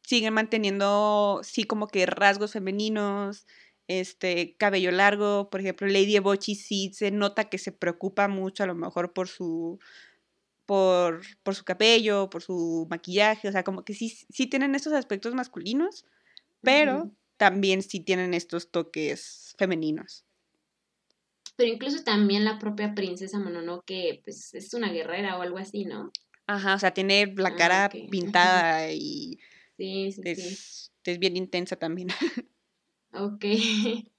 siguen 0.02 0.34
manteniendo, 0.34 1.40
sí, 1.42 1.64
como 1.64 1.88
que 1.88 2.06
rasgos 2.06 2.52
femeninos, 2.52 3.46
este, 3.88 4.56
cabello 4.56 4.90
largo, 4.90 5.50
por 5.50 5.60
ejemplo, 5.60 5.86
Lady 5.86 6.16
Ebochi 6.16 6.54
sí 6.54 6.90
se 6.94 7.10
nota 7.10 7.48
que 7.48 7.58
se 7.58 7.72
preocupa 7.72 8.28
mucho 8.28 8.62
a 8.62 8.66
lo 8.66 8.74
mejor 8.74 9.12
por 9.12 9.28
su, 9.28 9.78
por, 10.66 11.22
por 11.42 11.54
su 11.54 11.64
cabello, 11.64 12.30
por 12.30 12.42
su 12.42 12.86
maquillaje, 12.90 13.48
o 13.48 13.52
sea, 13.52 13.64
como 13.64 13.84
que 13.84 13.94
sí, 13.94 14.08
sí 14.30 14.46
tienen 14.46 14.74
estos 14.74 14.92
aspectos 14.92 15.34
masculinos, 15.34 16.04
pero 16.62 17.10
también 17.36 17.82
sí 17.82 18.00
tienen 18.00 18.32
estos 18.32 18.70
toques 18.70 19.54
femeninos. 19.58 20.24
Pero 21.56 21.72
incluso 21.72 22.02
también 22.02 22.44
la 22.44 22.58
propia 22.58 22.94
princesa 22.94 23.38
Mononoke, 23.38 24.22
pues 24.24 24.54
es 24.54 24.74
una 24.74 24.90
guerrera 24.90 25.38
o 25.38 25.42
algo 25.42 25.58
así, 25.58 25.84
¿no? 25.84 26.10
Ajá, 26.46 26.74
o 26.74 26.78
sea, 26.78 26.92
tiene 26.92 27.32
la 27.36 27.50
ah, 27.50 27.56
cara 27.56 27.90
pintada 28.10 28.90
y 28.90 29.38
sí, 29.76 30.12
sí, 30.12 30.22
es, 30.24 30.92
es 31.04 31.18
bien 31.18 31.36
intensa 31.36 31.76
también. 31.76 32.08
Ok. 33.14 33.44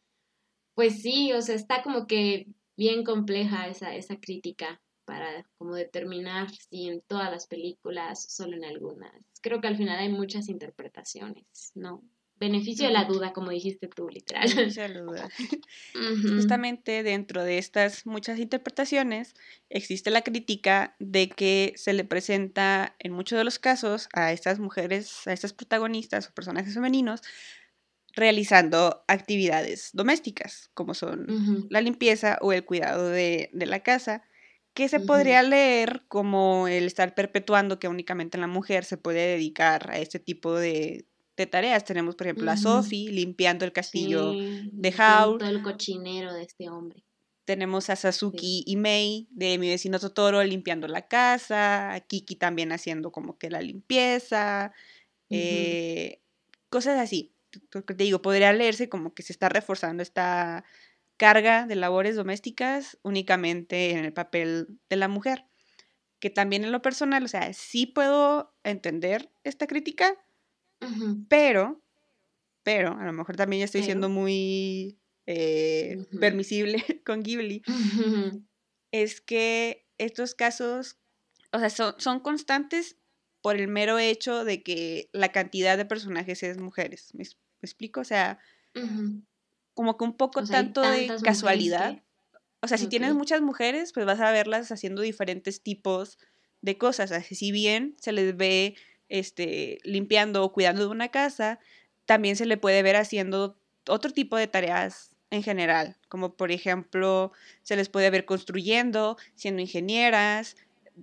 Pues 0.76 1.02
sí, 1.02 1.32
o 1.32 1.42
sea, 1.42 1.56
está 1.56 1.82
como 1.84 2.06
que 2.06 2.48
bien 2.76 3.06
compleja 3.06 3.70
esa, 3.70 3.96
esa 3.96 4.20
crítica 4.20 4.82
para 5.06 5.46
como 5.58 5.76
determinar 5.76 6.50
si 6.52 6.90
en 6.90 7.02
todas 7.02 7.32
las 7.32 7.48
películas, 7.48 8.26
solo 8.30 8.58
en 8.58 8.66
algunas. 8.66 9.14
Creo 9.42 9.62
que 9.62 9.68
al 9.68 9.78
final 9.78 10.00
hay 10.00 10.10
muchas 10.10 10.50
interpretaciones, 10.50 11.72
¿no? 11.76 12.04
Beneficio 12.38 12.88
de 12.88 12.92
la 12.92 13.06
duda, 13.06 13.32
como 13.32 13.52
dijiste 13.52 13.88
tú, 13.88 14.10
literal. 14.10 14.50
Beneficio 14.50 14.84
de 14.84 14.90
la 14.90 15.00
duda. 15.00 15.30
Justamente 16.36 17.02
dentro 17.02 17.46
de 17.46 17.58
estas 17.58 18.06
muchas 18.06 18.40
interpretaciones 18.40 19.36
existe 19.70 20.12
la 20.12 20.22
crítica 20.22 20.98
de 21.00 21.30
que 21.30 21.74
se 21.78 21.94
le 21.94 22.04
presenta 22.04 22.96
en 23.00 23.14
muchos 23.14 23.38
de 23.38 23.46
los 23.46 23.58
casos 23.58 24.10
a 24.12 24.34
estas 24.34 24.60
mujeres, 24.60 25.26
a 25.28 25.32
estas 25.32 25.54
protagonistas 25.54 26.28
o 26.28 26.34
personajes 26.34 26.74
femeninos, 26.74 27.22
realizando 28.16 29.04
actividades 29.08 29.90
domésticas, 29.94 30.70
como 30.74 30.94
son 30.94 31.68
la 31.70 31.82
limpieza 31.82 32.38
o 32.42 32.54
el 32.54 32.64
cuidado 32.64 33.10
de, 33.10 33.50
la 33.54 33.82
casa, 33.82 34.24
que 34.74 34.88
se 34.90 35.00
podría 35.00 35.44
leer 35.44 36.04
como 36.08 36.68
el 36.68 36.86
estar 36.86 37.14
perpetuando 37.14 37.78
que 37.80 37.88
únicamente 37.88 38.38
la 38.38 38.48
mujer 38.48 38.86
se 38.86 38.98
puede 38.98 39.28
dedicar 39.28 39.92
a 39.92 40.00
este 40.00 40.20
tipo 40.20 40.54
de, 40.56 41.06
de 41.36 41.46
tareas. 41.46 41.84
Tenemos, 41.84 42.16
por 42.16 42.28
ejemplo, 42.28 42.50
a 42.52 42.58
Sophie 42.58 43.12
limpiando 43.12 43.66
el 43.66 43.74
castillo 43.74 44.32
de 44.34 44.90
Howl. 44.98 45.38
Todo 45.38 45.50
el 45.50 45.62
cochinero 45.62 46.34
de 46.34 46.44
este 46.44 46.70
hombre. 46.70 47.04
Tenemos 47.46 47.92
a 47.92 47.96
Sasuki 47.96 48.64
y 48.66 48.76
Mei 48.76 49.28
de 49.30 49.60
mi 49.60 49.70
vecino 49.70 50.00
Totoro 50.00 50.44
limpiando 50.44 50.88
la 50.88 51.08
casa, 51.08 51.94
a 51.94 52.00
Kiki 52.00 52.38
también 52.38 52.72
haciendo 52.72 53.12
como 53.12 53.38
que 53.38 53.52
la 53.52 53.62
limpieza, 53.62 54.74
eh, 55.30 56.22
cosas 56.70 56.98
así. 56.98 57.35
Te 57.70 57.94
digo, 57.96 58.22
podría 58.22 58.54
leerse 58.54 58.90
como 58.90 59.14
que 59.14 59.24
se 59.24 59.34
está 59.34 59.50
reforzando 59.50 60.04
esta 60.04 60.64
carga 61.18 61.66
de 61.66 61.76
labores 61.76 62.16
domésticas 62.16 62.98
únicamente 63.02 63.92
en 63.92 64.06
el 64.06 64.14
papel 64.14 64.68
de 64.90 64.96
la 64.96 65.08
mujer. 65.08 65.46
Que 66.20 66.30
también 66.30 66.64
en 66.64 66.72
lo 66.72 66.82
personal, 66.82 67.24
o 67.24 67.28
sea, 67.28 67.54
sí 67.54 67.86
puedo 67.86 68.56
entender 68.64 69.32
esta 69.44 69.68
crítica, 69.68 70.16
pero 71.30 71.82
pero 72.66 72.98
a 72.98 73.06
lo 73.06 73.14
mejor 73.14 73.36
también 73.36 73.60
ya 73.60 73.66
estoy 73.66 73.84
siendo 73.84 74.10
muy 74.10 74.98
eh, 75.28 76.04
permisible 76.20 76.84
con 77.06 77.22
Ghibli, 77.22 77.62
es 78.92 79.22
que 79.22 79.88
estos 80.00 80.34
casos, 80.34 80.98
o 81.52 81.60
sea, 81.60 81.70
son, 81.70 81.94
son, 82.00 82.22
constantes 82.22 82.98
por 83.42 83.56
el 83.58 83.68
mero 83.68 84.00
hecho 84.00 84.44
de 84.44 84.64
que 84.64 85.10
la 85.14 85.32
cantidad 85.32 85.78
de 85.78 85.86
personajes 85.86 86.42
es 86.42 86.58
mujeres. 86.58 87.14
¿Me, 87.14 87.26
explico? 87.66 88.02
O 88.02 88.06
sea, 88.06 88.40
como 89.74 89.98
que 89.98 90.04
un 90.04 90.16
poco 90.16 90.44
tanto 90.44 90.82
de 90.82 91.12
casualidad. 91.24 92.02
O 92.62 92.68
sea, 92.68 92.78
si 92.78 92.88
tienes 92.88 93.14
muchas 93.14 93.42
mujeres, 93.42 93.94
pues 93.94 94.06
vas 94.06 94.20
a 94.20 94.32
verlas 94.32 94.72
haciendo 94.72 95.02
diferentes 95.02 95.62
tipos 95.62 96.18
de 96.62 96.78
cosas. 96.78 97.12
Así, 97.12 97.36
si 97.36 97.52
bien 97.52 97.96
se 98.00 98.12
les 98.12 98.36
ve 98.36 98.76
este, 99.10 99.78
limpiando 99.84 100.44
o 100.44 100.52
cuidando 100.52 100.82
de 100.82 100.88
una 100.88 101.10
casa, 101.10 101.60
también 102.06 102.36
se 102.36 102.46
le 102.46 102.58
puede 102.58 102.82
ver 102.82 102.96
haciendo 102.96 103.60
otro 103.88 104.12
tipo 104.12 104.38
de 104.38 104.48
tareas 104.48 105.16
en 105.32 105.44
general, 105.44 105.98
como 106.08 106.36
por 106.36 106.52
ejemplo 106.52 107.32
se 107.64 107.76
les 107.76 107.90
puede 107.90 108.10
ver 108.10 108.26
construyendo, 108.26 109.18
siendo 109.36 109.62
ingenieras, 109.62 110.56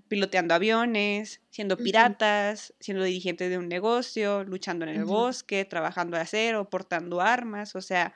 piloteando 0.09 0.55
aviones, 0.55 1.41
siendo 1.51 1.77
piratas, 1.77 2.75
siendo 2.81 3.05
dirigentes 3.05 3.51
de 3.51 3.59
un 3.59 3.69
negocio, 3.69 4.45
luchando 4.45 4.85
en 4.85 4.97
el 4.97 5.05
bosque, 5.05 5.65
trabajando 5.65 6.17
de 6.17 6.23
acero, 6.23 6.69
portando 6.71 7.21
armas, 7.21 7.75
o 7.77 7.81
sea, 7.81 8.15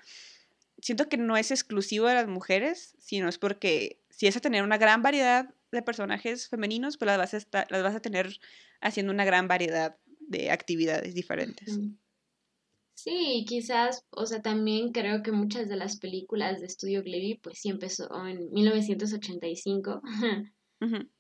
siento 0.81 1.09
que 1.09 1.17
no 1.17 1.37
es 1.37 1.51
exclusivo 1.51 2.07
de 2.07 2.15
las 2.15 2.29
mujeres, 2.29 2.95
sino 2.99 3.29
es 3.29 3.39
porque 3.39 4.01
si 4.11 4.27
es 4.27 4.37
a 4.37 4.41
tener 4.41 4.63
una 4.63 4.79
gran 4.79 5.03
variedad 5.03 5.55
de 5.73 5.83
personajes 5.83 6.49
femeninos, 6.49 6.97
pues 6.97 7.07
las 7.07 7.19
vas 7.19 7.35
a, 7.35 7.37
estar, 7.37 7.67
las 7.71 7.83
vas 7.83 7.95
a 7.95 8.01
tener 8.01 8.39
haciendo 8.81 9.13
una 9.13 9.25
gran 9.25 9.49
variedad 9.49 9.97
de 10.21 10.51
actividades 10.51 11.15
diferentes. 11.15 11.79
Sí, 12.95 13.45
quizás, 13.47 14.07
o 14.11 14.25
sea, 14.25 14.41
también 14.41 14.91
creo 14.91 15.23
que 15.23 15.31
muchas 15.31 15.69
de 15.69 15.77
las 15.77 15.99
películas 15.99 16.61
de 16.61 16.69
Studio 16.69 17.03
Ghibli, 17.03 17.39
pues 17.43 17.59
sí 17.59 17.69
empezó 17.69 18.09
en 18.27 18.51
1985. 18.53 20.01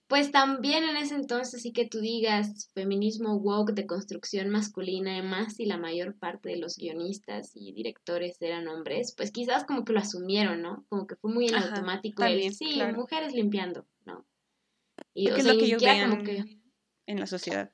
Pues 0.08 0.30
también 0.30 0.84
en 0.84 0.96
ese 0.96 1.16
entonces 1.16 1.62
sí 1.62 1.72
que 1.72 1.88
tú 1.88 1.98
digas 1.98 2.70
feminismo 2.74 3.34
woke 3.36 3.72
de 3.72 3.86
construcción 3.86 4.50
masculina, 4.50 5.12
además 5.12 5.58
y 5.58 5.66
la 5.66 5.78
mayor 5.78 6.16
parte 6.16 6.50
de 6.50 6.58
los 6.58 6.76
guionistas 6.76 7.50
y 7.54 7.72
directores 7.72 8.40
eran 8.40 8.68
hombres, 8.68 9.14
pues 9.16 9.32
quizás 9.32 9.64
como 9.64 9.84
que 9.84 9.92
lo 9.92 9.98
asumieron, 9.98 10.62
¿no? 10.62 10.86
Como 10.88 11.08
que 11.08 11.16
fue 11.16 11.32
muy 11.32 11.48
en 11.48 11.56
automático 11.56 12.22
el, 12.22 12.54
sí, 12.54 12.78
mujeres 12.94 13.32
limpiando, 13.32 13.84
¿no? 14.04 14.24
Y 15.12 15.28
o 15.28 15.34
sea, 15.34 15.52
lo 15.52 15.58
que 15.58 15.68
yo 15.68 15.78
como 15.78 16.22
que... 16.22 16.60
en 17.06 17.18
la 17.18 17.26
sociedad. 17.26 17.72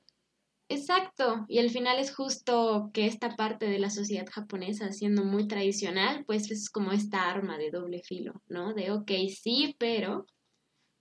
Exacto, 0.69 1.45
y 1.47 1.59
al 1.59 1.69
final 1.69 1.99
es 1.99 2.15
justo 2.15 2.89
que 2.93 3.05
esta 3.05 3.35
parte 3.35 3.67
de 3.67 3.77
la 3.77 3.91
sociedad 3.91 4.25
japonesa, 4.31 4.91
siendo 4.91 5.23
muy 5.23 5.47
tradicional, 5.47 6.23
pues 6.25 6.49
es 6.49 6.71
como 6.71 6.93
esta 6.93 7.29
arma 7.29 7.59
de 7.59 7.69
doble 7.69 8.01
filo, 8.01 8.41
¿no? 8.47 8.73
De, 8.73 8.89
ok, 8.89 9.11
sí, 9.29 9.75
pero 9.77 10.25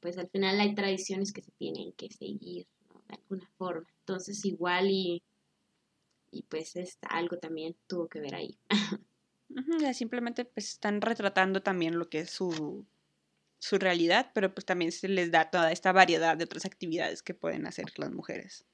pues 0.02 0.18
al 0.18 0.28
final 0.28 0.60
hay 0.60 0.74
tradiciones 0.74 1.32
que 1.32 1.42
se 1.42 1.52
tienen 1.52 1.92
que 1.92 2.10
seguir, 2.10 2.66
¿no? 2.88 3.00
De 3.08 3.14
alguna 3.14 3.48
forma. 3.56 3.88
Entonces 4.00 4.44
igual 4.44 4.90
y, 4.90 5.22
y 6.32 6.42
pues 6.42 6.74
es 6.76 6.98
algo 7.02 7.38
también 7.38 7.76
tuvo 7.86 8.08
que 8.08 8.20
ver 8.20 8.34
ahí. 8.34 8.58
simplemente 9.94 10.44
pues 10.44 10.70
están 10.70 11.00
retratando 11.00 11.62
también 11.62 11.98
lo 11.98 12.08
que 12.08 12.20
es 12.20 12.30
su, 12.30 12.84
su 13.58 13.78
realidad, 13.78 14.32
pero 14.34 14.52
pues 14.52 14.66
también 14.66 14.90
se 14.90 15.08
les 15.08 15.30
da 15.30 15.50
toda 15.50 15.70
esta 15.70 15.92
variedad 15.92 16.36
de 16.36 16.44
otras 16.44 16.64
actividades 16.64 17.22
que 17.22 17.32
pueden 17.32 17.66
hacer 17.66 17.86
las 17.96 18.10
mujeres. 18.10 18.66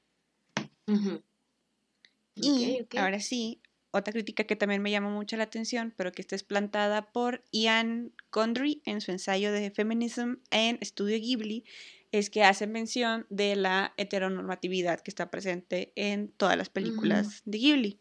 Y 2.37 2.87
ahora 2.97 3.21
sí, 3.21 3.61
otra 3.99 4.13
crítica 4.13 4.45
que 4.45 4.57
también 4.57 4.83
me 4.83 4.91
llama 4.91 5.11
mucho 5.11 5.37
la 5.37 5.45
atención, 5.45 5.93
pero 5.97 6.13
que 6.13 6.23
está 6.23 6.37
es 6.37 6.43
plantada 6.43 7.11
por 7.13 7.43
Ian 7.53 8.13
Condry 8.31 8.83
en 8.85 9.01
su 9.01 9.11
ensayo 9.11 9.53
de 9.53 9.71
Feminism 9.71 10.35
en 10.51 10.79
Studio 10.83 11.19
Ghibli, 11.19 11.65
es 12.11 12.31
que 12.31 12.43
hace 12.43 12.67
mención 12.67 13.27
de 13.29 13.57
la 13.57 13.93
heteronormatividad 13.97 15.01
que 15.01 15.11
está 15.11 15.31
presente 15.31 15.93
en 15.95 16.29
todas 16.29 16.57
las 16.57 16.71
películas 16.71 17.43
de 17.45 17.59
Ghibli, 17.59 17.99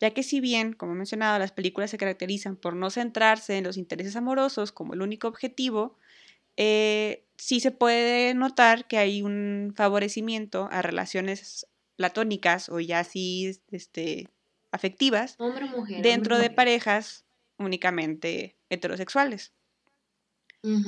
ya 0.00 0.10
que 0.10 0.22
si 0.22 0.40
bien, 0.40 0.72
como 0.72 0.92
he 0.92 0.96
mencionado, 0.96 1.38
las 1.38 1.52
películas 1.52 1.90
se 1.90 1.98
caracterizan 1.98 2.56
por 2.56 2.74
no 2.74 2.90
centrarse 2.90 3.58
en 3.58 3.64
los 3.64 3.76
intereses 3.76 4.16
amorosos 4.16 4.72
como 4.72 4.94
el 4.94 5.02
único 5.02 5.28
objetivo, 5.28 5.98
eh, 6.56 7.24
sí 7.36 7.60
se 7.60 7.70
puede 7.70 8.34
notar 8.34 8.86
que 8.86 8.98
hay 8.98 9.22
un 9.22 9.72
favorecimiento 9.76 10.68
a 10.70 10.82
relaciones 10.82 11.66
platónicas 11.96 12.68
o 12.68 12.80
ya 12.80 13.00
así 13.00 13.58
este, 13.70 14.28
afectivas 14.72 15.36
dentro 16.02 16.38
de 16.38 16.50
parejas 16.50 17.24
únicamente 17.58 18.56
heterosexuales. 18.70 19.52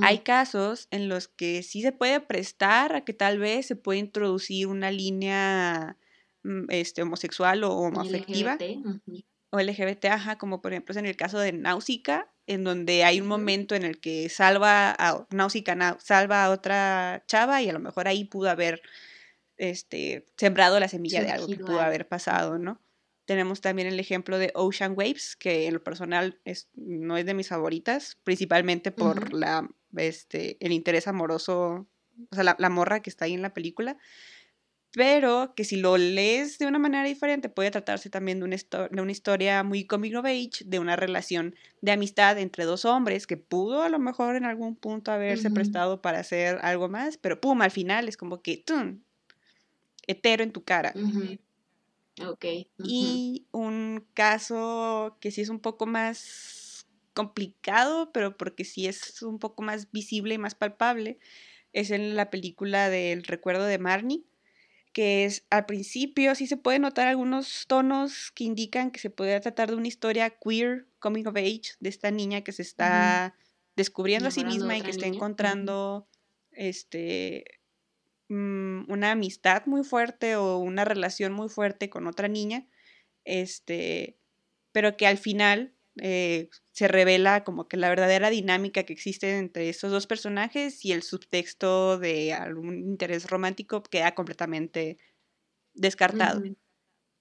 Hay 0.03 0.21
casos 0.21 0.87
en 0.93 1.09
los 1.09 1.27
que 1.27 1.65
sí 1.65 1.83
se 1.83 1.91
puede 1.91 2.21
prestar 2.21 2.95
a 2.95 3.05
que 3.05 3.13
tal 3.13 3.41
vez 3.41 3.67
se 3.67 3.75
puede 3.75 3.99
introducir 3.99 4.69
una 4.69 4.93
línea 4.93 5.97
mm, 6.45 6.67
este, 6.69 7.03
homosexual 7.03 7.65
o 7.65 7.73
homoafectiva. 7.73 8.57
O 9.51 9.61
LGBT, 9.61 10.05
ajá, 10.07 10.39
como 10.39 10.63
por 10.63 10.73
ejemplo 10.73 10.93
es 10.93 10.97
en 10.97 11.07
el 11.07 11.17
caso 11.17 11.41
de 11.41 11.53
Náusica, 11.53 12.31
en 12.47 12.63
donde 12.63 13.03
hay 13.03 13.21
un 13.21 13.27
momento 13.27 13.75
en 13.75 13.83
el 13.83 13.99
que 14.01 14.29
salva 14.29 14.95
a 14.97 15.27
Náusica 15.31 15.99
salva 16.01 16.45
a 16.45 16.51
otra 16.51 17.25
chava 17.27 17.61
y 17.61 17.69
a 17.69 17.73
lo 17.73 17.81
mejor 17.81 18.07
ahí 18.07 18.25
pudo 18.25 18.51
haber 18.51 18.81
este, 19.57 20.25
sembrado 20.37 20.79
la 20.79 20.89
semilla 20.89 21.23
de 21.23 21.31
algo 21.31 21.49
que 21.49 21.57
pudo 21.57 21.81
haber 21.81 22.07
pasado, 22.07 22.59
¿no? 22.59 22.81
Tenemos 23.25 23.61
también 23.61 23.89
el 23.89 23.99
ejemplo 23.99 24.39
de 24.39 24.53
Ocean 24.55 24.95
Waves, 24.97 25.37
que 25.37 25.67
en 25.67 25.75
lo 25.75 25.83
personal 25.83 26.39
es, 26.45 26.69
no 26.75 27.17
es 27.17 27.25
de 27.25 27.35
mis 27.35 27.49
favoritas, 27.49 28.19
principalmente 28.23 28.93
por 28.93 29.33
la, 29.33 29.69
este, 29.97 30.59
el 30.61 30.73
interés 30.73 31.09
amoroso, 31.09 31.87
o 32.31 32.35
sea, 32.35 32.57
la, 32.59 32.69
morra 32.69 33.01
que 33.01 33.11
está 33.11 33.25
ahí 33.25 33.33
en 33.33 33.43
la 33.43 33.55
película, 33.55 33.97
pero 34.93 35.55
que 35.57 35.65
si 35.65 35.77
lo 35.77 35.97
lees 35.97 36.59
de 36.59 36.67
una 36.67 36.79
manera 36.79 37.03
diferente 37.05 37.49
puede 37.49 37.71
tratarse 37.71 38.11
también 38.11 38.39
de 38.39 38.45
una, 38.45 38.57
de 38.91 39.03
una 39.03 39.11
historia 39.11 39.63
muy 39.65 39.87
coming 39.87 40.15
of 40.15 40.27
age, 40.27 40.65
de 40.65 40.79
una 40.79 40.95
relación 40.95 41.57
de 41.81 41.93
amistad 41.93 42.39
entre 42.39 42.65
dos 42.65 42.85
hombres 42.85 43.27
que 43.27 43.37
pudo 43.37 43.83
a 43.83 43.89
lo 43.89 43.99
mejor 43.99 44.37
en 44.37 44.45
algún 44.45 44.77
punto 44.77 45.11
haberse 45.11 45.51
prestado 45.51 46.01
para 46.01 46.21
hacer 46.21 46.59
algo 46.63 46.89
más, 46.89 47.17
pero 47.17 47.41
pum, 47.41 47.63
al 47.63 47.71
final 47.71 48.07
es 48.09 48.17
como 48.17 48.43
que 48.43 48.59
¡tum! 48.59 49.01
hetero 50.07 50.43
en 50.43 50.53
tu 50.53 50.63
cara. 50.65 50.93
Ok. 52.23 52.45
Y 52.79 53.47
un 53.51 54.07
caso 54.15 55.17
que 55.21 55.31
sí 55.31 55.41
es 55.41 55.49
un 55.49 55.61
poco 55.61 55.87
más 55.87 56.87
complicado, 57.13 58.13
pero 58.13 58.37
porque 58.37 58.65
sí 58.65 58.87
es 58.87 59.23
un 59.23 59.39
poco 59.39 59.63
más 59.63 59.91
visible 59.93 60.35
y 60.35 60.39
más 60.39 60.55
palpable, 60.55 61.19
es 61.73 61.91
en 61.91 62.17
la 62.17 62.31
película 62.31 62.89
del 62.89 63.25
recuerdo 63.25 63.65
de 63.65 63.79
Marnie, 63.79 64.25
que 64.93 65.25
es 65.25 65.45
al 65.51 65.67
principio 65.67 66.35
sí 66.35 66.47
se 66.47 66.57
puede 66.57 66.79
notar 66.79 67.09
algunos 67.09 67.65
tonos 67.67 68.31
que 68.33 68.45
indican 68.45 68.93
que 68.93 69.01
se 69.01 69.11
puede 69.11 69.39
tratar 69.41 69.71
de 69.71 69.77
una 69.77 69.89
historia 69.89 70.31
queer, 70.31 70.87
coming 71.01 71.27
of 71.27 71.37
age, 71.37 71.73
de 71.81 71.89
esta 71.89 72.11
niña 72.11 72.43
que 72.43 72.53
se 72.53 72.63
está 72.63 73.35
descubriendo 73.77 74.29
a 74.29 74.31
sí 74.31 74.45
misma 74.45 74.77
y 74.77 74.83
que 74.83 74.91
está 74.91 75.07
encontrando 75.07 76.07
este 76.53 77.45
Mm, 78.29 78.91
una 78.91 79.13
amistad 79.13 79.67
muy 79.67 79.85
fuerte 79.85 80.37
o 80.37 80.59
una 80.59 80.85
relación 80.85 81.33
muy 81.33 81.49
fuerte 81.49 81.91
con 81.91 82.07
otra 82.07 82.29
niña, 82.29 82.67
este, 83.25 84.19
pero 84.73 84.97
que 84.97 85.07
al 85.07 85.19
final 85.19 85.75
eh, 86.01 86.49
se 86.73 86.89
revela 86.89 87.45
como 87.45 87.69
que 87.69 87.77
la 87.77 87.89
verdadera 87.89 88.31
dinámica 88.31 88.85
que 88.85 88.93
existe 88.95 89.39
entre 89.39 89.69
estos 89.69 89.93
dos 89.93 90.07
personajes 90.07 90.85
y 90.85 90.93
el 90.93 91.03
subtexto 91.03 91.99
de 91.99 92.33
algún 92.33 92.79
interés 92.79 93.29
romántico 93.29 93.83
queda 93.83 94.15
completamente 94.15 94.99
descartado. 95.75 96.43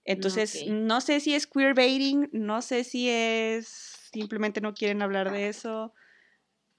Entonces, 0.06 0.66
no 0.68 1.02
sé 1.02 1.20
si 1.20 1.34
es 1.34 1.48
queerbaiting, 1.48 2.30
no 2.34 2.62
sé 2.62 2.84
si 2.84 3.10
es 3.10 3.68
simplemente 4.14 4.62
no 4.62 4.74
quieren 4.74 5.02
hablar 5.02 5.32
de 5.32 5.48
eso. 5.50 5.94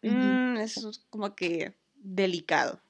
Mm, 0.02 0.58
es 0.58 1.04
como 1.10 1.34
que 1.34 1.76
delicado. 1.94 2.82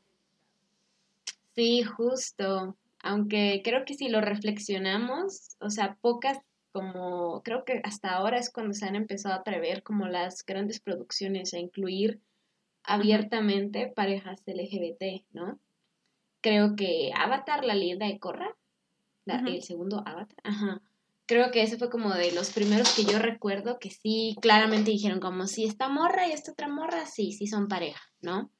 Sí, 1.54 1.82
justo. 1.82 2.76
Aunque 3.02 3.60
creo 3.62 3.84
que 3.84 3.94
si 3.94 4.08
lo 4.08 4.20
reflexionamos, 4.20 5.56
o 5.60 5.70
sea, 5.70 5.98
pocas 6.00 6.38
como, 6.72 7.42
creo 7.44 7.64
que 7.64 7.80
hasta 7.84 8.10
ahora 8.14 8.38
es 8.38 8.50
cuando 8.50 8.74
se 8.74 8.84
han 8.86 8.96
empezado 8.96 9.34
a 9.34 9.38
atrever 9.38 9.84
como 9.84 10.08
las 10.08 10.44
grandes 10.44 10.80
producciones 10.80 11.54
a 11.54 11.58
incluir 11.58 12.20
abiertamente 12.82 13.92
parejas 13.94 14.42
LGBT, 14.44 15.24
¿no? 15.32 15.60
Creo 16.40 16.74
que 16.74 17.12
Avatar, 17.14 17.64
la 17.64 17.74
leyenda 17.74 18.06
de 18.06 18.18
Korra, 18.18 18.56
el 19.26 19.62
segundo 19.62 20.02
Avatar, 20.04 20.36
ajá. 20.42 20.82
Creo 21.26 21.50
que 21.50 21.62
ese 21.62 21.78
fue 21.78 21.88
como 21.88 22.12
de 22.12 22.32
los 22.32 22.52
primeros 22.52 22.94
que 22.94 23.04
yo 23.04 23.18
recuerdo 23.18 23.78
que 23.78 23.90
sí, 23.90 24.36
claramente 24.42 24.90
dijeron 24.90 25.20
como 25.20 25.46
si 25.46 25.64
esta 25.64 25.88
morra 25.88 26.28
y 26.28 26.32
esta 26.32 26.52
otra 26.52 26.68
morra, 26.68 27.06
sí, 27.06 27.32
sí 27.32 27.46
son 27.46 27.68
pareja, 27.68 28.02
¿no? 28.20 28.50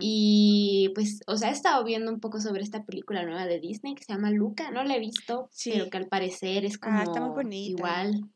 Y 0.00 0.90
pues, 0.94 1.20
o 1.26 1.36
sea, 1.36 1.50
he 1.50 1.52
estado 1.52 1.84
viendo 1.84 2.12
un 2.12 2.18
poco 2.18 2.40
sobre 2.40 2.62
esta 2.62 2.84
película 2.84 3.24
nueva 3.24 3.46
de 3.46 3.60
Disney 3.60 3.94
que 3.94 4.02
se 4.02 4.12
llama 4.12 4.30
Luca. 4.30 4.70
No 4.72 4.82
la 4.82 4.96
he 4.96 5.00
visto, 5.00 5.50
pero 5.64 5.88
que 5.88 5.96
al 5.96 6.08
parecer 6.08 6.64
es 6.64 6.78
ah, 6.82 7.04
como 7.06 7.40
igual. 7.52 8.28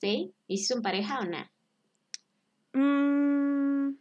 ¿Sí? 0.00 0.32
¿Y 0.48 0.58
si 0.58 0.64
son 0.64 0.82
pareja 0.82 1.20
o 1.20 1.24
no? 1.26 1.50
Mm, 2.72 3.96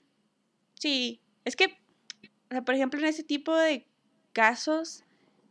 sí, 0.76 1.22
es 1.46 1.56
que, 1.56 1.66
o 1.66 2.52
sea, 2.52 2.64
por 2.64 2.74
ejemplo, 2.74 3.00
en 3.00 3.06
ese 3.06 3.24
tipo 3.24 3.56
de 3.56 3.86
casos, 4.34 5.04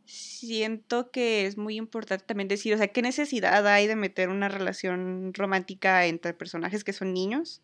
siento 0.05 1.11
que 1.11 1.45
es 1.45 1.57
muy 1.57 1.75
importante 1.75 2.25
también 2.25 2.47
decir, 2.47 2.73
o 2.73 2.77
sea, 2.77 2.87
¿qué 2.87 3.01
necesidad 3.01 3.65
hay 3.67 3.87
de 3.87 3.95
meter 3.95 4.29
una 4.29 4.49
relación 4.49 5.33
romántica 5.33 6.05
entre 6.05 6.33
personajes 6.33 6.83
que 6.83 6.93
son 6.93 7.13
niños? 7.13 7.61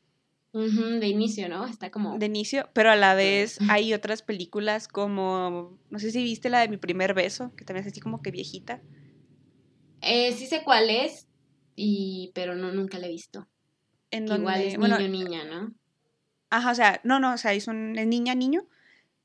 De 0.56 1.08
inicio, 1.08 1.50
¿no? 1.50 1.66
Está 1.66 1.92
como... 1.92 2.18
De 2.18 2.28
inicio, 2.28 2.70
pero 2.74 2.90
a 2.90 2.96
la 2.96 3.14
vez 3.14 3.60
hay 3.70 3.94
otras 3.94 4.22
películas 4.22 4.88
como, 4.88 5.78
no 5.90 6.00
sé 6.00 6.12
si 6.12 6.24
viste 6.24 6.50
la 6.50 6.62
de 6.62 6.70
Mi 6.70 6.78
primer 6.78 7.14
beso, 7.14 7.52
que 7.58 7.66
también 7.66 7.86
es 7.86 7.92
así 7.92 8.00
como 8.00 8.22
que 8.22 8.32
viejita. 8.32 8.82
Eh, 10.02 10.32
sí 10.32 10.46
sé 10.48 10.64
cuál 10.64 10.90
es, 10.90 11.28
y 11.76 12.32
pero 12.34 12.56
no, 12.56 12.72
nunca 12.72 13.00
la 13.00 13.08
he 13.08 13.10
visto. 13.10 13.50
En 14.12 14.26
donde, 14.28 14.44
igual 14.44 14.62
es 14.62 14.78
niño, 14.78 15.26
niña, 15.26 15.44
¿no? 15.44 15.74
Ajá, 16.50 16.72
o 16.72 16.76
sea, 16.76 17.02
no, 17.04 17.20
no, 17.20 17.34
o 17.34 17.38
sea, 17.38 17.52
es, 17.54 17.68
un, 17.68 17.98
es 17.98 18.08
niña, 18.08 18.34
niño, 18.34 18.66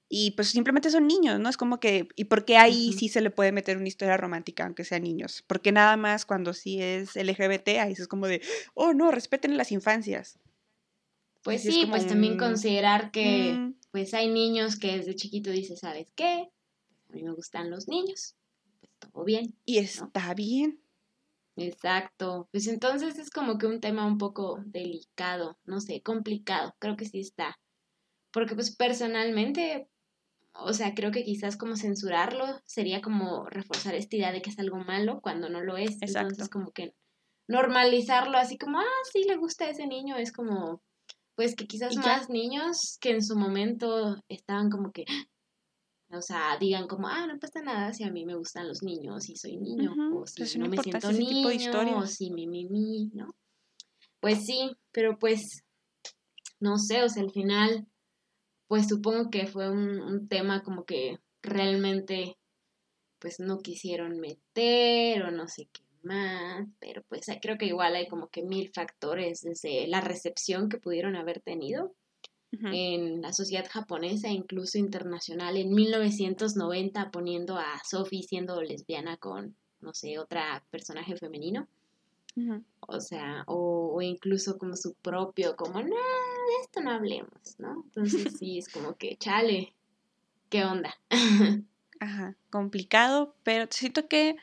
y 0.08 0.32
pues 0.32 0.48
simplemente 0.48 0.90
son 0.90 1.06
niños, 1.06 1.38
¿no? 1.38 1.48
Es 1.48 1.56
como 1.56 1.78
que, 1.78 2.08
¿y 2.16 2.24
por 2.24 2.44
qué 2.44 2.56
ahí 2.56 2.92
sí 2.92 3.08
se 3.08 3.20
le 3.20 3.30
puede 3.30 3.52
meter 3.52 3.76
una 3.76 3.86
historia 3.86 4.16
romántica 4.16 4.64
aunque 4.64 4.82
sean 4.82 5.02
niños? 5.02 5.44
Porque 5.46 5.70
nada 5.70 5.96
más 5.96 6.26
cuando 6.26 6.54
sí 6.54 6.82
es 6.82 7.14
LGBT, 7.14 7.68
ahí 7.78 7.92
es 7.92 8.08
como 8.08 8.26
de, 8.26 8.42
oh 8.74 8.94
no, 8.94 9.12
respeten 9.12 9.56
las 9.56 9.70
infancias. 9.70 10.40
Pues 11.42 11.62
sí, 11.62 11.86
pues 11.88 12.06
también 12.06 12.36
considerar 12.36 13.10
que 13.10 13.54
mm. 13.54 13.74
pues 13.90 14.12
hay 14.14 14.28
niños 14.28 14.78
que 14.78 14.98
desde 14.98 15.14
chiquito 15.14 15.50
dices, 15.50 15.80
¿sabes 15.80 16.12
qué? 16.14 16.50
A 17.08 17.12
mí 17.12 17.22
me 17.22 17.32
gustan 17.32 17.70
los 17.70 17.88
niños, 17.88 18.36
pues 18.80 18.92
todo 18.98 19.24
bien. 19.24 19.54
Y 19.64 19.78
está 19.78 20.34
bien. 20.34 20.82
Exacto, 21.56 22.48
pues 22.52 22.66
entonces 22.68 23.18
es 23.18 23.30
como 23.30 23.58
que 23.58 23.66
un 23.66 23.80
tema 23.80 24.06
un 24.06 24.18
poco 24.18 24.60
delicado, 24.64 25.58
no 25.64 25.80
sé, 25.80 26.00
complicado, 26.02 26.74
creo 26.78 26.96
que 26.96 27.04
sí 27.04 27.20
está. 27.20 27.58
Porque 28.32 28.54
pues 28.54 28.74
personalmente, 28.74 29.88
o 30.54 30.72
sea, 30.72 30.94
creo 30.94 31.10
que 31.10 31.24
quizás 31.24 31.56
como 31.56 31.76
censurarlo 31.76 32.46
sería 32.66 33.00
como 33.00 33.46
reforzar 33.46 33.94
esta 33.94 34.16
idea 34.16 34.32
de 34.32 34.42
que 34.42 34.50
es 34.50 34.58
algo 34.58 34.78
malo 34.78 35.20
cuando 35.20 35.48
no 35.48 35.60
lo 35.60 35.76
es. 35.76 35.98
Entonces 36.00 36.48
como 36.48 36.70
que 36.70 36.94
normalizarlo 37.48 38.38
así 38.38 38.56
como, 38.56 38.78
ah, 38.78 39.02
sí, 39.12 39.24
le 39.24 39.36
gusta 39.36 39.64
a 39.64 39.70
ese 39.70 39.86
niño, 39.86 40.16
es 40.16 40.32
como, 40.32 40.82
pues 41.40 41.56
que 41.56 41.66
quizás 41.66 41.96
más 41.96 42.28
niños 42.28 42.98
que 43.00 43.12
en 43.12 43.24
su 43.24 43.34
momento 43.34 44.22
estaban 44.28 44.68
como 44.68 44.92
que, 44.92 45.06
o 46.12 46.20
sea, 46.20 46.58
digan 46.60 46.86
como, 46.86 47.08
ah, 47.08 47.26
no 47.26 47.38
pasa 47.38 47.62
nada 47.62 47.94
si 47.94 48.04
a 48.04 48.10
mí 48.10 48.26
me 48.26 48.34
gustan 48.34 48.68
los 48.68 48.82
niños 48.82 49.26
y 49.30 49.36
soy 49.36 49.56
niño, 49.56 49.94
o 50.18 50.26
si 50.26 50.42
pues 50.42 50.58
no, 50.58 50.68
me 50.68 50.76
siento 50.76 51.10
niño, 51.10 51.96
o 51.96 52.06
si 52.06 52.30
mi, 52.30 52.46
mi, 52.46 52.66
mi, 52.66 53.06
¿no? 53.14 53.34
Pues 54.20 54.44
sí, 54.44 54.76
pero 54.92 55.18
pues, 55.18 55.64
no 56.58 56.76
sé, 56.76 57.02
o 57.04 57.08
sea, 57.08 57.22
al 57.22 57.30
final 57.30 57.86
pues 58.68 58.86
supongo 58.86 59.30
que 59.30 59.46
fue 59.46 59.70
un, 59.70 60.28
tema 60.28 60.62
como 60.62 60.84
que 60.84 61.20
realmente 61.40 62.36
pues 63.18 63.40
no 63.40 63.60
quisieron 63.60 64.20
meter 64.20 65.22
o 65.22 65.30
no 65.30 65.48
sé 65.48 65.70
qué 65.72 65.80
más, 66.02 66.66
pero 66.78 67.02
pues 67.08 67.26
creo 67.40 67.58
que 67.58 67.66
igual 67.66 67.94
hay 67.94 68.08
como 68.08 68.28
que 68.28 68.42
mil 68.42 68.70
factores 68.72 69.42
desde 69.42 69.86
la 69.86 70.00
recepción 70.00 70.68
que 70.68 70.78
pudieron 70.78 71.16
haber 71.16 71.40
tenido 71.40 71.92
en 72.52 73.22
la 73.22 73.32
sociedad 73.32 73.66
japonesa, 73.70 74.28
incluso 74.28 74.76
internacional, 74.76 75.56
en 75.56 75.72
1990 75.72 77.10
poniendo 77.12 77.56
a 77.56 77.80
Sophie 77.88 78.24
siendo 78.24 78.60
lesbiana 78.60 79.16
con, 79.18 79.54
no 79.80 79.94
sé, 79.94 80.18
otra 80.18 80.64
personaje 80.70 81.16
femenino. 81.16 81.68
O 82.80 83.00
sea, 83.00 83.44
o, 83.46 84.00
incluso 84.02 84.56
como 84.58 84.76
su 84.76 84.94
propio, 84.94 85.56
como, 85.56 85.80
no, 85.80 85.88
de 85.88 86.62
esto 86.62 86.80
no 86.80 86.90
hablemos, 86.90 87.58
¿no? 87.58 87.84
Entonces 87.86 88.36
sí, 88.38 88.58
es 88.58 88.68
como 88.68 88.96
que, 88.96 89.16
chale, 89.16 89.74
¿qué 90.48 90.64
onda? 90.64 90.94
Ajá, 92.00 92.34
complicado, 92.48 93.34
pero 93.42 93.66
siento 93.70 94.08
que, 94.08 94.36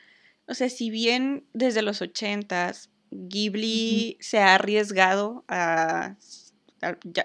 o 0.48 0.54
sea, 0.54 0.70
si 0.70 0.90
bien 0.90 1.44
desde 1.52 1.82
los 1.82 2.00
ochentas 2.02 2.90
Ghibli 3.10 4.16
se 4.20 4.38
ha 4.38 4.54
arriesgado 4.54 5.44
a, 5.48 6.16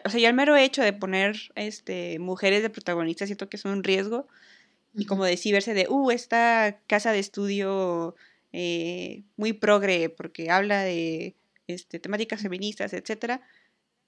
o 0.05 0.09
sea, 0.09 0.19
ya 0.19 0.30
el 0.30 0.36
mero 0.36 0.55
hecho 0.55 0.82
de 0.82 0.93
poner 0.93 1.38
este, 1.55 2.19
mujeres 2.19 2.61
de 2.61 2.69
protagonistas, 2.69 3.28
siento 3.28 3.49
que 3.49 3.57
es 3.57 3.65
un 3.65 3.84
riesgo. 3.84 4.28
Y 4.95 5.05
como 5.05 5.26
decir, 5.26 5.53
verse 5.53 5.74
de, 5.74 5.88
uh, 5.89 6.11
esta 6.11 6.80
casa 6.86 7.11
de 7.11 7.19
estudio 7.19 8.15
eh, 8.51 9.24
muy 9.38 9.53
progre 9.53 10.09
porque 10.09 10.51
habla 10.51 10.84
de 10.84 11.36
este, 11.67 11.99
temáticas 11.99 12.41
feministas, 12.41 12.93
etc. 12.93 13.41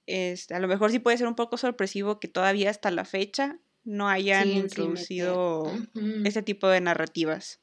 Este, 0.06 0.54
a 0.54 0.60
lo 0.60 0.68
mejor 0.68 0.92
sí 0.92 1.00
puede 1.00 1.18
ser 1.18 1.26
un 1.26 1.34
poco 1.34 1.56
sorpresivo 1.56 2.20
que 2.20 2.28
todavía 2.28 2.70
hasta 2.70 2.90
la 2.90 3.04
fecha 3.04 3.58
no 3.84 4.08
hayan 4.08 4.48
introducido 4.48 5.72
ese 6.24 6.42
tipo 6.42 6.68
de 6.68 6.80
narrativas. 6.80 7.60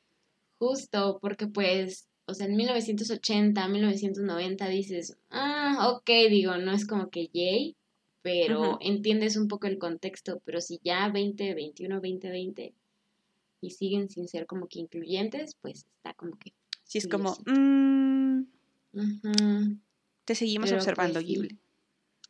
Justo, 0.63 1.19
porque 1.21 1.47
pues, 1.47 2.07
o 2.25 2.33
sea, 2.33 2.47
en 2.47 2.55
1980, 2.55 3.67
1990 3.67 4.67
dices, 4.69 5.17
ah, 5.29 5.89
ok, 5.91 6.09
digo, 6.29 6.55
no 6.57 6.71
es 6.71 6.87
como 6.87 7.09
que 7.09 7.27
yay, 7.33 7.75
pero 8.21 8.77
entiendes 8.79 9.35
un 9.35 9.49
poco 9.49 9.67
el 9.67 9.77
contexto, 9.77 10.41
pero 10.45 10.61
si 10.61 10.79
ya 10.81 11.09
2021, 11.09 11.95
2020 11.95 12.73
y 13.59 13.69
siguen 13.71 14.09
sin 14.09 14.29
ser 14.29 14.45
como 14.45 14.67
que 14.67 14.79
incluyentes, 14.79 15.57
pues 15.61 15.85
está 15.97 16.13
como 16.13 16.37
que 16.37 16.53
si 16.85 16.99
es 16.99 17.09
como, 17.09 17.35
mm, 17.45 18.43
te 20.23 20.35
seguimos 20.35 20.71
observando, 20.71 21.19
pues, 21.19 21.55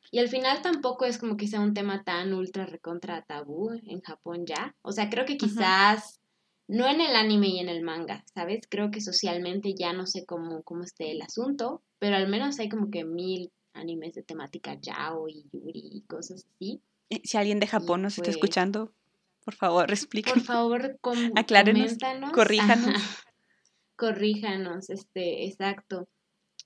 Y 0.09 0.17
al 0.17 0.27
final 0.27 0.63
tampoco 0.63 1.05
es 1.05 1.19
como 1.19 1.37
que 1.37 1.47
sea 1.47 1.61
un 1.61 1.75
tema 1.75 2.03
tan 2.03 2.33
ultra 2.33 2.65
recontra 2.65 3.21
tabú 3.21 3.69
en 3.85 4.01
Japón 4.01 4.47
ya. 4.47 4.75
O 4.81 4.91
sea, 4.91 5.11
creo 5.11 5.25
que 5.25 5.37
quizás, 5.37 6.19
no 6.67 6.87
en 6.87 7.01
el 7.01 7.15
anime 7.15 7.49
y 7.49 7.59
en 7.59 7.69
el 7.69 7.81
manga, 7.81 8.23
¿sabes? 8.33 8.61
Creo 8.69 8.91
que 8.91 9.01
socialmente 9.01 9.73
ya 9.77 9.93
no 9.93 10.05
sé 10.05 10.25
cómo, 10.25 10.63
cómo 10.63 10.83
esté 10.83 11.11
el 11.11 11.21
asunto, 11.21 11.81
pero 11.99 12.15
al 12.15 12.27
menos 12.27 12.59
hay 12.59 12.69
como 12.69 12.89
que 12.89 13.03
mil 13.03 13.51
animes 13.73 14.13
de 14.13 14.23
temática 14.23 14.77
yao 14.79 15.27
y 15.27 15.45
yuri 15.51 15.89
y 15.91 16.01
cosas 16.03 16.45
así. 16.55 16.81
Si 17.23 17.37
alguien 17.37 17.59
de 17.59 17.67
Japón 17.67 18.01
nos 18.01 18.13
está 18.13 18.25
pues 18.25 18.35
escuchando, 18.35 18.93
por 19.43 19.55
favor, 19.55 19.91
explíquenos. 19.91 20.39
Por 20.39 20.47
favor, 20.47 20.99
aclárenos, 21.35 21.97
corríjanos 22.33 22.93
corríjanos, 23.95 24.89
este, 24.89 25.45
exacto. 25.45 26.07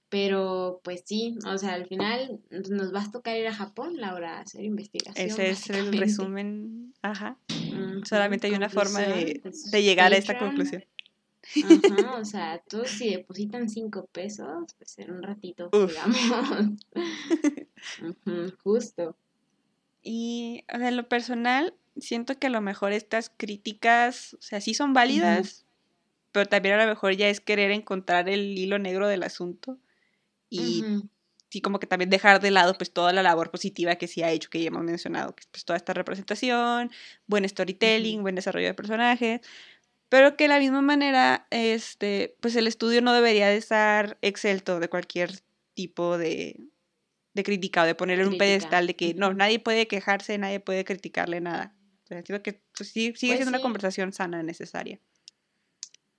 Pero 0.09 0.79
pues 0.83 1.03
sí, 1.05 1.37
o 1.45 1.57
sea, 1.57 1.73
al 1.73 1.85
final 1.85 2.39
nos 2.49 2.93
va 2.93 3.03
a 3.03 3.11
tocar 3.11 3.35
ir 3.37 3.47
a 3.47 3.53
Japón, 3.53 3.97
Laura, 3.97 4.37
a 4.37 4.41
hacer 4.41 4.63
investigación. 4.63 5.27
Ese 5.27 5.49
es 5.49 5.69
el 5.69 5.97
resumen, 5.97 6.93
ajá. 7.01 7.37
Solamente 8.05 8.47
hay 8.47 8.53
una 8.53 8.69
forma 8.69 9.01
de, 9.01 9.41
llegar 9.81 10.13
a 10.13 10.17
esta 10.17 10.37
conclusión. 10.37 10.85
Ajá, 11.55 12.15
o 12.19 12.25
sea, 12.25 12.61
todos 12.69 12.89
si 12.89 13.09
depositan 13.09 13.69
cinco 13.69 14.07
pesos, 14.11 14.73
pues 14.77 14.97
en 14.99 15.11
un 15.11 15.23
ratito, 15.23 15.69
digamos. 15.71 16.17
justo. 18.63 19.17
Y 20.03 20.63
o 20.73 20.77
sea, 20.77 20.87
en 20.87 20.95
lo 20.95 21.09
personal, 21.09 21.73
siento 21.97 22.39
que 22.39 22.47
a 22.47 22.51
lo 22.51 22.61
mejor 22.61 22.93
estas 22.93 23.29
críticas, 23.35 24.35
o 24.35 24.41
sea, 24.41 24.61
sí 24.61 24.73
son 24.73 24.93
válidas, 24.93 25.65
pero 26.31 26.45
también 26.45 26.75
a 26.75 26.85
lo 26.85 26.89
mejor 26.89 27.13
ya 27.15 27.27
es 27.27 27.41
querer 27.41 27.71
encontrar 27.71 28.29
el 28.29 28.57
hilo 28.57 28.79
negro 28.79 29.09
del 29.09 29.23
asunto 29.23 29.77
y 30.49 30.83
sí 31.49 31.61
como 31.61 31.79
que 31.79 31.87
también 31.87 32.09
dejar 32.09 32.41
de 32.41 32.51
lado 32.51 32.77
pues 32.77 32.91
toda 32.91 33.13
la 33.13 33.23
labor 33.23 33.51
positiva 33.51 33.95
que 33.95 34.07
sí 34.07 34.23
ha 34.23 34.31
hecho, 34.31 34.49
que 34.49 34.61
ya 34.61 34.67
hemos 34.67 34.83
mencionado, 34.83 35.35
que 35.35 35.43
pues 35.51 35.65
toda 35.65 35.77
esta 35.77 35.93
representación, 35.93 36.91
buen 37.25 37.47
storytelling, 37.47 38.21
buen 38.21 38.35
desarrollo 38.35 38.67
de 38.67 38.73
personajes, 38.73 39.41
pero 40.09 40.37
que 40.37 40.45
de 40.45 40.49
la 40.49 40.59
misma 40.59 40.81
manera, 40.81 41.47
este, 41.49 42.35
pues 42.39 42.55
el 42.55 42.67
estudio 42.67 43.01
no 43.01 43.13
debería 43.13 43.47
de 43.47 43.57
estar 43.57 44.17
excelto 44.21 44.79
de 44.79 44.89
cualquier 44.89 45.31
tipo 45.73 46.17
de, 46.17 46.59
de 47.33 47.43
crítica 47.43 47.83
o 47.83 47.85
de 47.85 47.95
ponerle 47.95 48.25
un 48.25 48.37
pedestal 48.37 48.87
de 48.87 48.95
que 48.95 49.13
no, 49.13 49.33
nadie 49.33 49.59
puede 49.59 49.87
quejarse, 49.87 50.37
nadie 50.37 50.59
puede 50.59 50.85
criticarle 50.85 51.41
nada. 51.41 51.75
O 52.03 52.07
sea, 52.07 52.23
creo 52.23 52.41
que 52.41 52.61
pues, 52.77 52.89
sí, 52.89 53.13
sigue 53.15 53.33
pues 53.33 53.39
siendo 53.39 53.49
una 53.49 53.59
conversación 53.59 54.13
sana, 54.13 54.43
necesaria. 54.43 54.99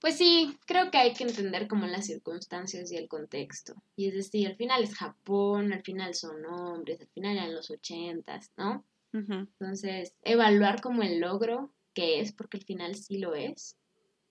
Pues 0.00 0.16
sí, 0.16 0.56
creo 0.66 0.90
que 0.90 0.98
hay 0.98 1.12
que 1.12 1.24
entender 1.24 1.66
como 1.66 1.86
las 1.86 2.06
circunstancias 2.06 2.92
y 2.92 2.96
el 2.96 3.08
contexto. 3.08 3.74
Y 3.96 4.08
es 4.08 4.14
decir, 4.14 4.46
al 4.46 4.56
final 4.56 4.84
es 4.84 4.94
Japón, 4.94 5.72
al 5.72 5.82
final 5.82 6.14
son 6.14 6.44
hombres, 6.46 7.00
al 7.00 7.08
final 7.08 7.36
eran 7.36 7.54
los 7.54 7.70
ochentas, 7.70 8.52
¿no? 8.56 8.84
Entonces, 9.12 10.14
evaluar 10.22 10.80
como 10.80 11.02
el 11.02 11.18
logro 11.18 11.72
que 11.94 12.20
es, 12.20 12.32
porque 12.32 12.58
al 12.58 12.64
final 12.64 12.94
sí 12.94 13.18
lo 13.18 13.34
es, 13.34 13.76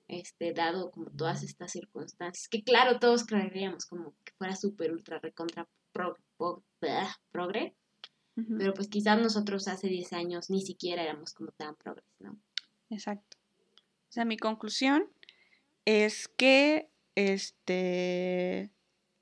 este, 0.07 0.53
dado 0.53 0.91
como 0.91 1.09
todas 1.09 1.43
estas 1.43 1.71
circunstancias, 1.73 2.47
que 2.47 2.63
claro, 2.63 2.99
todos 2.99 3.25
creeríamos 3.25 3.85
como 3.87 4.13
que 4.23 4.31
fuera 4.37 4.55
súper, 4.55 4.93
ultra, 4.93 5.19
recontra, 5.19 5.67
progre, 7.31 7.75
pero 8.57 8.73
pues 8.73 8.87
quizás 8.87 9.19
nosotros 9.19 9.67
hace 9.67 9.87
10 9.87 10.13
años 10.13 10.49
ni 10.49 10.61
siquiera 10.61 11.03
éramos 11.03 11.33
como 11.33 11.51
tan 11.51 11.75
progres, 11.75 12.05
¿no? 12.19 12.39
Exacto. 12.89 13.35
O 14.09 14.11
sea, 14.11 14.23
mi 14.23 14.37
conclusión 14.37 15.09
es 15.87 16.27
que 16.27 16.89
este 17.15 18.69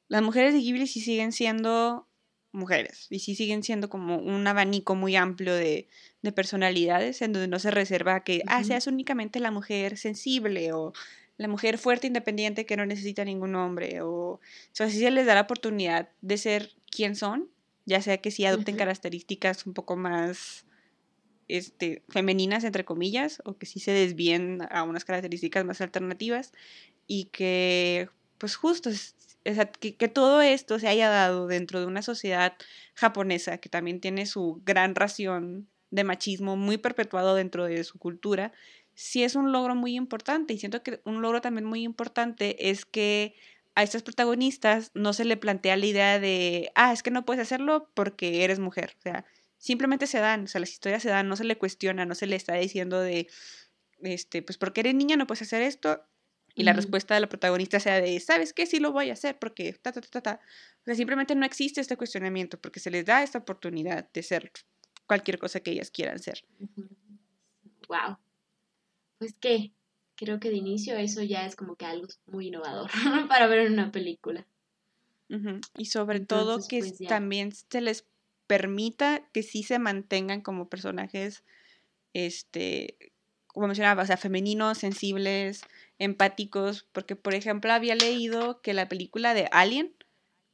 las 0.07 0.23
mujeres 0.23 0.53
de 0.53 0.61
Ghibli 0.61 0.87
sí 0.87 0.99
siguen 0.99 1.31
siendo 1.31 2.07
mujeres 2.51 3.05
y 3.11 3.19
sí 3.19 3.35
siguen 3.35 3.61
siendo 3.61 3.87
como 3.87 4.17
un 4.17 4.47
abanico 4.47 4.95
muy 4.95 5.15
amplio 5.15 5.53
de, 5.53 5.87
personalidades 6.33 7.21
en 7.21 7.33
donde 7.33 7.47
no 7.47 7.59
se 7.59 7.69
reserva 7.69 8.23
que, 8.23 8.41
ah, 8.47 8.63
seas 8.63 8.87
únicamente 8.87 9.39
la 9.39 9.51
mujer 9.51 9.95
sensible 9.95 10.73
o 10.73 10.91
la 11.37 11.47
mujer 11.47 11.77
fuerte, 11.77 12.07
independiente, 12.07 12.65
que 12.65 12.77
no 12.77 12.85
necesita 12.87 13.23
ningún 13.23 13.55
hombre, 13.55 14.01
o, 14.01 14.09
o 14.09 14.39
sea, 14.71 14.89
sí 14.89 14.97
se 14.97 15.11
les 15.11 15.27
da 15.27 15.35
la 15.35 15.41
oportunidad 15.41 16.09
de 16.21 16.37
ser 16.39 16.71
quien 16.89 17.15
son, 17.15 17.51
ya 17.85 18.01
sea 18.01 18.17
que 18.17 18.31
sí 18.31 18.43
adopten 18.43 18.75
características 18.75 19.67
un 19.67 19.75
poco 19.75 19.97
más 19.97 20.65
este, 21.47 22.03
femeninas, 22.09 22.63
entre 22.63 22.85
comillas, 22.85 23.41
o 23.45 23.57
que 23.57 23.65
sí 23.65 23.79
se 23.79 23.91
desvíen 23.91 24.59
a 24.69 24.83
unas 24.83 25.05
características 25.05 25.65
más 25.65 25.81
alternativas, 25.81 26.51
y 27.07 27.25
que, 27.25 28.09
pues 28.37 28.55
justo, 28.55 28.89
que, 29.79 29.95
que, 29.95 30.07
todo 30.07 30.41
esto 30.41 30.79
se 30.79 30.87
haya 30.87 31.09
dado 31.09 31.47
dentro 31.47 31.79
de 31.79 31.85
una 31.85 32.01
sociedad 32.01 32.53
japonesa 32.95 33.59
que 33.59 33.69
también 33.69 34.01
tiene 34.01 34.25
su 34.25 34.61
gran 34.65 34.95
ración 34.95 35.67
de 35.91 36.03
machismo 36.03 36.57
muy 36.57 36.77
perpetuado 36.77 37.35
dentro 37.35 37.65
de 37.65 37.83
su 37.83 37.99
cultura, 37.99 38.51
sí 38.95 39.23
es 39.23 39.35
un 39.35 39.51
logro 39.51 39.75
muy 39.75 39.95
importante 39.95 40.53
y 40.53 40.57
siento 40.57 40.81
que 40.81 41.01
un 41.03 41.21
logro 41.21 41.41
también 41.41 41.65
muy 41.65 41.83
importante 41.83 42.69
es 42.69 42.85
que 42.85 43.35
a 43.75 43.83
estas 43.83 44.03
protagonistas 44.03 44.91
no 44.93 45.13
se 45.13 45.25
le 45.25 45.37
plantea 45.37 45.75
la 45.75 45.85
idea 45.85 46.19
de, 46.19 46.71
ah, 46.75 46.93
es 46.93 47.03
que 47.03 47.11
no 47.11 47.25
puedes 47.25 47.41
hacerlo 47.41 47.89
porque 47.93 48.43
eres 48.45 48.59
mujer. 48.59 48.95
O 48.99 49.01
sea, 49.01 49.25
simplemente 49.65 50.07
se 50.07 50.19
dan, 50.19 50.43
o 50.43 50.47
sea, 50.47 50.61
las 50.61 50.71
historias 50.71 51.01
se 51.03 51.09
dan, 51.09 51.27
no 51.27 51.35
se 51.35 51.43
le 51.43 51.57
cuestiona, 51.57 52.05
no 52.05 52.15
se 52.15 52.27
le 52.27 52.35
está 52.35 52.53
diciendo 52.55 52.99
de, 52.99 53.27
este, 54.01 54.41
pues 54.41 54.57
porque 54.57 54.81
eres 54.81 54.95
niña 54.95 55.15
no 55.15 55.27
puedes 55.27 55.41
hacer 55.41 55.61
esto. 55.61 56.03
Y 56.57 56.63
la 56.63 56.71
respuesta 56.71 57.13
de 57.13 57.19
la 57.19 57.27
protagonista 57.27 57.81
sea 57.81 57.99
de, 57.99 58.17
¿sabes 58.21 58.53
qué? 58.53 58.65
Sí 58.65 58.79
lo 58.79 58.93
voy 58.93 59.09
a 59.09 59.13
hacer 59.13 59.37
porque 59.37 59.73
ta, 59.73 59.91
ta, 59.91 59.99
ta, 59.99 60.21
ta. 60.21 60.39
O 60.81 60.83
sea, 60.85 60.95
simplemente 60.95 61.35
no 61.35 61.45
existe 61.45 61.81
este 61.81 61.97
cuestionamiento 61.97 62.57
porque 62.61 62.79
se 62.79 62.91
les 62.91 63.03
da 63.05 63.23
esta 63.23 63.39
oportunidad 63.39 64.09
de 64.13 64.23
ser 64.23 64.53
cualquier 65.05 65.37
cosa 65.37 65.59
que 65.59 65.71
ellas 65.71 65.91
quieran 65.91 66.19
ser. 66.19 66.45
Wow 67.89 68.17
pues 69.17 69.33
que 69.39 69.73
creo 70.15 70.39
que 70.39 70.49
de 70.49 70.57
inicio 70.57 70.95
eso 70.97 71.21
ya 71.23 71.45
es 71.45 71.55
como 71.55 71.75
que 71.75 71.85
algo 71.85 72.07
muy 72.27 72.47
innovador 72.47 72.89
para 73.29 73.47
ver 73.47 73.59
en 73.59 73.73
una 73.73 73.91
película. 73.91 74.45
Y 75.75 75.85
sobre 75.85 76.19
todo 76.19 76.59
que 76.67 76.79
pues, 76.79 76.99
también 76.99 77.51
se 77.51 77.81
les 77.81 78.05
permita 78.47 79.27
que 79.33 79.43
sí 79.43 79.63
se 79.63 79.79
mantengan 79.79 80.41
como 80.41 80.69
personajes, 80.69 81.43
este, 82.13 82.97
como 83.47 83.67
mencionaba, 83.67 84.03
o 84.03 84.05
sea, 84.05 84.17
femeninos, 84.17 84.77
sensibles, 84.77 85.63
empáticos, 85.99 86.87
porque 86.91 87.15
por 87.15 87.33
ejemplo 87.33 87.71
había 87.71 87.95
leído 87.95 88.61
que 88.61 88.73
la 88.73 88.87
película 88.87 89.33
de 89.33 89.47
Alien, 89.51 89.93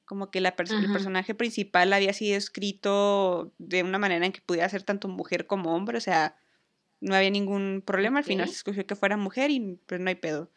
como 0.06 0.30
que 0.30 0.42
la 0.42 0.50
el 0.50 0.92
personaje 0.92 1.34
principal 1.34 1.94
había 1.94 2.14
sido 2.14 2.38
escrito 2.38 3.54
de 3.58 3.84
una 3.84 3.98
manera 3.98 4.26
en 4.26 4.34
que 4.34 4.42
pudiera 4.42 4.68
ser 4.68 4.84
tanto 4.84 5.08
mujer 5.08 5.48
como 5.48 5.74
hombre, 5.74 5.98
o 5.98 6.02
sea, 6.02 6.38
no 7.00 7.16
había 7.16 7.30
ningún 7.30 7.82
problema, 7.86 8.20
al 8.20 8.26
final 8.26 8.48
se 8.48 8.56
escogió 8.56 8.86
que 8.86 8.96
fuera 8.96 9.18
mujer 9.18 9.52
y 9.52 9.80
pues 9.86 10.00
no 10.02 10.10
hay 10.10 10.16
pedo. 10.16 10.52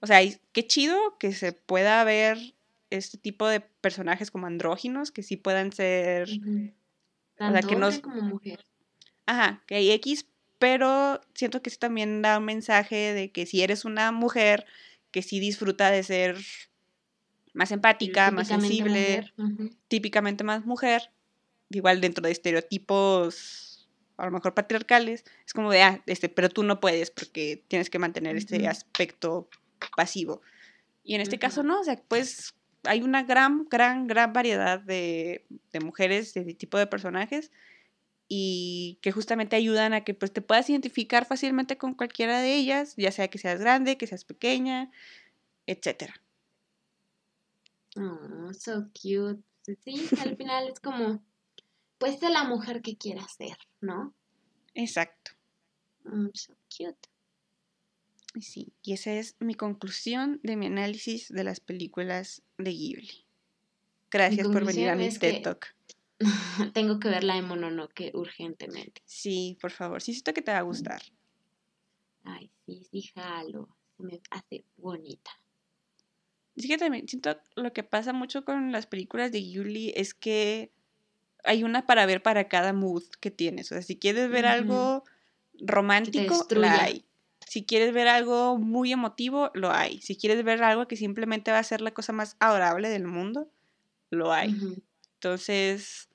O 0.00 0.06
sea, 0.06 0.20
qué 0.52 0.66
chido 0.66 1.16
que 1.18 1.32
se 1.32 1.52
pueda 1.52 2.02
ver 2.04 2.53
este 2.96 3.18
tipo 3.18 3.46
de 3.46 3.60
personajes 3.60 4.30
como 4.30 4.46
andróginos, 4.46 5.10
que 5.10 5.22
sí 5.22 5.36
puedan 5.36 5.72
ser... 5.72 6.28
o 7.38 7.50
sea, 7.50 7.62
que 7.62 7.76
no... 7.76 7.90
como 8.00 8.22
mujer. 8.22 8.66
Ajá, 9.26 9.62
que 9.66 9.76
hay 9.76 9.90
X, 9.92 10.26
pero 10.58 11.20
siento 11.34 11.62
que 11.62 11.70
eso 11.70 11.78
también 11.78 12.22
da 12.22 12.38
un 12.38 12.44
mensaje 12.44 13.14
de 13.14 13.30
que 13.30 13.46
si 13.46 13.62
eres 13.62 13.84
una 13.84 14.12
mujer 14.12 14.66
que 15.10 15.22
sí 15.22 15.40
disfruta 15.40 15.90
de 15.90 16.02
ser 16.02 16.36
más 17.52 17.70
empática, 17.70 18.30
más 18.30 18.48
sensible, 18.48 19.32
típicamente 19.88 20.44
más 20.44 20.66
mujer, 20.66 21.10
igual 21.70 22.00
dentro 22.00 22.24
de 22.24 22.32
estereotipos 22.32 23.88
a 24.16 24.26
lo 24.26 24.30
mejor 24.30 24.54
patriarcales, 24.54 25.24
es 25.46 25.52
como 25.52 25.70
de, 25.70 25.82
ah, 25.82 26.02
este, 26.06 26.28
pero 26.28 26.48
tú 26.48 26.62
no 26.62 26.80
puedes 26.80 27.10
porque 27.10 27.64
tienes 27.68 27.90
que 27.90 27.98
mantener 27.98 28.36
este 28.36 28.68
aspecto 28.68 29.48
pasivo. 29.96 30.40
Y 31.02 31.14
en 31.14 31.20
este 31.20 31.38
caso 31.38 31.62
no, 31.62 31.80
o 31.80 31.84
sea, 31.84 32.00
pues 32.08 32.54
hay 32.86 33.02
una 33.02 33.22
gran, 33.22 33.66
gran, 33.70 34.06
gran 34.06 34.32
variedad 34.32 34.80
de, 34.80 35.46
de, 35.72 35.80
mujeres, 35.80 36.34
de 36.34 36.54
tipo 36.54 36.78
de 36.78 36.86
personajes, 36.86 37.50
y 38.28 38.98
que 39.02 39.12
justamente 39.12 39.56
ayudan 39.56 39.92
a 39.92 40.02
que 40.02 40.14
pues 40.14 40.32
te 40.32 40.42
puedas 40.42 40.68
identificar 40.70 41.26
fácilmente 41.26 41.76
con 41.76 41.94
cualquiera 41.94 42.40
de 42.40 42.54
ellas, 42.54 42.94
ya 42.96 43.12
sea 43.12 43.28
que 43.28 43.38
seas 43.38 43.60
grande, 43.60 43.98
que 43.98 44.06
seas 44.06 44.24
pequeña, 44.24 44.90
etc. 45.66 46.12
Oh, 47.96 48.52
so 48.52 48.88
cute. 48.92 49.42
Sí, 49.84 50.08
al 50.20 50.36
final 50.36 50.68
es 50.68 50.80
como 50.80 51.22
pues 51.98 52.20
de 52.20 52.28
la 52.28 52.44
mujer 52.44 52.82
que 52.82 52.96
quiera 52.96 53.26
ser, 53.28 53.56
¿no? 53.80 54.14
Exacto. 54.74 55.32
Mm, 56.04 56.28
so 56.34 56.54
cute. 56.68 57.08
Sí, 58.40 58.72
y 58.82 58.92
esa 58.92 59.12
es 59.12 59.36
mi 59.38 59.54
conclusión 59.54 60.40
de 60.42 60.56
mi 60.56 60.66
análisis 60.66 61.28
de 61.28 61.44
las 61.44 61.60
películas 61.60 62.42
de 62.58 62.72
Ghibli. 62.72 63.26
Gracias 64.10 64.46
por 64.48 64.64
venir 64.64 64.88
a 64.88 64.96
mi 64.96 65.08
TED 65.08 65.42
Talk. 65.42 65.74
Tengo 66.74 66.98
que 66.98 67.08
ver 67.08 67.24
la 67.24 67.36
de 67.36 67.42
Mononoke 67.42 68.10
urgentemente. 68.14 69.02
Sí, 69.04 69.58
por 69.60 69.70
favor. 69.70 70.02
Sí, 70.02 70.12
siento 70.12 70.32
que 70.32 70.42
te 70.42 70.52
va 70.52 70.58
a 70.58 70.62
gustar. 70.62 71.02
Ay, 72.24 72.50
sí, 72.64 72.86
sí, 72.90 73.02
jalo. 73.14 73.76
me 73.98 74.20
hace 74.30 74.64
bonita. 74.76 75.30
Sí 76.56 76.68
que 76.68 76.78
también 76.78 77.08
siento 77.08 77.36
lo 77.56 77.72
que 77.72 77.82
pasa 77.82 78.12
mucho 78.12 78.44
con 78.44 78.70
las 78.70 78.86
películas 78.86 79.32
de 79.32 79.40
Ghibli 79.40 79.92
es 79.96 80.14
que 80.14 80.72
hay 81.42 81.64
una 81.64 81.86
para 81.86 82.06
ver 82.06 82.22
para 82.22 82.48
cada 82.48 82.72
mood 82.72 83.04
que 83.20 83.30
tienes. 83.30 83.72
O 83.72 83.74
sea, 83.74 83.82
si 83.82 83.96
quieres 83.96 84.30
ver 84.30 84.46
algo 84.46 85.04
romántico, 85.60 86.46
la 86.50 86.82
hay. 86.82 87.04
Si 87.46 87.64
quieres 87.64 87.92
ver 87.92 88.08
algo 88.08 88.58
muy 88.58 88.92
emotivo, 88.92 89.50
lo 89.54 89.70
hay. 89.70 90.00
Si 90.00 90.16
quieres 90.16 90.42
ver 90.44 90.62
algo 90.62 90.88
que 90.88 90.96
simplemente 90.96 91.50
va 91.52 91.58
a 91.58 91.64
ser 91.64 91.80
la 91.80 91.92
cosa 91.92 92.12
más 92.12 92.36
adorable 92.40 92.88
del 92.88 93.06
mundo, 93.06 93.48
lo 94.10 94.32
hay. 94.32 94.56
Entonces, 95.14 96.08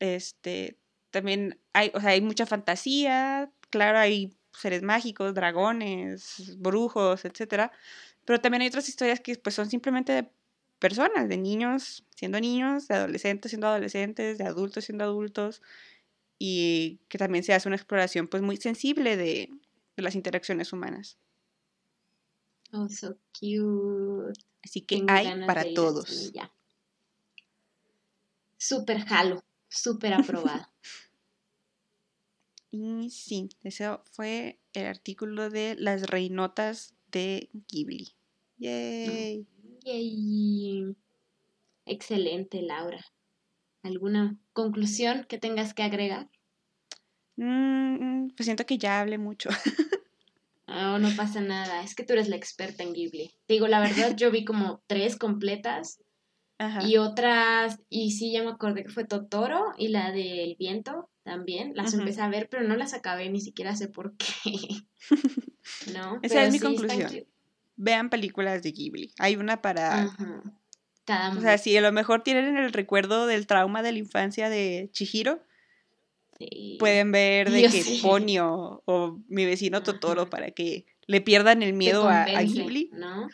este, 0.00 0.78
también 1.10 1.58
hay, 1.72 1.90
o 1.94 2.00
sea, 2.00 2.10
hay 2.10 2.20
mucha 2.20 2.46
fantasía, 2.46 3.50
claro, 3.70 3.98
hay 3.98 4.36
seres 4.52 4.82
mágicos, 4.82 5.34
dragones, 5.34 6.56
brujos, 6.58 7.24
etcétera, 7.24 7.72
pero 8.24 8.40
también 8.40 8.62
hay 8.62 8.68
otras 8.68 8.88
historias 8.88 9.20
que 9.20 9.36
pues 9.36 9.54
son 9.54 9.68
simplemente 9.70 10.12
de 10.12 10.28
personas, 10.78 11.28
de 11.28 11.36
niños 11.36 12.04
siendo 12.14 12.40
niños, 12.40 12.88
de 12.88 12.94
adolescentes 12.94 13.50
siendo 13.50 13.66
adolescentes, 13.68 14.38
de 14.38 14.44
adultos 14.44 14.84
siendo 14.86 15.04
adultos, 15.04 15.62
y 16.38 17.00
que 17.08 17.18
también 17.18 17.44
se 17.44 17.54
hace 17.54 17.68
una 17.68 17.76
exploración 17.76 18.28
pues 18.28 18.42
muy 18.42 18.56
sensible 18.56 19.16
de, 19.16 19.50
las 20.02 20.14
interacciones 20.14 20.72
humanas. 20.72 21.18
Oh, 22.72 22.88
so 22.88 23.16
cute. 23.32 24.38
Así 24.64 24.82
que 24.82 25.04
hay 25.08 25.46
para 25.46 25.64
todos. 25.74 26.32
Súper 28.58 29.04
jalo, 29.04 29.44
súper 29.68 30.14
aprobado. 30.14 30.66
y 32.70 33.10
sí, 33.10 33.48
ese 33.62 33.88
fue 34.12 34.60
el 34.72 34.86
artículo 34.86 35.50
de 35.50 35.76
las 35.78 36.08
reinotas 36.08 36.94
de 37.12 37.48
Ghibli. 37.68 38.14
Yay. 38.58 39.46
Excelente, 41.84 42.60
Laura. 42.62 43.04
¿Alguna 43.82 44.36
conclusión 44.52 45.24
que 45.28 45.38
tengas 45.38 45.74
que 45.74 45.84
agregar? 45.84 46.28
Mm, 47.36 48.28
pues 48.28 48.46
siento 48.46 48.66
que 48.66 48.78
ya 48.78 49.00
hablé 49.00 49.18
mucho. 49.18 49.50
No, 50.66 50.98
no 50.98 51.10
pasa 51.16 51.40
nada. 51.40 51.82
Es 51.82 51.94
que 51.94 52.04
tú 52.04 52.14
eres 52.14 52.28
la 52.28 52.36
experta 52.36 52.82
en 52.82 52.92
Ghibli. 52.92 53.32
Te 53.46 53.54
digo, 53.54 53.68
la 53.68 53.80
verdad, 53.80 54.16
yo 54.16 54.30
vi 54.30 54.44
como 54.44 54.82
tres 54.86 55.16
completas 55.16 56.00
y 56.86 56.96
otras, 56.96 57.80
y 57.90 58.12
sí, 58.12 58.32
ya 58.32 58.42
me 58.42 58.50
acordé 58.50 58.82
que 58.82 58.88
fue 58.88 59.04
Totoro 59.04 59.74
y 59.76 59.88
la 59.88 60.10
del 60.10 60.56
viento 60.58 61.10
también. 61.22 61.72
Las 61.74 61.92
empecé 61.92 62.22
a 62.22 62.28
ver, 62.28 62.48
pero 62.50 62.64
no 62.64 62.76
las 62.76 62.94
acabé, 62.94 63.28
ni 63.28 63.40
siquiera 63.40 63.76
sé 63.76 63.88
por 63.88 64.16
qué. 64.16 64.56
¿No? 65.94 66.18
Esa 66.22 66.44
es 66.44 66.52
mi 66.52 66.58
conclusión 66.58 67.26
vean 67.76 68.10
películas 68.10 68.62
de 68.62 68.72
Ghibli. 68.72 69.12
Hay 69.18 69.36
una 69.36 69.62
para... 69.62 70.10
o 71.36 71.40
sea, 71.40 71.58
si 71.58 71.76
a 71.76 71.80
lo 71.80 71.92
mejor 71.92 72.22
tienen 72.22 72.56
el 72.56 72.72
recuerdo 72.72 73.26
del 73.26 73.46
trauma 73.46 73.82
de 73.82 73.92
la 73.92 73.98
infancia 73.98 74.48
de 74.48 74.88
Chihiro, 74.92 75.42
pueden 76.78 77.12
ver 77.12 77.50
de 77.50 77.62
que 77.68 77.98
Ponio 78.02 78.82
o 78.84 79.18
mi 79.28 79.44
vecino 79.44 79.82
Totoro 79.82 80.28
para 80.28 80.50
que 80.50 80.86
le 81.06 81.20
pierdan 81.20 81.62
el 81.62 81.72
miedo 81.72 82.08
a, 82.08 82.24
Ghibli, 82.24 82.90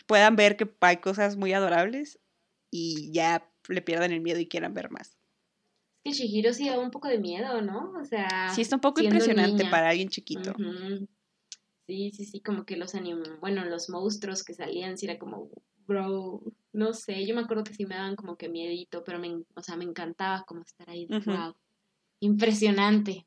puedan 0.06 0.36
ver 0.36 0.56
que 0.56 0.70
hay 0.80 0.98
cosas 0.98 1.36
muy 1.36 1.52
adorables 1.52 2.18
y 2.70 3.10
ya 3.12 3.48
le 3.68 3.82
pierdan 3.82 4.12
el 4.12 4.20
miedo 4.20 4.40
y 4.40 4.46
quieran 4.46 4.74
ver 4.74 4.90
más. 4.90 5.16
Es 6.04 6.18
que 6.18 6.24
Chihiro 6.24 6.52
sí 6.52 6.68
da 6.68 6.78
un 6.78 6.90
poco 6.90 7.08
de 7.08 7.18
miedo, 7.18 7.62
¿no? 7.62 7.92
O 8.00 8.04
sea... 8.04 8.50
Sí, 8.54 8.60
está 8.60 8.76
un 8.76 8.80
poco 8.80 9.00
impresionante 9.02 9.64
para 9.66 9.90
alguien 9.90 10.08
chiquito. 10.08 10.52
Sí, 11.86 12.10
sí, 12.12 12.24
sí, 12.24 12.40
como 12.40 12.64
que 12.64 12.76
los 12.76 12.94
anim 12.94 13.22
bueno, 13.40 13.64
los 13.64 13.88
monstruos 13.88 14.42
que 14.44 14.54
salían, 14.54 14.96
sí 14.96 15.06
era 15.06 15.18
como, 15.18 15.50
bro, 15.86 16.42
no 16.72 16.92
sé, 16.92 17.26
yo 17.26 17.34
me 17.34 17.42
acuerdo 17.42 17.64
que 17.64 17.74
sí 17.74 17.86
me 17.86 17.94
daban 17.94 18.16
como 18.16 18.36
que 18.36 18.48
miedito, 18.48 19.04
pero 19.04 19.18
me, 19.18 19.42
o 19.54 19.62
sea, 19.62 19.76
me 19.76 19.84
encantaba 19.84 20.44
como 20.44 20.62
estar 20.62 20.88
ahí, 20.88 21.06
wow, 21.06 21.54
impresionante. 22.22 23.26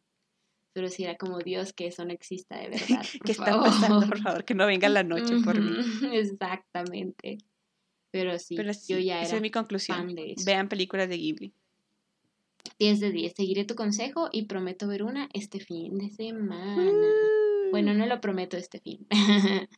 Pero 0.74 0.90
sí 0.90 1.04
era 1.04 1.16
como 1.16 1.40
Dios 1.40 1.72
que 1.72 1.88
eso 1.88 2.04
no 2.04 2.12
exista 2.12 2.58
de 2.58 2.70
verdad. 2.70 3.06
¿Qué 3.26 3.32
está 3.32 3.60
pasando? 3.60 4.08
Por 4.08 4.20
favor, 4.20 4.44
que 4.44 4.56
no 4.56 4.66
venga 4.66 4.90
la 4.90 5.04
noche 5.04 5.36
por 5.44 5.60
mí. 5.62 5.72
Exactamente. 6.14 7.38
Pero 8.12 8.38
sí, 8.40 8.56
yo 8.56 8.98
ya 8.98 9.18
era. 9.18 9.24
Esa 9.24 9.36
es 9.38 9.42
mi 9.42 9.52
conclusión. 9.52 10.16
Vean 10.46 10.68
películas 10.70 11.08
de 11.10 11.18
Ghibli. 11.18 11.54
10 12.80 13.00
de 13.00 13.12
10. 13.12 13.34
Seguiré 13.36 13.66
tu 13.66 13.76
consejo 13.76 14.30
y 14.32 14.46
prometo 14.46 14.88
ver 14.88 15.04
una 15.04 15.30
este 15.34 15.60
fin 15.60 15.98
de 15.98 16.10
semana. 16.10 17.08
Bueno, 17.72 17.94
no 17.94 18.06
lo 18.06 18.20
prometo 18.22 18.58
este 18.58 18.80
fin. 18.80 19.06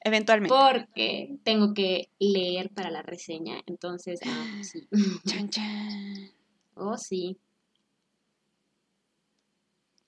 Eventualmente. 0.00 0.54
Porque 0.54 1.36
tengo 1.44 1.72
que 1.72 2.10
leer 2.18 2.70
para 2.70 2.90
la 2.90 3.02
reseña. 3.02 3.62
Entonces, 3.66 4.20
ah, 4.26 4.60
sí. 4.62 4.86
Chan, 5.26 5.48
chan. 5.48 6.30
Oh, 6.74 6.96
sí. 6.96 7.38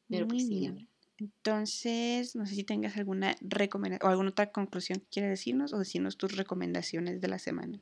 Pero 0.09 0.29
pues 0.29 0.47
sí. 0.47 0.89
Entonces, 1.19 2.37
no 2.37 2.47
sé 2.47 2.55
si 2.55 2.65
tengas 2.65 2.97
alguna 2.97 3.37
recomendación 3.41 4.07
o 4.07 4.11
alguna 4.11 4.31
otra 4.31 4.51
conclusión 4.53 5.01
que 5.01 5.07
quieras 5.07 5.31
decirnos 5.31 5.73
o 5.73 5.79
decirnos 5.79 6.19
tus 6.19 6.37
recomendaciones 6.37 7.21
de 7.21 7.29
la 7.29 7.39
semana. 7.39 7.81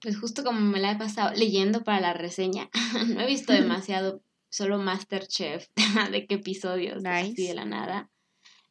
Pues 0.00 0.18
justo 0.18 0.44
como 0.44 0.60
me 0.60 0.80
la 0.80 0.92
he 0.92 0.96
pasado 0.96 1.34
leyendo 1.34 1.82
para 1.82 2.00
la 2.00 2.12
reseña, 2.12 2.70
no 3.08 3.20
he 3.20 3.26
visto 3.26 3.52
demasiado, 3.52 4.22
solo 4.48 4.78
Masterchef, 4.78 5.68
de 6.12 6.26
qué 6.26 6.36
episodios, 6.36 7.04
así 7.04 7.48
de 7.48 7.54
la 7.54 7.64
nada. 7.64 8.10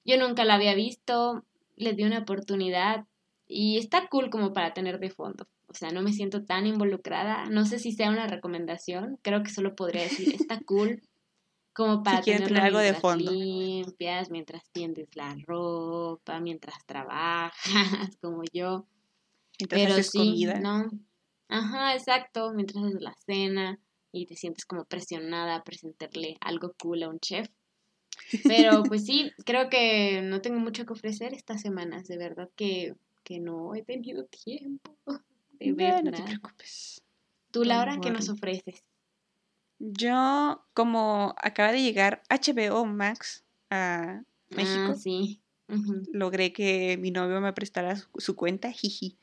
Yo 0.06 0.18
nunca 0.18 0.46
la 0.46 0.56
había 0.56 0.74
visto, 0.74 1.46
le 1.76 1.94
di 1.94 2.04
una 2.04 2.20
oportunidad 2.20 3.06
y 3.46 3.78
está 3.78 4.08
cool 4.08 4.30
como 4.30 4.54
para 4.54 4.74
tener 4.74 5.00
de 5.00 5.10
fondo. 5.10 5.48
O 5.68 5.74
sea, 5.74 5.92
no 5.92 6.02
me 6.02 6.14
siento 6.14 6.46
tan 6.46 6.66
involucrada. 6.66 7.46
No 7.46 7.64
sé 7.66 7.78
si 7.78 7.92
sea 7.92 8.10
una 8.10 8.26
recomendación. 8.26 9.20
Creo 9.22 9.44
que 9.44 9.52
solo 9.52 9.76
podría 9.76 10.02
decir, 10.02 10.34
está 10.34 10.60
cool 10.62 11.04
como 11.80 12.04
para 12.04 12.22
tener 12.22 12.58
algo 12.58 12.80
de 12.80 12.94
fondo. 12.94 13.32
limpias, 13.32 14.30
mientras 14.30 14.70
tiendes 14.74 15.16
la 15.16 15.34
ropa, 15.48 16.42
mientras 16.42 16.86
trabajas, 16.86 17.54
como 18.22 18.44
yo. 18.52 18.86
Mientras 19.58 19.82
Pero 19.82 19.94
haces 19.94 20.10
sí, 20.10 20.18
comida. 20.18 20.60
¿no? 20.60 20.90
Ajá, 21.48 21.96
exacto. 21.96 22.52
Mientras 22.54 22.84
haces 22.84 23.02
la 23.02 23.16
cena 23.26 23.80
y 24.12 24.26
te 24.26 24.36
sientes 24.36 24.66
como 24.66 24.84
presionada 24.84 25.56
a 25.56 25.64
presentarle 25.64 26.36
algo 26.42 26.74
cool 26.78 27.04
a 27.04 27.10
un 27.10 27.22
chef. 27.22 27.48
Pero 28.44 28.84
pues 28.84 29.06
sí, 29.06 29.32
creo 29.46 29.70
que 29.70 30.22
no 30.22 30.42
tengo 30.42 30.60
mucho 30.60 30.86
que 30.86 30.92
ofrecer 30.92 31.34
estas 31.34 31.62
semanas, 31.62 32.10
de 32.10 32.18
verdad 32.18 32.50
que, 32.58 32.94
que 33.24 33.40
no 33.40 33.74
he 33.74 33.84
tenido 33.84 34.26
tiempo 34.26 34.98
de 35.54 35.72
ver 35.72 36.04
no, 36.04 36.12
te 36.12 36.24
preocupes. 36.24 37.02
Tú, 37.52 37.64
Laura, 37.64 38.00
¿qué 38.02 38.12
nos 38.12 38.28
ofreces? 38.28 38.84
Yo, 39.80 40.66
como 40.74 41.34
acaba 41.42 41.72
de 41.72 41.82
llegar 41.82 42.22
HBO 42.30 42.86
Max 42.86 43.46
a 43.70 44.24
México, 44.50 44.92
ah, 44.92 44.96
sí. 44.96 45.42
logré 46.12 46.52
que 46.52 46.98
mi 46.98 47.12
novio 47.12 47.40
me 47.40 47.54
prestara 47.54 47.96
su, 48.18 48.36
cuenta, 48.36 48.72
jiji. 48.72 49.18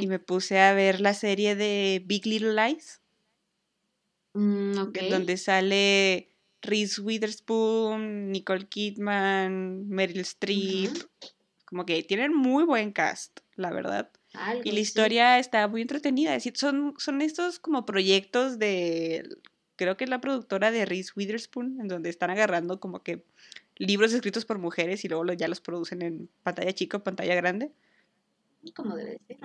Y 0.00 0.06
me 0.06 0.18
puse 0.18 0.60
a 0.60 0.74
ver 0.74 1.00
la 1.00 1.14
serie 1.14 1.56
de 1.56 2.02
Big 2.04 2.26
Little 2.26 2.54
Lies. 2.54 3.00
Mm, 4.34 4.72
donde 5.10 5.36
sale 5.38 6.32
Reese 6.62 7.00
Witherspoon, 7.00 8.30
Nicole 8.30 8.66
Kidman, 8.66 9.88
Meryl 9.88 10.20
Streep. 10.20 10.92
Como 11.64 11.86
que 11.86 12.02
tienen 12.02 12.34
muy 12.34 12.64
buen 12.64 12.92
cast, 12.92 13.40
la 13.56 13.70
verdad. 13.70 14.10
y 14.64 14.72
la 14.72 14.80
historia 14.80 15.38
está 15.38 15.66
muy 15.68 15.82
entretenida. 15.82 16.30
Es 16.34 16.44
decir, 16.44 16.58
son, 16.58 16.94
son 16.98 17.22
estos 17.22 17.58
como 17.58 17.86
proyectos 17.86 18.58
de. 18.58 19.28
Creo 19.76 19.96
que 19.96 20.04
es 20.04 20.10
la 20.10 20.20
productora 20.20 20.70
de 20.70 20.84
Reese 20.84 21.12
Witherspoon, 21.16 21.80
en 21.80 21.88
donde 21.88 22.10
están 22.10 22.30
agarrando 22.30 22.80
como 22.80 23.02
que 23.02 23.24
libros 23.76 24.12
escritos 24.12 24.44
por 24.44 24.58
mujeres 24.58 25.04
y 25.04 25.08
luego 25.08 25.24
ya 25.32 25.48
los 25.48 25.60
producen 25.60 26.02
en 26.02 26.28
pantalla 26.42 26.72
chica 26.72 26.98
o 26.98 27.02
pantalla 27.02 27.34
grande. 27.34 27.72
Como 28.74 28.96
debe 28.96 29.18
ser. 29.26 29.38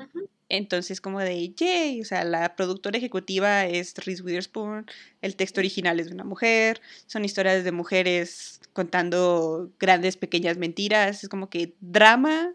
Entonces, 0.49 1.01
como 1.01 1.19
de, 1.19 1.53
yay, 1.53 2.01
o 2.01 2.05
sea, 2.05 2.23
la 2.23 2.55
productora 2.55 2.97
ejecutiva 2.97 3.65
es 3.65 3.93
Reese 3.95 4.23
Witherspoon, 4.23 4.85
el 5.21 5.35
texto 5.35 5.59
original 5.59 5.99
es 5.99 6.07
de 6.07 6.13
una 6.13 6.23
mujer, 6.23 6.81
son 7.05 7.25
historias 7.25 7.65
de 7.65 7.71
mujeres 7.73 8.61
contando 8.71 9.71
grandes, 9.79 10.15
pequeñas 10.15 10.57
mentiras, 10.57 11.23
es 11.23 11.29
como 11.29 11.49
que 11.49 11.75
drama 11.81 12.53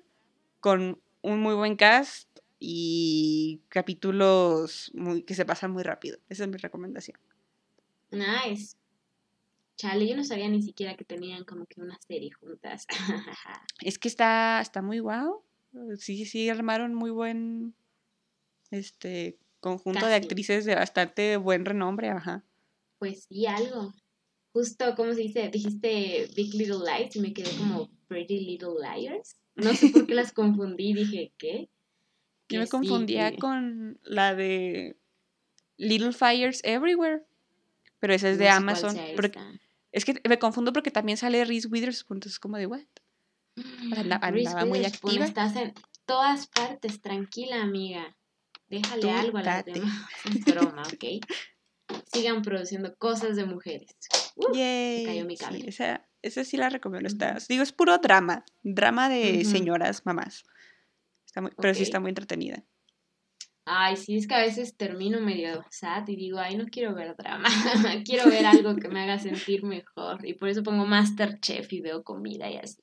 con 0.61 1.01
un 1.21 1.41
muy 1.41 1.55
buen 1.55 1.77
cast 1.77 2.29
y 2.59 3.61
capítulos 3.69 4.91
muy, 4.95 5.23
que 5.23 5.35
se 5.35 5.45
pasan 5.45 5.73
muy 5.73 5.83
rápido. 5.83 6.19
Esa 6.31 6.45
es 6.45 6.49
mi 6.49 6.57
recomendación. 6.57 7.19
Nice. 8.13 8.77
Chale, 9.77 10.07
yo 10.07 10.17
no 10.17 10.23
sabía 10.23 10.49
ni 10.49 10.63
siquiera 10.63 10.97
que 10.97 11.05
tenían 11.05 11.45
como 11.45 11.67
que 11.67 11.81
una 11.81 11.99
serie 12.07 12.31
juntas. 12.31 12.87
es 13.81 13.99
que 13.99 14.09
está, 14.09 14.61
está 14.61 14.83
muy 14.83 15.01
guau. 15.01 15.43
Sí, 15.99 16.25
sí, 16.27 16.49
armaron 16.49 16.95
muy 16.95 17.11
buen 17.11 17.75
este 18.71 19.39
conjunto 19.61 20.07
de 20.07 20.15
actrices 20.15 20.65
de 20.65 20.75
bastante 20.75 21.37
buen 21.37 21.65
renombre, 21.65 22.11
ajá. 22.11 22.45
Pues 22.99 23.25
sí, 23.29 23.47
algo. 23.47 23.95
Justo, 24.53 24.95
como 24.95 25.15
se 25.15 25.23
dice? 25.23 25.49
Dijiste 25.49 26.29
Big 26.37 26.55
Little 26.55 26.85
Lies 26.87 27.17
y 27.17 27.21
me 27.21 27.33
quedé 27.33 27.57
como 27.57 27.91
Pretty 28.07 28.41
Little 28.41 28.75
Liars. 28.81 29.37
No 29.55 29.73
sé 29.75 29.89
por 29.89 30.07
qué 30.07 30.15
las 30.15 30.33
confundí, 30.35 30.93
dije, 30.93 31.33
¿qué? 31.39 31.69
Yo 32.49 32.61
me 32.61 32.69
confundía 32.69 33.35
con 33.37 33.99
la 34.05 34.35
de 34.35 34.97
Little 35.79 36.13
Fires 36.13 36.61
Everywhere, 36.65 37.25
pero 38.03 38.15
esa 38.15 38.31
es 38.31 38.37
de 38.39 38.49
Amazon. 38.49 38.99
es 39.93 40.05
que 40.05 40.21
me 40.29 40.41
confundo 40.41 40.73
porque 40.73 40.91
también 40.91 41.17
sale 41.17 41.45
Reese 41.45 41.69
Witherspoon, 41.69 42.17
entonces 42.17 42.41
como 42.41 42.57
de, 42.57 42.67
¿what? 42.67 42.81
Andaba 43.97 44.65
muy 44.65 44.85
activa. 44.85 45.25
Estás 45.25 45.55
en 45.55 45.73
todas 46.05 46.49
partes, 46.49 47.01
tranquila, 47.01 47.63
amiga. 47.63 48.17
Déjale 48.69 49.09
algo 49.13 49.39
a 49.39 49.43
las 49.45 49.65
demás. 49.65 50.05
broma, 50.47 50.83
¿ok? 50.83 51.25
Sigan 52.13 52.43
produciendo 52.43 52.93
cosas 52.97 53.37
de 53.37 53.45
mujeres. 53.45 53.97
cayó 54.35 55.25
mi 55.25 55.37
sí, 55.37 55.63
esa, 55.69 56.05
esa, 56.23 56.43
sí 56.43 56.57
la 56.57 56.71
recomiendo. 56.71 57.07
Está, 57.07 57.39
digo, 57.49 57.63
es 57.63 57.71
puro 57.71 57.99
drama. 57.99 58.45
Drama 58.65 59.09
de 59.09 59.45
señoras, 59.45 60.05
mamás. 60.05 60.43
Está 61.25 61.41
muy, 61.41 61.53
Pero 61.57 61.73
sí 61.73 61.85
está 61.85 62.01
muy 62.01 62.09
entretenida. 62.09 62.65
Ay, 63.65 63.97
sí, 63.97 64.17
es 64.17 64.27
que 64.27 64.35
a 64.35 64.41
veces 64.41 64.77
termino 64.77 65.21
medio 65.21 65.65
sad 65.71 66.09
y 66.09 66.17
digo, 66.17 66.39
ay, 66.39 66.57
no 66.57 66.67
quiero 66.67 66.95
ver 66.95 67.15
drama, 67.17 67.49
quiero 68.05 68.29
ver 68.29 68.45
algo 68.45 68.75
que 68.77 68.89
me 68.89 69.03
haga 69.03 69.19
sentir 69.19 69.63
mejor. 69.63 70.27
Y 70.27 70.35
por 70.35 70.49
eso 70.49 70.63
pongo 70.65 70.85
Masterchef 70.85 71.73
y 71.73 71.81
veo 71.81 72.03
comida 72.03 72.51
y 72.51 72.57
así. 72.57 72.83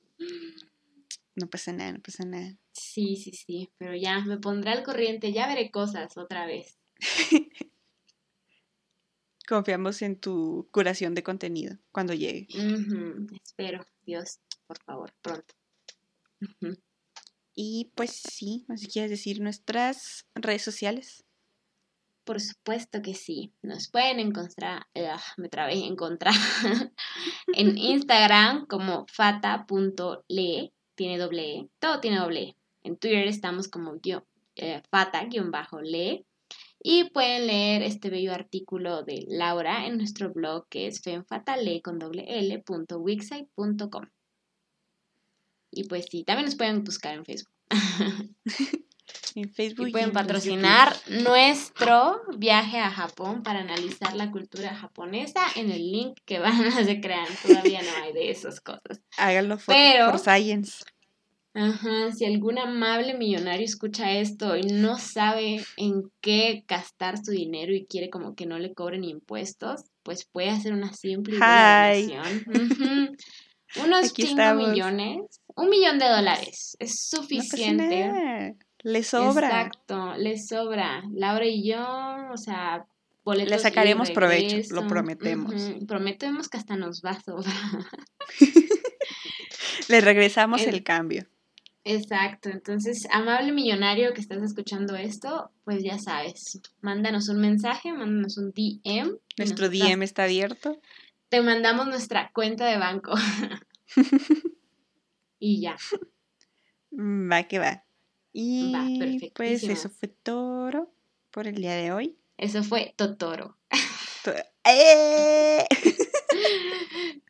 No 1.36 1.48
pasa 1.48 1.74
nada, 1.74 1.92
no 1.94 2.00
pasa 2.00 2.24
nada. 2.26 2.58
Sí, 2.72 3.18
sí, 3.18 3.32
sí, 3.32 3.70
pero 3.78 3.96
ya 3.96 4.20
me 4.22 4.38
pondré 4.38 4.72
al 4.72 4.84
corriente, 4.84 5.34
ya 5.34 5.48
veré 5.48 5.70
cosas 5.70 6.18
otra 6.18 6.46
vez. 6.46 6.78
Confiamos 9.48 10.02
en 10.02 10.18
tu 10.20 10.70
curación 10.72 11.16
de 11.16 11.24
contenido 11.24 11.78
cuando 11.92 12.14
llegue. 12.14 12.48
Espero, 13.44 13.84
Dios, 14.06 14.40
por 14.68 14.78
favor, 14.84 15.12
pronto. 15.22 15.56
Y 17.62 17.92
pues 17.94 18.12
sí, 18.12 18.66
si 18.78 18.88
quieres 18.88 19.12
decir 19.12 19.42
nuestras 19.42 20.26
redes 20.34 20.62
sociales. 20.62 21.26
Por 22.24 22.40
supuesto 22.40 23.02
que 23.02 23.14
sí. 23.16 23.52
Nos 23.62 23.90
pueden 23.90 24.22
encontrar, 24.22 24.88
me 25.36 25.50
trabé, 25.50 25.86
encontrar 25.86 26.34
en 27.54 27.78
Instagram 27.78 28.66
como 28.66 29.06
fata.le, 29.12 30.72
tiene 30.96 31.18
doble 31.18 31.56
E, 31.58 31.70
todo 31.80 32.00
tiene 32.00 32.20
doble 32.20 32.42
E. 32.42 32.56
En 32.84 32.96
Twitter 32.96 33.28
estamos 33.28 33.68
como 33.68 34.00
eh, 34.56 34.82
fata-le. 34.90 36.26
Y 36.82 37.10
pueden 37.10 37.48
leer 37.48 37.82
este 37.82 38.10
bello 38.10 38.34
artículo 38.34 39.04
de 39.04 39.26
Laura 39.28 39.86
en 39.86 39.98
nuestro 39.98 40.32
blog 40.32 40.70
que 40.70 40.88
es 40.88 41.02
fenfatale 41.02 41.82
con 41.82 42.00
doble 42.00 42.24
Y 45.72 45.86
pues 45.86 46.06
sí, 46.10 46.24
también 46.24 46.46
nos 46.46 46.56
pueden 46.56 46.84
buscar 46.84 47.16
en 47.16 47.26
Facebook. 47.26 47.54
en 49.36 49.50
Facebook. 49.50 49.90
Y 49.90 49.92
pueden 49.92 50.12
patrocinar 50.12 50.96
nuestro 51.24 52.22
viaje 52.38 52.80
a 52.80 52.90
Japón 52.90 53.44
para 53.44 53.60
analizar 53.60 54.16
la 54.16 54.32
cultura 54.32 54.74
japonesa 54.76 55.42
en 55.56 55.72
el 55.72 55.92
link 55.92 56.18
que 56.26 56.40
van 56.40 56.66
a 56.66 57.02
crear. 57.02 57.28
Todavía 57.46 57.82
no 57.82 58.04
hay 58.04 58.14
de 58.14 58.32
esas 58.32 58.60
cosas. 58.60 59.02
Háganlo 59.18 59.58
for, 59.58 59.76
Pero, 59.76 60.12
for 60.12 60.20
science. 60.20 60.84
Ajá, 61.54 62.12
si 62.12 62.26
algún 62.26 62.60
amable 62.60 63.16
millonario 63.16 63.66
escucha 63.66 64.12
esto 64.14 64.56
y 64.56 64.62
no 64.62 65.00
sabe 65.00 65.66
en 65.78 66.04
qué 66.22 66.64
gastar 66.68 67.18
su 67.18 67.32
dinero 67.32 67.74
y 67.74 67.86
quiere 67.86 68.10
como 68.10 68.36
que 68.36 68.46
no 68.46 68.60
le 68.60 68.74
cobren 68.74 69.04
impuestos, 69.04 69.82
pues 70.04 70.26
puede 70.26 70.50
hacer 70.50 70.74
una 70.74 70.94
simple 70.94 71.38
donación. 71.38 72.46
Unos 73.84 74.14
5 74.16 74.54
millones, 74.56 75.42
un 75.60 75.70
millón 75.70 76.00
de 76.00 76.08
dólares 76.08 76.76
es 76.80 77.08
suficiente 77.10 78.56
Le 78.82 79.04
sobra. 79.04 79.48
Exacto, 79.48 80.16
le 80.18 80.38
sobra. 80.38 81.04
Laura 81.14 81.46
y 81.46 81.68
yo, 81.68 81.86
o 82.32 82.38
sea, 82.38 82.86
boletos. 83.24 83.52
Le 83.52 83.60
sacaremos 83.60 84.12
provecho, 84.12 84.74
lo 84.74 84.88
prometemos. 84.88 85.54
Prometemos 85.88 86.48
que 86.48 86.58
hasta 86.58 86.76
nos 86.76 87.02
va 87.04 87.12
a 87.12 87.22
sobrar. 87.22 87.54
le 89.90 90.02
regresamos 90.02 90.62
el 90.62 90.84
cambio. 90.84 91.28
Exacto, 91.86 92.50
entonces, 92.50 93.08
amable 93.12 93.52
millonario 93.52 94.14
que 94.14 94.22
estás 94.22 94.44
escuchando 94.44 94.96
esto, 94.96 95.52
pues 95.64 95.82
ya 95.82 95.98
sabes, 95.98 96.62
mándanos 96.82 97.30
un 97.30 97.40
mensaje, 97.40 97.92
mándanos 97.92 98.38
un 98.38 98.52
DM. 98.52 99.18
Nuestro 99.38 99.70
DM 99.70 100.04
está 100.04 100.26
abierto. 100.26 100.80
Te 101.30 101.42
mandamos 101.42 101.88
nuestra 101.88 102.32
cuenta 102.34 102.66
de 102.68 102.78
banco. 102.78 103.14
y 105.40 105.62
ya. 105.62 105.78
Va 106.92 107.44
que 107.44 107.60
va. 107.60 107.84
Y 108.32 108.72
va, 108.74 108.86
pues 109.34 109.64
eso 109.64 109.90
fue 109.90 110.08
todo 110.08 110.92
por 111.32 111.48
el 111.48 111.56
día 111.56 111.74
de 111.74 111.92
hoy. 111.92 112.18
Eso 112.38 112.64
fue 112.64 112.94
Totoro. 112.96 113.58
¡Eh! 114.64 115.66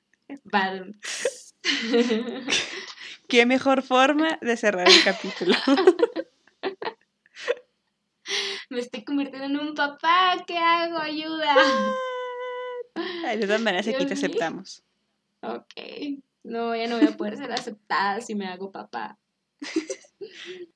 Qué 3.27 3.45
mejor 3.45 3.84
forma 3.84 4.38
de 4.41 4.57
cerrar 4.57 4.88
el 4.90 5.03
capítulo. 5.03 5.56
Me 8.69 8.80
estoy 8.80 9.03
convirtiendo 9.03 9.45
en 9.48 9.57
un 9.60 9.73
papá. 9.73 10.44
¿Qué 10.45 10.57
hago? 10.57 10.98
Ayuda. 10.99 11.56
de 13.36 13.40
todas 13.40 13.61
maneras, 13.61 13.88
aquí 13.88 14.06
te 14.06 14.14
aceptamos. 14.14 14.84
Ok. 15.41 15.73
No, 16.43 16.75
ya 16.75 16.87
no 16.87 16.97
voy 16.97 17.07
a 17.07 17.17
poder 17.17 17.37
ser 17.37 17.51
aceptada 17.51 18.21
si 18.21 18.35
me 18.35 18.47
hago 18.47 18.71
papá. 18.71 19.19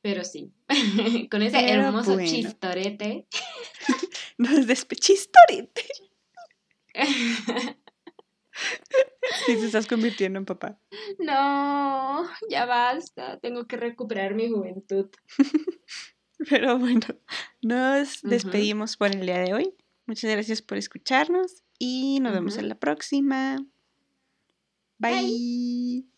Pero 0.01 0.23
sí, 0.23 0.53
con 1.31 1.41
ese 1.41 1.69
hermoso 1.69 2.17
chistorete. 2.19 3.27
Nos 4.37 4.67
despechistorete. 4.67 5.83
Sí, 9.45 9.55
te 9.55 9.65
estás 9.65 9.87
convirtiendo 9.87 10.39
en 10.39 10.45
papá. 10.45 10.79
No, 11.17 12.29
ya 12.49 12.65
basta. 12.65 13.39
Tengo 13.39 13.67
que 13.67 13.77
recuperar 13.77 14.35
mi 14.35 14.49
juventud. 14.49 15.09
Pero 16.49 16.77
bueno, 16.77 17.07
nos 17.61 18.21
despedimos 18.21 18.97
por 18.97 19.15
el 19.15 19.25
día 19.25 19.39
de 19.39 19.53
hoy. 19.53 19.73
Muchas 20.05 20.31
gracias 20.31 20.61
por 20.61 20.77
escucharnos 20.77 21.63
y 21.79 22.19
nos 22.19 22.33
vemos 22.33 22.57
en 22.57 22.69
la 22.69 22.75
próxima. 22.75 23.57
拜。 24.99 26.12